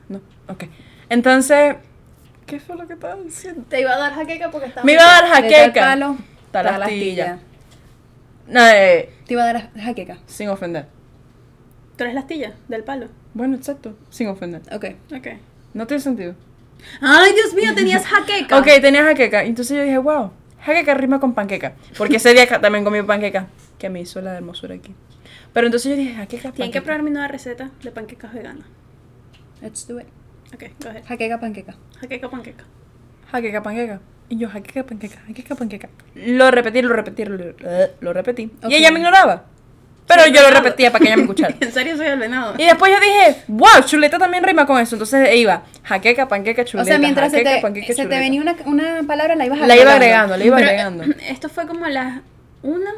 No, 0.07 0.21
ok. 0.47 0.65
Entonces, 1.09 1.75
¿qué 2.51 2.59
fue 2.59 2.75
lo 2.75 2.85
que 2.85 2.93
estaba 2.93 3.15
diciendo? 3.15 3.63
Te 3.69 3.79
iba 3.79 3.93
a 3.93 3.97
dar 3.97 4.13
jaqueca 4.13 4.51
porque 4.51 4.67
estaba. 4.67 4.85
Me 4.85 4.91
iba 4.93 5.03
a 5.03 5.21
dar 5.21 5.23
De 5.23 5.29
tal 5.29 5.43
jaqueca. 5.61 5.81
palo, 5.81 6.17
Tal 6.51 6.65
tal 6.65 6.83
astilla. 6.83 7.23
astilla. 7.33 7.39
No, 8.47 8.67
eh, 8.67 9.09
Te 9.25 9.33
iba 9.33 9.43
a 9.43 9.53
dar 9.53 9.71
jaqueca. 9.79 10.17
sin 10.25 10.49
ofender. 10.49 10.85
Tú 11.95 12.03
eres 12.03 12.13
la 12.13 12.19
astilla 12.21 12.53
del 12.67 12.83
palo. 12.83 13.07
Bueno, 13.33 13.55
exacto. 13.55 13.95
Sin 14.09 14.27
ofender. 14.27 14.61
Ok. 14.73 14.85
Ok. 15.15 15.27
No 15.73 15.87
tiene 15.87 16.01
sentido. 16.03 16.35
Ay, 16.99 17.31
Dios 17.33 17.53
mío, 17.53 17.73
tenías 17.73 18.05
jaqueca. 18.13 18.57
Ok, 18.59 18.65
tenía 18.81 19.03
jaqueca. 19.03 19.43
Entonces 19.43 19.77
yo 19.77 19.83
dije, 19.83 19.97
wow, 19.97 20.31
jaqueca 20.61 20.93
rima 20.95 21.19
con 21.21 21.33
panqueca. 21.33 21.73
Porque 21.97 22.17
ese 22.17 22.33
día 22.33 22.45
también 22.61 22.83
comí 22.83 23.01
panqueca, 23.03 23.47
que 23.77 23.89
me 23.89 24.01
hizo 24.01 24.19
la 24.19 24.35
hermosura 24.35 24.75
aquí. 24.75 24.93
Pero 25.53 25.67
entonces 25.67 25.89
yo 25.91 25.95
dije, 25.97 26.15
jaqueca, 26.15 26.51
Tienen 26.51 26.71
que 26.71 26.81
probar 26.81 27.03
mi 27.03 27.11
nueva 27.11 27.27
receta 27.29 27.71
de 27.83 27.91
panquecas 27.91 28.33
veganas. 28.33 28.65
Let's 29.61 29.87
do 29.87 29.99
it. 29.99 30.07
Ok, 30.53 30.63
go 30.83 30.89
ahead. 30.89 31.03
Jaqueca 31.07 31.39
panqueca. 31.39 31.75
Jaqueca, 31.99 32.29
panqueca. 32.29 32.63
Jaqueca, 33.31 33.63
panqueca. 33.63 33.99
Y 34.29 34.37
yo, 34.37 34.49
jaqueca, 34.49 34.83
panqueca, 34.83 35.19
jaqueca, 35.27 35.55
panqueca. 35.55 35.89
Lo 36.15 36.51
repetí, 36.51 36.81
lo 36.81 36.93
repetí, 36.93 37.25
lo, 37.25 37.35
eh, 37.59 37.91
lo 37.99 38.13
repetí. 38.13 38.51
Y 38.67 38.75
ella 38.75 38.91
me 38.91 38.99
ignoraba. 38.99 39.45
Pero 40.07 40.23
Soy 40.23 40.31
yo 40.33 40.41
lo 40.41 40.49
repetía 40.49 40.91
para 40.91 41.03
que 41.03 41.07
ella 41.07 41.17
me 41.17 41.23
escuchara. 41.23 41.55
En 41.61 41.71
serio 41.71 41.95
soy 41.95 42.07
el 42.07 42.19
venado. 42.19 42.55
Y 42.57 42.65
después 42.65 42.91
yo 42.91 42.99
dije, 42.99 43.43
wow, 43.47 43.83
chuleta 43.85 44.17
también 44.17 44.43
rima 44.43 44.65
con 44.65 44.79
eso. 44.79 44.95
Entonces 44.95 45.35
iba, 45.35 45.63
jaqueca, 45.83 46.27
panqueca, 46.27 46.65
chuleta. 46.65 46.83
o 46.83 46.85
sea, 46.85 46.99
mientras 46.99 47.31
se 47.31 47.43
te, 47.43 47.61
panqueca, 47.61 47.87
se 47.87 47.93
te 47.93 48.01
chuleta. 48.03 48.19
venía 48.19 48.41
una, 48.41 48.55
una 48.65 49.03
palabra, 49.07 49.35
la 49.35 49.45
ibas 49.45 49.59
La 49.59 49.77
iba 49.77 49.93
agregando, 49.93 50.35
la 50.35 50.43
iba 50.43 50.57
Pero, 50.57 50.69
agregando. 50.69 51.03
Esto 51.29 51.47
fue 51.49 51.65
como 51.67 51.85
a 51.85 51.89
las 51.89 52.21
una. 52.63 52.91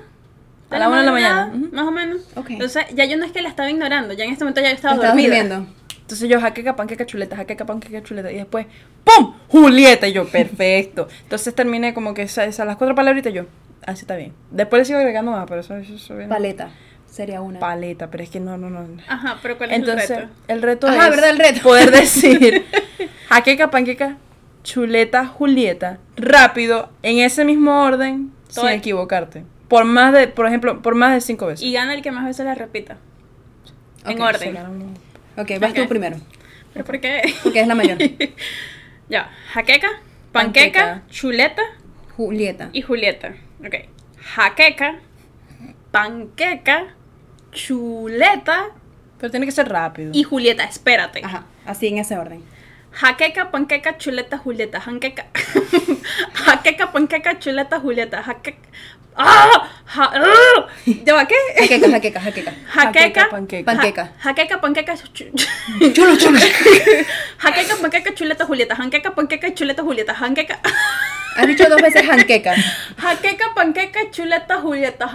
A 0.71 0.79
la 0.79 0.87
una 0.87 0.99
de 1.01 1.05
la 1.05 1.11
mañana. 1.11 1.51
Más 1.71 1.85
o 1.87 1.91
menos. 1.91 2.21
Ok. 2.35 2.51
Entonces, 2.51 2.85
ya 2.95 3.05
yo 3.05 3.17
no 3.17 3.25
es 3.25 3.31
que 3.31 3.41
la 3.43 3.49
estaba 3.49 3.69
ignorando, 3.69 4.13
ya 4.13 4.23
en 4.25 4.31
este 4.31 4.43
momento 4.43 4.61
ya 4.61 4.69
yo 4.69 4.75
estaba 4.75 4.95
dormida. 4.95 5.11
durmiendo. 5.11 5.67
Entonces 6.03 6.29
yo, 6.29 6.39
jaqueca, 6.39 6.75
panqueca, 6.75 7.05
chuleta, 7.05 7.35
jaqueca, 7.35 7.65
panqueca, 7.65 8.03
chuleta. 8.03 8.31
Y 8.31 8.35
después, 8.35 8.67
¡pum! 9.03 9.33
Julieta. 9.47 10.07
Y 10.07 10.13
yo, 10.13 10.25
perfecto. 10.27 11.07
Entonces 11.23 11.55
terminé 11.55 11.93
como 11.93 12.13
que 12.13 12.21
esas, 12.23 12.47
esas 12.47 12.67
las 12.67 12.75
cuatro 12.75 12.93
palabritas 12.95 13.31
y 13.31 13.37
yo, 13.37 13.45
así 13.85 14.01
está 14.01 14.15
bien. 14.15 14.33
Después 14.51 14.81
le 14.81 14.85
sigo 14.85 14.99
agregando 14.99 15.31
más, 15.31 15.45
pero 15.47 15.61
eso, 15.61 15.75
eso, 15.77 15.95
eso 15.95 16.13
viene- 16.15 16.29
Paleta. 16.29 16.69
Sería 17.09 17.41
una. 17.41 17.59
Paleta, 17.59 18.09
pero 18.09 18.23
es 18.23 18.29
que 18.29 18.39
no, 18.39 18.57
no, 18.57 18.69
no. 18.69 18.87
Ajá, 19.07 19.37
pero 19.41 19.57
¿cuál 19.57 19.71
es 19.71 19.77
Entonces, 19.77 20.09
el 20.09 20.17
reto? 20.17 20.31
el 20.47 20.61
reto 20.61 20.87
Ajá, 20.87 21.03
es 21.05 21.09
¿verdad? 21.11 21.29
El 21.29 21.37
reto. 21.39 21.61
poder 21.61 21.91
decir 21.91 22.65
jaqueca, 23.29 23.69
panqueca, 23.71 24.17
chuleta, 24.63 25.25
Julieta, 25.27 25.99
rápido, 26.17 26.89
en 27.03 27.19
ese 27.19 27.45
mismo 27.45 27.83
orden, 27.83 28.31
Todo 28.53 28.65
sin 28.65 28.73
equivocarte. 28.75 29.43
Por 29.67 29.85
más 29.85 30.11
de, 30.11 30.27
por 30.27 30.47
ejemplo, 30.47 30.81
por 30.81 30.95
más 30.95 31.13
de 31.13 31.21
cinco 31.21 31.45
veces. 31.45 31.63
Y 31.65 31.71
gana 31.71 31.93
el 31.93 32.01
que 32.01 32.11
más 32.11 32.25
veces 32.25 32.45
la 32.45 32.55
repita. 32.55 32.97
En 34.05 34.19
orden. 34.21 34.57
Ok, 35.37 35.51
vas 35.59 35.71
Ok. 35.71 35.77
tú 35.77 35.87
primero. 35.87 36.17
¿Pero 36.73 36.85
por 36.85 36.99
qué? 36.99 37.21
Porque 37.43 37.61
es 37.61 37.67
la 37.67 37.75
mayor. 37.75 37.97
ya, 39.09 39.31
jaqueca, 39.53 39.89
panqueca, 40.31 40.79
Panqueca. 40.79 41.03
chuleta 41.09 41.61
Julieta. 42.15 42.69
y 42.73 42.81
Julieta. 42.81 43.35
Ok. 43.65 43.75
Jaqueca, 44.19 44.99
panqueca, 45.91 46.95
chuleta 47.51 48.67
Pero 49.19 49.31
tiene 49.31 49.45
que 49.45 49.51
ser 49.51 49.69
rápido. 49.69 50.11
y 50.13 50.23
Julieta. 50.23 50.63
Espérate. 50.63 51.21
Ajá, 51.23 51.45
así 51.65 51.87
en 51.87 51.97
ese 51.99 52.17
orden. 52.17 52.43
Jaqueca, 53.01 53.49
panqueca, 53.51 53.97
chuleta, 53.97 54.37
Julieta. 54.37 54.79
Jaqueca. 54.79 55.25
Jaqueca, 56.45 56.91
panqueca, 56.91 57.39
chuleta, 57.39 57.79
Julieta. 57.79 58.21
Jaqueca. 58.23 58.57
¡Ah! 59.15 59.69
Ja- 59.85 60.11
¡Ah! 60.13 60.67
¿Ya 61.05 61.13
va 61.13 61.25
qué? 61.27 61.35
Jaqueca, 61.59 61.89
jaqueca, 61.89 62.19
jaqueca. 62.19 62.51
Jaqueca, 62.73 63.29
panqueca. 63.29 63.65
Panqueca. 63.65 64.03
Ja- 64.05 64.29
Jaqueca, 64.33 64.61
panqueca, 64.61 64.93
chu- 64.95 65.31
Chulo, 65.93 66.15
chulo. 66.17 66.39
Jaqueca, 67.43 67.75
panqueca, 67.81 68.13
chuleta, 68.15 68.45
Julieta. 68.45 68.75
Jaqueca, 68.75 69.11
panqueca, 69.15 69.53
chuleta, 69.53 69.81
Julieta. 69.83 70.13
Jaqueca. 70.13 70.59
Has 71.35 71.47
dicho 71.47 71.67
dos 71.69 71.81
veces 71.81 72.03
janqueca. 72.05 72.53
Jaqueca, 72.97 73.53
panqueca, 73.55 73.99
chuleta, 74.11 74.59
Julieta. 74.61 75.09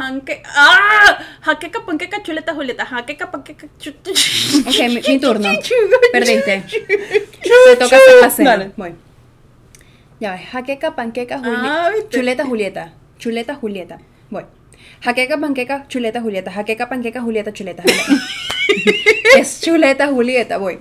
¡Ah! 0.56 1.18
Jaqueca, 1.42 1.84
panqueca, 1.86 2.22
chuleta, 2.22 2.54
Julieta. 2.54 2.84
Jaqueca, 2.86 3.30
panqueca, 3.30 3.66
chu- 3.78 3.94
Ok, 4.66 4.78
mi, 4.88 5.00
mi 5.06 5.18
turno. 5.20 5.48
Perdiste. 6.12 6.62
Te 7.42 7.76
toca 7.76 7.96
hacer. 8.24 8.44
Dale. 8.44 8.70
Voy. 8.76 8.94
Ya 10.20 10.32
ves. 10.32 10.48
Jaqueca, 10.50 10.94
panqueca, 10.96 11.36
Ah, 11.36 11.38
Julieta. 11.38 11.90
¿viste? 11.90 12.08
chuleta, 12.16 12.44
Julieta. 12.44 12.92
Chuleta, 13.18 13.54
Julieta. 13.54 13.98
Voy. 14.30 14.44
Jaqueca, 15.00 15.38
panqueca, 15.38 15.86
chuleta, 15.88 16.20
Julieta. 16.20 16.50
Jaqueca, 16.50 16.88
panqueca, 16.88 17.20
Julieta, 17.20 17.52
chuleta. 17.52 17.82
Julieta. 17.82 18.24
es 19.38 19.60
chuleta, 19.60 20.08
Julieta. 20.08 20.58
Voy. 20.58 20.78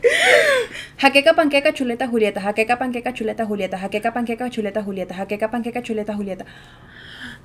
Jaqueca, 0.98 1.34
panqueca, 1.34 1.74
chuleta, 1.74 2.08
Julieta. 2.08 2.42
Jaqueca, 2.42 2.78
panqueca, 2.78 3.14
chuleta, 3.14 3.46
Julieta. 3.46 3.78
Jaqueca, 3.78 4.14
panqueca, 4.14 4.50
chuleta, 4.50 4.84
Julieta. 4.84 5.16
Jaqueca, 5.16 5.52
panqueca, 5.52 5.82
chuleta, 5.82 6.14
Julieta. 6.16 6.46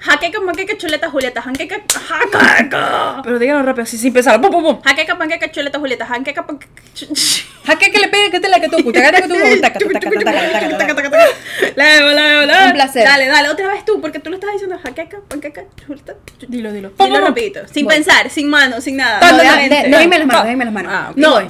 Jaqueca, 0.03 0.39
panqueca, 0.45 0.77
chuleta, 0.77 1.09
Julieta. 1.11 1.41
Jaqueca. 1.43 1.77
Jaqueca. 2.09 3.21
Pero 3.23 3.39
díganlo 3.39 3.63
rápido, 3.63 3.85
así 3.85 3.97
sin 3.97 4.13
pensar. 4.13 4.41
¡Pum, 4.41 4.51
pum, 4.51 4.63
pum! 4.65 4.81
Jaqueca, 4.83 5.17
panqueca, 5.17 5.51
chuleta, 5.51 5.79
Julieta. 5.79 6.07
Jaqueca, 6.07 6.45
panqueca. 6.47 6.73
Jaqueca, 7.65 7.99
le 8.01 8.09
pegue 8.09 8.31
que 8.33 8.41
te 8.41 8.49
la 8.49 8.59
que 8.61 8.69
tú. 8.69 8.93
Taca, 8.93 9.13
taca, 9.13 9.29
tú. 9.29 9.35
Taca, 9.61 9.79
taca, 9.79 10.79
taca, 10.79 10.95
taca. 11.11 11.19
Leo, 11.77 12.13
leo, 12.15 12.47
leo. 12.47 12.67
Un 12.67 12.73
placer. 12.73 13.05
Dale, 13.05 13.27
dale, 13.27 13.49
otra 13.49 13.69
vez 13.69 13.85
tú, 13.85 14.01
porque 14.01 14.19
tú 14.19 14.31
lo 14.31 14.37
estás 14.37 14.53
diciendo 14.53 14.77
jaqueca, 14.83 15.19
panqueca, 15.29 15.63
chuleta. 15.87 16.15
chu- 16.39 16.47
Dilo, 16.49 16.73
dilo. 16.73 16.91
¡Pum, 16.93 17.07
Dilo 17.07 17.21
rapidito, 17.21 17.61
sin 17.73 17.87
pensar, 17.87 18.29
sin 18.29 18.51
mano, 18.51 18.81
sin 18.81 18.97
nada. 18.97 19.21
No, 19.89 19.99
dime 19.99 20.19
las 20.19 20.27
manos, 20.27 20.45
déjame 20.45 20.65
las 20.65 20.75
manos. 20.75 20.93
Ah. 20.93 21.13
No. 21.15 21.41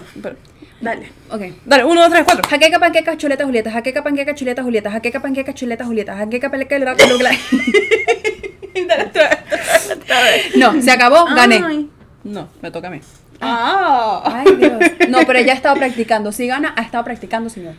Dale. 0.82 1.12
Ok. 1.30 1.40
Dale, 1.64 1.84
uno, 1.84 2.00
dos, 2.02 2.10
tres, 2.10 2.24
cuatro. 2.24 2.46
Jaqueca, 2.50 2.78
panqueca, 2.80 3.16
chuleta, 3.16 3.44
Julieta. 3.44 3.70
Jaqueca, 3.70 4.02
panqueca, 4.02 4.34
chuleta, 4.34 4.62
Julieta. 4.64 4.90
Jaqueca, 4.90 5.20
panqueca, 5.22 5.54
chuleta, 5.54 5.84
Julieta. 5.84 6.16
Jaqueca, 6.16 6.50
panqueca, 6.50 6.76
chuleta, 6.78 7.06
Julieta. 7.08 8.31
No, 10.56 10.80
se 10.80 10.90
acabó, 10.90 11.26
gané. 11.26 11.62
Ay. 11.64 11.90
No, 12.24 12.48
me 12.60 12.70
toca 12.70 12.88
a 12.88 12.90
mí. 12.90 13.00
Ah. 13.40 14.22
Ay, 14.24 14.56
Dios. 14.56 14.78
No, 15.08 15.20
pero 15.26 15.38
ella 15.38 15.52
ha 15.52 15.56
estado 15.56 15.76
practicando. 15.76 16.32
Si 16.32 16.46
gana, 16.46 16.72
ha 16.76 16.82
estado 16.82 17.04
practicando, 17.04 17.50
señor. 17.50 17.74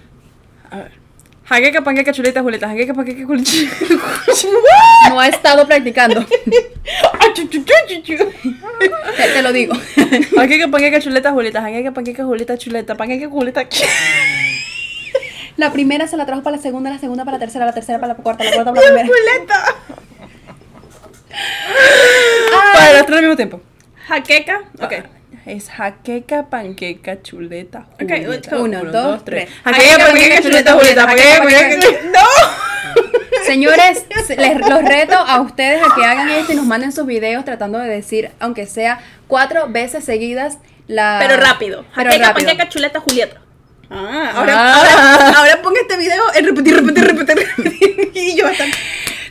A 0.69 0.77
ver. 0.77 0.91
Jaqueca, 1.45 1.83
panqueca, 1.83 2.13
chuleta, 2.13 2.41
Julieta. 2.41 2.67
Jaqueca, 2.67 2.93
panqueca, 2.93 3.21
chuleta. 3.21 3.43
No 5.09 5.19
ha 5.19 5.27
estado 5.27 5.67
practicando. 5.67 6.25
Te, 6.25 6.37
te 9.33 9.41
lo 9.41 9.53
digo. 9.53 9.73
Jaqueca, 10.35 10.67
panqueca, 10.69 10.99
chuleta, 10.99 11.31
Julieta. 11.31 11.61
Jaqueca, 11.61 11.91
panqueca, 11.91 12.23
Julieta, 12.23 12.57
chuleta. 12.57 12.95
Panqueca, 12.95 13.29
Julieta. 13.29 13.67
La 15.57 15.71
primera 15.71 16.07
se 16.07 16.17
la 16.17 16.25
trajo 16.25 16.41
para 16.41 16.55
la 16.55 16.61
segunda, 16.61 16.89
la 16.89 16.97
segunda 16.97 17.25
para 17.25 17.37
la 17.37 17.39
tercera, 17.39 17.65
la 17.65 17.73
tercera 17.73 17.99
para 17.99 18.13
la 18.13 18.23
cuarta, 18.23 18.43
la 18.43 18.51
cuarta 18.51 18.73
para 18.73 18.87
la 18.87 18.93
primera. 18.93 19.07
Chuleta. 19.07 19.75
Para 22.73 22.93
las 22.93 23.05
tres 23.05 23.17
al 23.17 23.21
mismo 23.23 23.35
tiempo. 23.35 23.61
Jaqueca. 24.07 24.61
Ok. 24.81 24.93
Es 25.45 25.69
jaqueca, 25.69 26.45
panqueca, 26.49 27.21
chuleta, 27.21 27.85
Ok, 27.93 27.99
Julieta. 28.01 28.29
let's 28.29 28.49
go. 28.49 28.63
Uno, 28.63 28.83
dos, 28.85 29.25
tres. 29.25 29.49
Jaqueca, 29.65 29.97
panqueca, 30.07 30.41
chuleta, 30.41 30.73
Julieta. 30.73 31.07
Jaqueca, 31.07 31.37
panqueca, 31.43 31.87
¡No! 32.13 33.43
Señores, 33.45 34.05
se- 34.25 34.37
les 34.37 34.57
los 34.59 34.81
reto 34.83 35.15
a 35.17 35.41
ustedes 35.41 35.81
a 35.83 35.93
que 35.95 36.05
hagan 36.05 36.29
esto 36.29 36.53
y 36.53 36.55
nos 36.55 36.65
manden 36.65 36.93
sus 36.93 37.05
videos 37.05 37.43
tratando 37.43 37.77
de 37.79 37.89
decir, 37.89 38.31
aunque 38.39 38.65
sea 38.67 38.99
cuatro 39.27 39.67
veces 39.67 40.05
seguidas, 40.05 40.59
la. 40.87 41.17
Pero 41.19 41.35
rápido. 41.41 41.83
Pero 41.93 42.09
Jaqueca, 42.09 42.27
rápido. 42.29 42.47
panqueca, 42.47 42.69
chuleta, 42.69 42.99
Julieta. 43.01 43.41
Ah, 43.89 44.31
ahora, 44.35 44.53
Ah. 44.55 44.75
ahora, 44.77 45.37
ahora 45.39 45.61
ponga 45.61 45.81
este 45.81 45.97
video 45.97 46.23
en 46.35 46.45
repetir, 46.45 46.75
repetir, 46.75 47.03
repetir, 47.05 47.47
repetir. 47.57 48.11
Y 48.13 48.35
yo 48.37 48.45
bastante. 48.45 48.77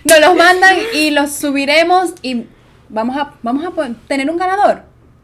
Nos 0.04 0.20
los 0.20 0.34
mandan 0.36 0.76
y 0.94 1.10
los 1.10 1.32
subiremos 1.32 2.14
y 2.22 2.44
vamos 2.88 3.16
a, 3.16 3.34
vamos 3.42 3.64
a 3.64 3.70
tener 4.08 4.28
un 4.30 4.36
ganador. 4.36 4.82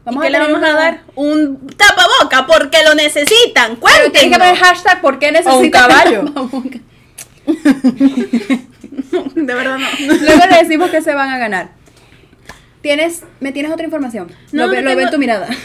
¿Y 0.09 0.11
qué 0.17 0.29
le 0.29 0.37
tener 0.39 0.41
vamos 0.41 0.57
un 0.57 0.63
a 0.63 0.67
ganador. 0.69 0.91
dar? 0.93 1.01
Un 1.15 1.67
tapaboca 1.77 2.47
porque 2.47 2.77
lo 2.83 2.95
necesitan. 2.95 3.77
Pero 3.77 4.11
tienes 4.11 4.31
que 4.31 4.39
poner 4.39 4.57
Cuéntenos. 4.57 4.59
hashtag 4.59 5.01
por 5.01 5.19
qué 5.19 5.31
necesitas 5.31 5.55
O 5.55 5.59
un 5.59 5.69
caballo. 5.69 6.23
De 9.35 9.53
verdad 9.53 9.77
no. 9.77 9.87
Luego 10.21 10.43
le 10.49 10.57
decimos 10.63 10.89
que 10.89 11.01
se 11.01 11.13
van 11.13 11.29
a 11.29 11.37
ganar. 11.37 11.71
¿Tienes, 12.81 13.23
¿Me 13.39 13.51
tienes 13.51 13.71
otra 13.71 13.83
información? 13.85 14.31
No, 14.51 14.65
lo, 14.67 14.71
ve- 14.71 14.81
no 14.81 14.89
lo 14.91 14.95
veo 14.95 15.05
en 15.07 15.11
tu 15.11 15.17
mirada. 15.19 15.47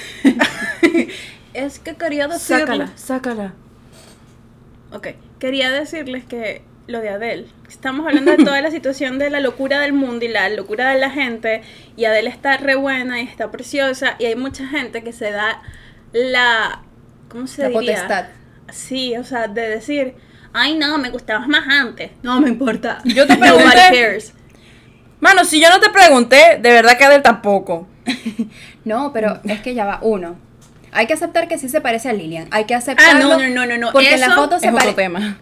Es 1.55 1.79
que 1.79 1.95
quería 1.95 2.27
decirles. 2.27 2.61
Sácala, 2.67 2.93
sácala. 2.97 3.55
Ok. 4.93 5.09
Quería 5.39 5.71
decirles 5.71 6.25
que 6.25 6.63
lo 6.87 7.01
de 7.01 7.09
Adele. 7.11 7.47
Estamos 7.69 8.07
hablando 8.07 8.31
de 8.37 8.45
toda 8.45 8.61
la 8.61 8.71
situación 8.73 9.19
de 9.19 9.31
la 9.31 9.41
locura 9.41 9.81
del 9.81 9.93
mundo 9.93 10.25
y 10.25 10.29
la 10.29 10.49
locura 10.49 10.91
de 10.91 10.99
la 10.99 11.11
gente. 11.11 11.63
Y 11.97 12.05
Adele 12.05 12.31
está 12.31 12.57
re 12.57 12.75
buena 12.75 13.21
y 13.21 13.25
está 13.27 13.51
preciosa. 13.51 14.17
Y 14.19 14.27
hay 14.27 14.37
mucha 14.37 14.67
gente 14.67 15.03
que 15.03 15.13
se 15.13 15.31
da 15.31 15.63
la. 16.13 16.83
¿Cómo 17.29 17.47
se 17.47 17.63
La 17.63 17.69
diría? 17.69 17.95
potestad. 17.95 18.27
Sí, 18.73 19.17
o 19.17 19.25
sea, 19.25 19.49
de 19.49 19.69
decir. 19.69 20.15
Ay, 20.53 20.77
no, 20.77 20.99
me 20.99 21.11
gustabas 21.11 21.49
más 21.49 21.67
antes. 21.69 22.13
No 22.23 22.41
me 22.41 22.49
importa. 22.49 23.01
Yo 23.05 23.27
te 23.27 23.37
Nobody 23.37 23.53
pregunté. 23.55 23.77
cares. 23.77 24.35
Mano, 25.21 25.45
si 25.45 25.61
yo 25.61 25.69
no 25.71 25.81
te 25.81 25.91
pregunté, 25.91 26.59
de 26.61 26.71
verdad 26.71 26.97
que 26.99 27.05
Adel 27.05 27.23
tampoco. 27.23 27.89
No, 28.85 29.15
pero 29.15 29.41
es 29.45 29.61
que 29.63 29.75
ya 29.75 29.87
va 29.87 29.99
uno. 30.03 30.37
Hay 30.93 31.07
que 31.07 31.15
aceptar 31.15 31.49
que 31.49 31.57
sí 31.57 31.71
se 31.71 31.81
parece 31.81 32.11
a 32.11 32.13
Lilian. 32.13 32.49
Hay 32.51 32.67
que 32.67 32.75
aceptarlo. 32.75 33.33
Ah, 33.33 33.39
no, 33.39 33.49
no, 33.49 33.49
no, 33.49 33.67
no, 33.67 33.79
no. 33.79 33.93
Porque 33.93 34.19
la 34.19 34.33
foto 34.33 34.61
se 34.61 34.67
Es 34.67 34.75
otro 34.75 34.95
tema. 34.95 35.39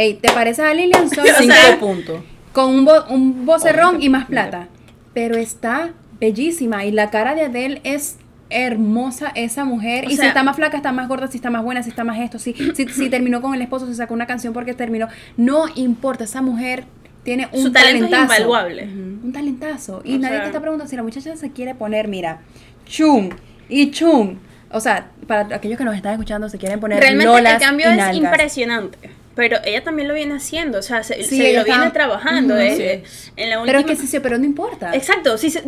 Ey, 0.00 0.14
¿te 0.14 0.30
pareces 0.30 0.64
a 0.64 0.72
Lilian? 0.74 1.08
Solo 1.14 1.22
O 1.30 1.34
Cinco 1.40 1.54
sea, 1.54 1.78
puntos. 1.80 2.20
con 2.52 2.70
un, 2.72 2.84
bo- 2.84 3.04
un 3.10 3.44
vocerrón 3.44 4.00
y 4.00 4.08
más 4.08 4.26
plata. 4.26 4.68
Pero 5.12 5.36
está 5.36 5.90
bellísima 6.20 6.84
y 6.84 6.92
la 6.92 7.10
cara 7.10 7.34
de 7.34 7.42
Adele 7.42 7.80
es 7.84 8.16
hermosa 8.50 9.32
esa 9.34 9.64
mujer. 9.64 10.06
O 10.06 10.10
y 10.10 10.16
si 10.16 10.24
está 10.24 10.42
más 10.42 10.56
flaca, 10.56 10.76
está 10.76 10.92
más 10.92 11.08
gorda, 11.08 11.26
si 11.26 11.36
está 11.38 11.50
más 11.50 11.62
buena, 11.64 11.82
si 11.82 11.90
está 11.90 12.04
más 12.04 12.18
esto, 12.20 12.38
si, 12.38 12.54
si, 12.74 12.86
si 12.88 13.10
terminó 13.10 13.42
con 13.42 13.54
el 13.54 13.60
esposo, 13.62 13.86
se 13.86 13.94
sacó 13.94 14.14
una 14.14 14.26
canción 14.26 14.52
porque 14.54 14.72
terminó. 14.74 15.08
No 15.36 15.64
importa, 15.74 16.24
esa 16.24 16.42
mujer 16.42 16.84
tiene 17.24 17.48
un 17.52 17.62
Su 17.64 17.72
talento 17.72 18.04
es 18.04 18.10
talentazo. 18.10 18.22
invaluable. 18.40 18.84
Un 18.84 19.32
talentazo. 19.32 20.00
Y 20.04 20.14
O 20.14 20.18
nadie 20.18 20.34
sea- 20.36 20.42
te 20.42 20.46
está 20.48 20.60
preguntando 20.60 20.88
si 20.88 20.96
la 20.96 21.02
muchacha 21.02 21.36
se 21.36 21.50
quiere 21.50 21.74
poner, 21.74 22.06
mira, 22.08 22.40
chum 22.86 23.30
y 23.68 23.90
chum. 23.90 24.36
O 24.70 24.80
sea, 24.80 25.10
para 25.26 25.54
aquellos 25.56 25.76
que 25.78 25.84
nos 25.84 25.96
están 25.96 26.12
escuchando, 26.12 26.48
se 26.48 26.56
quieren 26.58 26.78
poner 26.78 27.00
Realmente 27.00 27.26
lolas 27.32 27.54
el 27.54 27.60
cambio 27.60 27.86
y 27.88 27.92
es 27.92 27.96
nalgas. 27.96 28.16
impresionante. 28.16 28.98
Pero 29.38 29.58
ella 29.64 29.84
también 29.84 30.08
lo 30.08 30.14
viene 30.14 30.34
haciendo, 30.34 30.80
o 30.80 30.82
sea, 30.82 31.04
se, 31.04 31.22
Sí, 31.22 31.36
se 31.38 31.52
lo 31.54 31.62
viene 31.62 31.86
está- 31.86 31.92
trabajando. 31.92 32.54
Ujú. 32.54 32.60
eh, 32.64 33.04
en 33.36 33.50
la 33.50 33.62
Pero 33.62 33.78
es 33.78 33.84
última- 33.84 33.86
que 33.86 33.94
sí, 33.96 34.08
sí, 34.08 34.18
pero 34.18 34.36
no 34.36 34.44
importa. 34.44 34.90
Exacto, 34.92 35.38
sí, 35.38 35.48
se- 35.50 35.60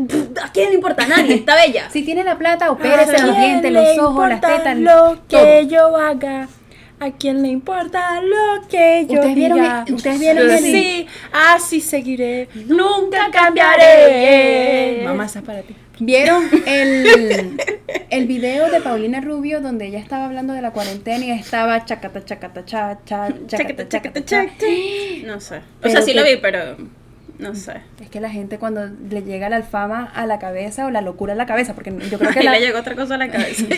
¿a 0.43 0.51
quién 0.53 0.71
le 0.71 0.75
importa? 0.75 1.05
A 1.05 1.07
nadie, 1.07 1.37
está 1.37 1.55
bella. 1.55 1.89
Si 1.93 2.03
tiene 2.03 2.25
la 2.25 2.37
plata, 2.37 2.69
opérese 2.73 3.15
¿A 3.17 3.27
los 3.27 3.37
dientes, 3.39 3.71
los 3.73 3.97
ojos, 3.99 4.29
las 4.29 4.41
tetas, 4.41 4.77
lo 4.77 5.21
que 5.29 5.37
todo. 5.37 5.61
yo 5.63 5.97
haga? 5.97 6.49
¿A 6.99 7.13
quién 7.13 7.43
le 7.43 7.49
importa 7.49 8.21
lo 8.21 8.67
que 8.69 9.07
yo 9.09 9.15
¿Ustedes 9.21 9.35
vieron 9.37 9.59
diga? 9.63 9.85
el- 9.87 9.95
ustedes 9.95 10.19
vieron 10.19 10.59
Sí, 10.59 10.65
Sí, 10.73 11.07
así 11.33 11.81
seguiré. 11.81 12.49
Nunca 12.67 13.31
cambiaré. 13.33 15.03
Mamá, 15.05 15.27
esa 15.27 15.39
es 15.39 15.45
para 15.45 15.63
ti. 15.63 15.77
¿Vieron 16.01 16.49
el, 16.67 17.59
el 18.09 18.27
video 18.27 18.71
de 18.71 18.81
Paulina 18.81 19.21
Rubio 19.21 19.61
donde 19.61 19.87
ella 19.87 19.99
estaba 19.99 20.25
hablando 20.25 20.55
de 20.55 20.63
la 20.63 20.73
cuarentena 20.73 21.25
y 21.25 21.31
estaba 21.31 21.85
chacata, 21.85 22.25
chacata, 22.25 22.65
cha, 22.65 22.99
cha, 23.05 23.29
chacata, 23.47 23.87
chacata, 23.89 24.25
cha? 24.25 24.47
No 25.27 25.41
sé. 25.41 25.59
O 25.59 25.61
Pero 25.83 25.93
sea, 25.93 26.03
sí 26.03 26.15
lo 26.15 26.25
vi, 26.25 26.39
pero 26.41 26.77
no 27.39 27.55
sé. 27.55 27.83
Es 28.01 28.09
que 28.09 28.21
la 28.21 28.31
gente 28.31 28.59
cuando 28.59 28.87
le 28.87 29.23
llega 29.23 29.51
la 29.51 29.57
alfama 29.57 30.11
a 30.15 30.27
la 30.27 30.39
cabeza 30.39 30.87
o 30.87 30.91
la 30.91 31.03
locura 31.03 31.35
a 31.35 31.37
la 31.37 31.45
cabeza, 31.47 31.75
porque 31.75 31.93
yo 32.11 32.19
creo 32.19 32.33
que 32.33 32.39
Ahí 32.41 32.45
la... 32.47 32.53
le 32.53 32.61
llegó 32.61 32.79
otra 32.79 32.95
cosa 32.95 33.17
a 33.17 33.19
la 33.19 33.31
cabeza. 33.31 33.65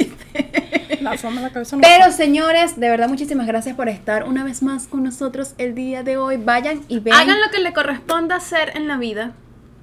La 1.00 1.18
forma 1.18 1.40
de 1.40 1.48
la 1.48 1.52
cabeza 1.52 1.74
no 1.74 1.82
Pero 1.82 2.12
señores, 2.12 2.78
de 2.78 2.88
verdad 2.88 3.08
muchísimas 3.08 3.48
gracias 3.48 3.74
por 3.74 3.88
estar 3.88 4.22
una 4.22 4.44
vez 4.44 4.62
más 4.62 4.86
con 4.86 5.02
nosotros 5.02 5.54
el 5.58 5.74
día 5.74 6.04
de 6.04 6.16
hoy. 6.16 6.36
Vayan 6.36 6.82
y 6.86 7.00
vean. 7.00 7.18
Hagan 7.18 7.40
lo 7.40 7.50
que 7.50 7.58
le 7.58 7.72
corresponda 7.72 8.36
hacer 8.36 8.70
en 8.76 8.86
la 8.86 8.98
vida 8.98 9.32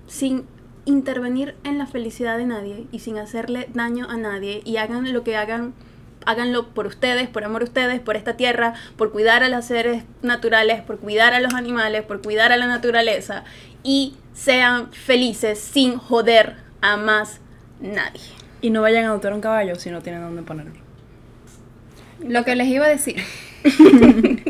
sin 0.07 0.45
intervenir 0.85 1.55
en 1.63 1.77
la 1.77 1.85
felicidad 1.85 2.37
de 2.37 2.45
nadie 2.45 2.87
y 2.91 2.99
sin 2.99 3.17
hacerle 3.17 3.69
daño 3.73 4.07
a 4.09 4.17
nadie 4.17 4.61
y 4.65 4.77
hagan 4.77 5.11
lo 5.11 5.23
que 5.23 5.35
hagan 5.35 5.73
háganlo 6.25 6.67
por 6.67 6.85
ustedes, 6.85 7.27
por 7.27 7.43
amor 7.43 7.61
a 7.61 7.65
ustedes, 7.65 7.99
por 7.99 8.15
esta 8.15 8.35
tierra, 8.37 8.73
por 8.97 9.11
cuidar 9.11 9.43
a 9.43 9.49
los 9.49 9.65
seres 9.65 10.03
naturales, 10.21 10.81
por 10.81 10.99
cuidar 10.99 11.33
a 11.33 11.39
los 11.39 11.53
animales, 11.53 12.03
por 12.03 12.21
cuidar 12.21 12.51
a 12.51 12.57
la 12.57 12.67
naturaleza 12.67 13.43
y 13.83 14.15
sean 14.33 14.91
felices 14.91 15.59
sin 15.59 15.97
joder 15.97 16.57
a 16.81 16.97
más 16.97 17.39
nadie. 17.79 18.21
Y 18.61 18.69
no 18.69 18.81
vayan 18.81 19.05
a 19.05 19.07
adoptar 19.09 19.33
un 19.33 19.41
caballo 19.41 19.75
si 19.75 19.89
no 19.89 20.01
tienen 20.01 20.21
dónde 20.21 20.43
ponerlo. 20.43 20.73
Lo 22.25 22.43
que 22.43 22.55
les 22.55 22.67
iba 22.67 22.85
a 22.85 22.89
decir. 22.89 23.17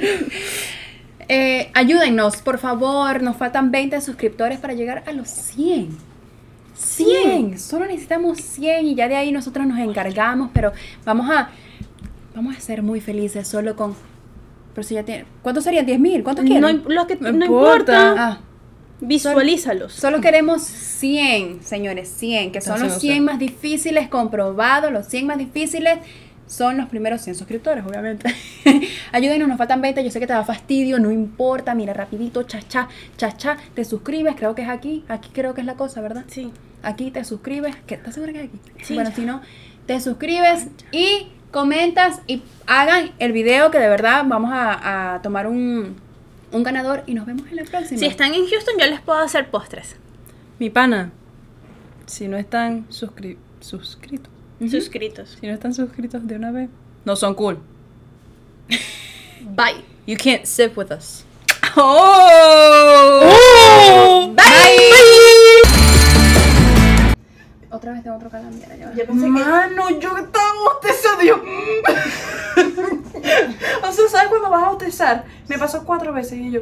Eh, 1.31 1.69
ayúdennos, 1.75 2.37
por 2.37 2.57
favor. 2.57 3.21
Nos 3.21 3.37
faltan 3.37 3.69
20 3.69 4.01
suscriptores 4.01 4.57
para 4.57 4.73
llegar 4.73 5.03
a 5.05 5.11
los 5.11 5.29
100. 5.29 6.08
100. 6.79 7.59
Solo 7.59 7.85
necesitamos 7.85 8.39
100 8.39 8.85
y 8.87 8.95
ya 8.95 9.07
de 9.07 9.15
ahí 9.15 9.31
nosotros 9.31 9.65
nos 9.67 9.79
encargamos. 9.79 10.49
Pero 10.53 10.71
vamos 11.05 11.29
a, 11.29 11.49
vamos 12.35 12.55
a 12.57 12.59
ser 12.59 12.81
muy 12.83 13.01
felices 13.01 13.47
solo 13.47 13.75
con... 13.75 13.95
Pero 14.73 14.87
si 14.87 14.95
ya 14.95 15.03
tiene... 15.03 15.25
¿Cuántos 15.41 15.63
serían? 15.63 15.85
¿10 15.85 15.99
mil? 15.99 16.23
¿Cuántos 16.23 16.45
quieren? 16.45 16.61
No, 16.61 16.69
im- 16.69 16.83
lo 16.87 17.05
que, 17.07 17.15
No 17.17 17.31
no 17.31 17.45
importa. 17.45 17.93
importa, 18.09 18.13
Ah, 18.17 18.39
visualízalos. 19.01 19.93
solo 19.93 20.21
queremos 20.21 20.61
100, 20.61 21.63
señores, 21.63 22.09
100, 22.17 22.51
que 22.51 22.61
son 22.61 22.75
Entonces, 22.75 22.83
los 22.83 22.93
no 22.95 22.99
sé. 23.01 23.07
100 23.07 23.25
más 23.25 23.39
difíciles, 23.39 24.07
comprobados, 24.09 24.91
los 24.91 25.07
100 25.07 25.25
más 25.27 25.37
difíciles 25.37 25.99
son 26.47 26.77
los 26.77 26.87
primeros 26.89 27.21
100 27.21 27.35
suscriptores, 27.35 27.83
obviamente. 27.85 28.33
Ayúdenos, 29.11 29.47
nos 29.47 29.57
faltan 29.57 29.81
20, 29.81 30.03
yo 30.03 30.11
sé 30.11 30.19
que 30.19 30.27
te 30.27 30.33
da 30.33 30.43
fastidio, 30.43 30.99
no 30.99 31.11
importa, 31.11 31.75
mira, 31.75 31.93
rapidito, 31.93 32.43
cha, 32.43 32.59
cha, 32.67 32.87
cha, 33.17 33.35
cha, 33.37 33.57
te 33.73 33.83
suscribes, 33.85 34.35
creo 34.35 34.53
que 34.55 34.63
es 34.63 34.69
aquí, 34.69 35.03
aquí 35.07 35.29
creo 35.33 35.53
que 35.53 35.61
es 35.61 35.67
la 35.67 35.75
cosa, 35.75 36.01
¿verdad? 36.01 36.25
Sí. 36.27 36.51
Aquí 36.83 37.11
te 37.11 37.23
suscribes, 37.25 37.75
¿qué- 37.87 37.95
¿estás 37.95 38.13
segura 38.13 38.31
que 38.33 38.39
es 38.43 38.45
aquí? 38.49 38.59
Sí. 38.83 38.93
Bueno, 38.95 39.11
si 39.15 39.21
no, 39.25 39.41
te 39.85 39.99
suscribes 39.99 40.67
y 40.91 41.27
comentas 41.51 42.21
y 42.27 42.41
hagan 42.67 43.11
el 43.19 43.31
video 43.33 43.69
que 43.71 43.79
de 43.79 43.89
verdad 43.89 44.23
vamos 44.27 44.51
a, 44.53 45.15
a 45.15 45.21
tomar 45.21 45.47
un, 45.47 45.97
un 46.51 46.63
ganador 46.63 47.03
y 47.05 47.13
nos 47.15 47.25
vemos 47.25 47.47
en 47.49 47.55
la 47.57 47.63
próxima. 47.63 47.99
Si 47.99 48.05
están 48.05 48.33
en 48.33 48.47
Houston, 48.47 48.75
yo 48.79 48.85
les 48.85 49.01
puedo 49.01 49.19
hacer 49.19 49.49
postres. 49.49 49.95
Mi 50.59 50.69
pana, 50.69 51.11
si 52.05 52.27
no 52.27 52.37
están 52.37 52.87
suscri- 52.89 53.37
suscritos, 53.59 54.31
Suscritos. 54.69 55.37
si 55.39 55.47
no 55.47 55.53
están 55.53 55.73
suscritos 55.73 56.27
de 56.27 56.35
una 56.35 56.51
vez, 56.51 56.69
no 57.05 57.15
son 57.15 57.33
cool. 57.33 57.59
Bye. 59.55 59.83
You 60.05 60.15
can't 60.17 60.45
sit 60.45 60.75
with 60.77 60.91
us. 60.91 61.23
¡Oh! 61.77 63.33
Bye. 64.35 65.88
Otra 67.71 67.93
vez 67.93 68.03
tengo 68.03 68.15
otro 68.17 68.29
calambre. 68.29 68.67
ya 68.79 68.87
va. 68.89 68.93
Yo 68.95 69.05
pensé 69.05 69.25
que. 69.25 69.29
Mano, 69.31 69.89
yo 69.99 70.17
estaba 70.17 70.53
bostezando. 70.65 71.23
yo- 71.23 71.41
O 73.87 73.91
sea, 73.91 74.07
¿sabes 74.09 74.27
cuando 74.29 74.49
vas 74.49 74.63
a 74.63 74.67
bautizar? 74.67 75.25
Me 75.47 75.57
pasó 75.57 75.83
cuatro 75.85 76.11
veces 76.13 76.39
y 76.39 76.51
yo. 76.51 76.61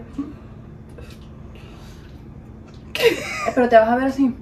Pero 3.55 3.69
te 3.69 3.75
vas 3.77 3.89
a 3.89 3.95
ver 3.95 4.07
así. 4.07 4.35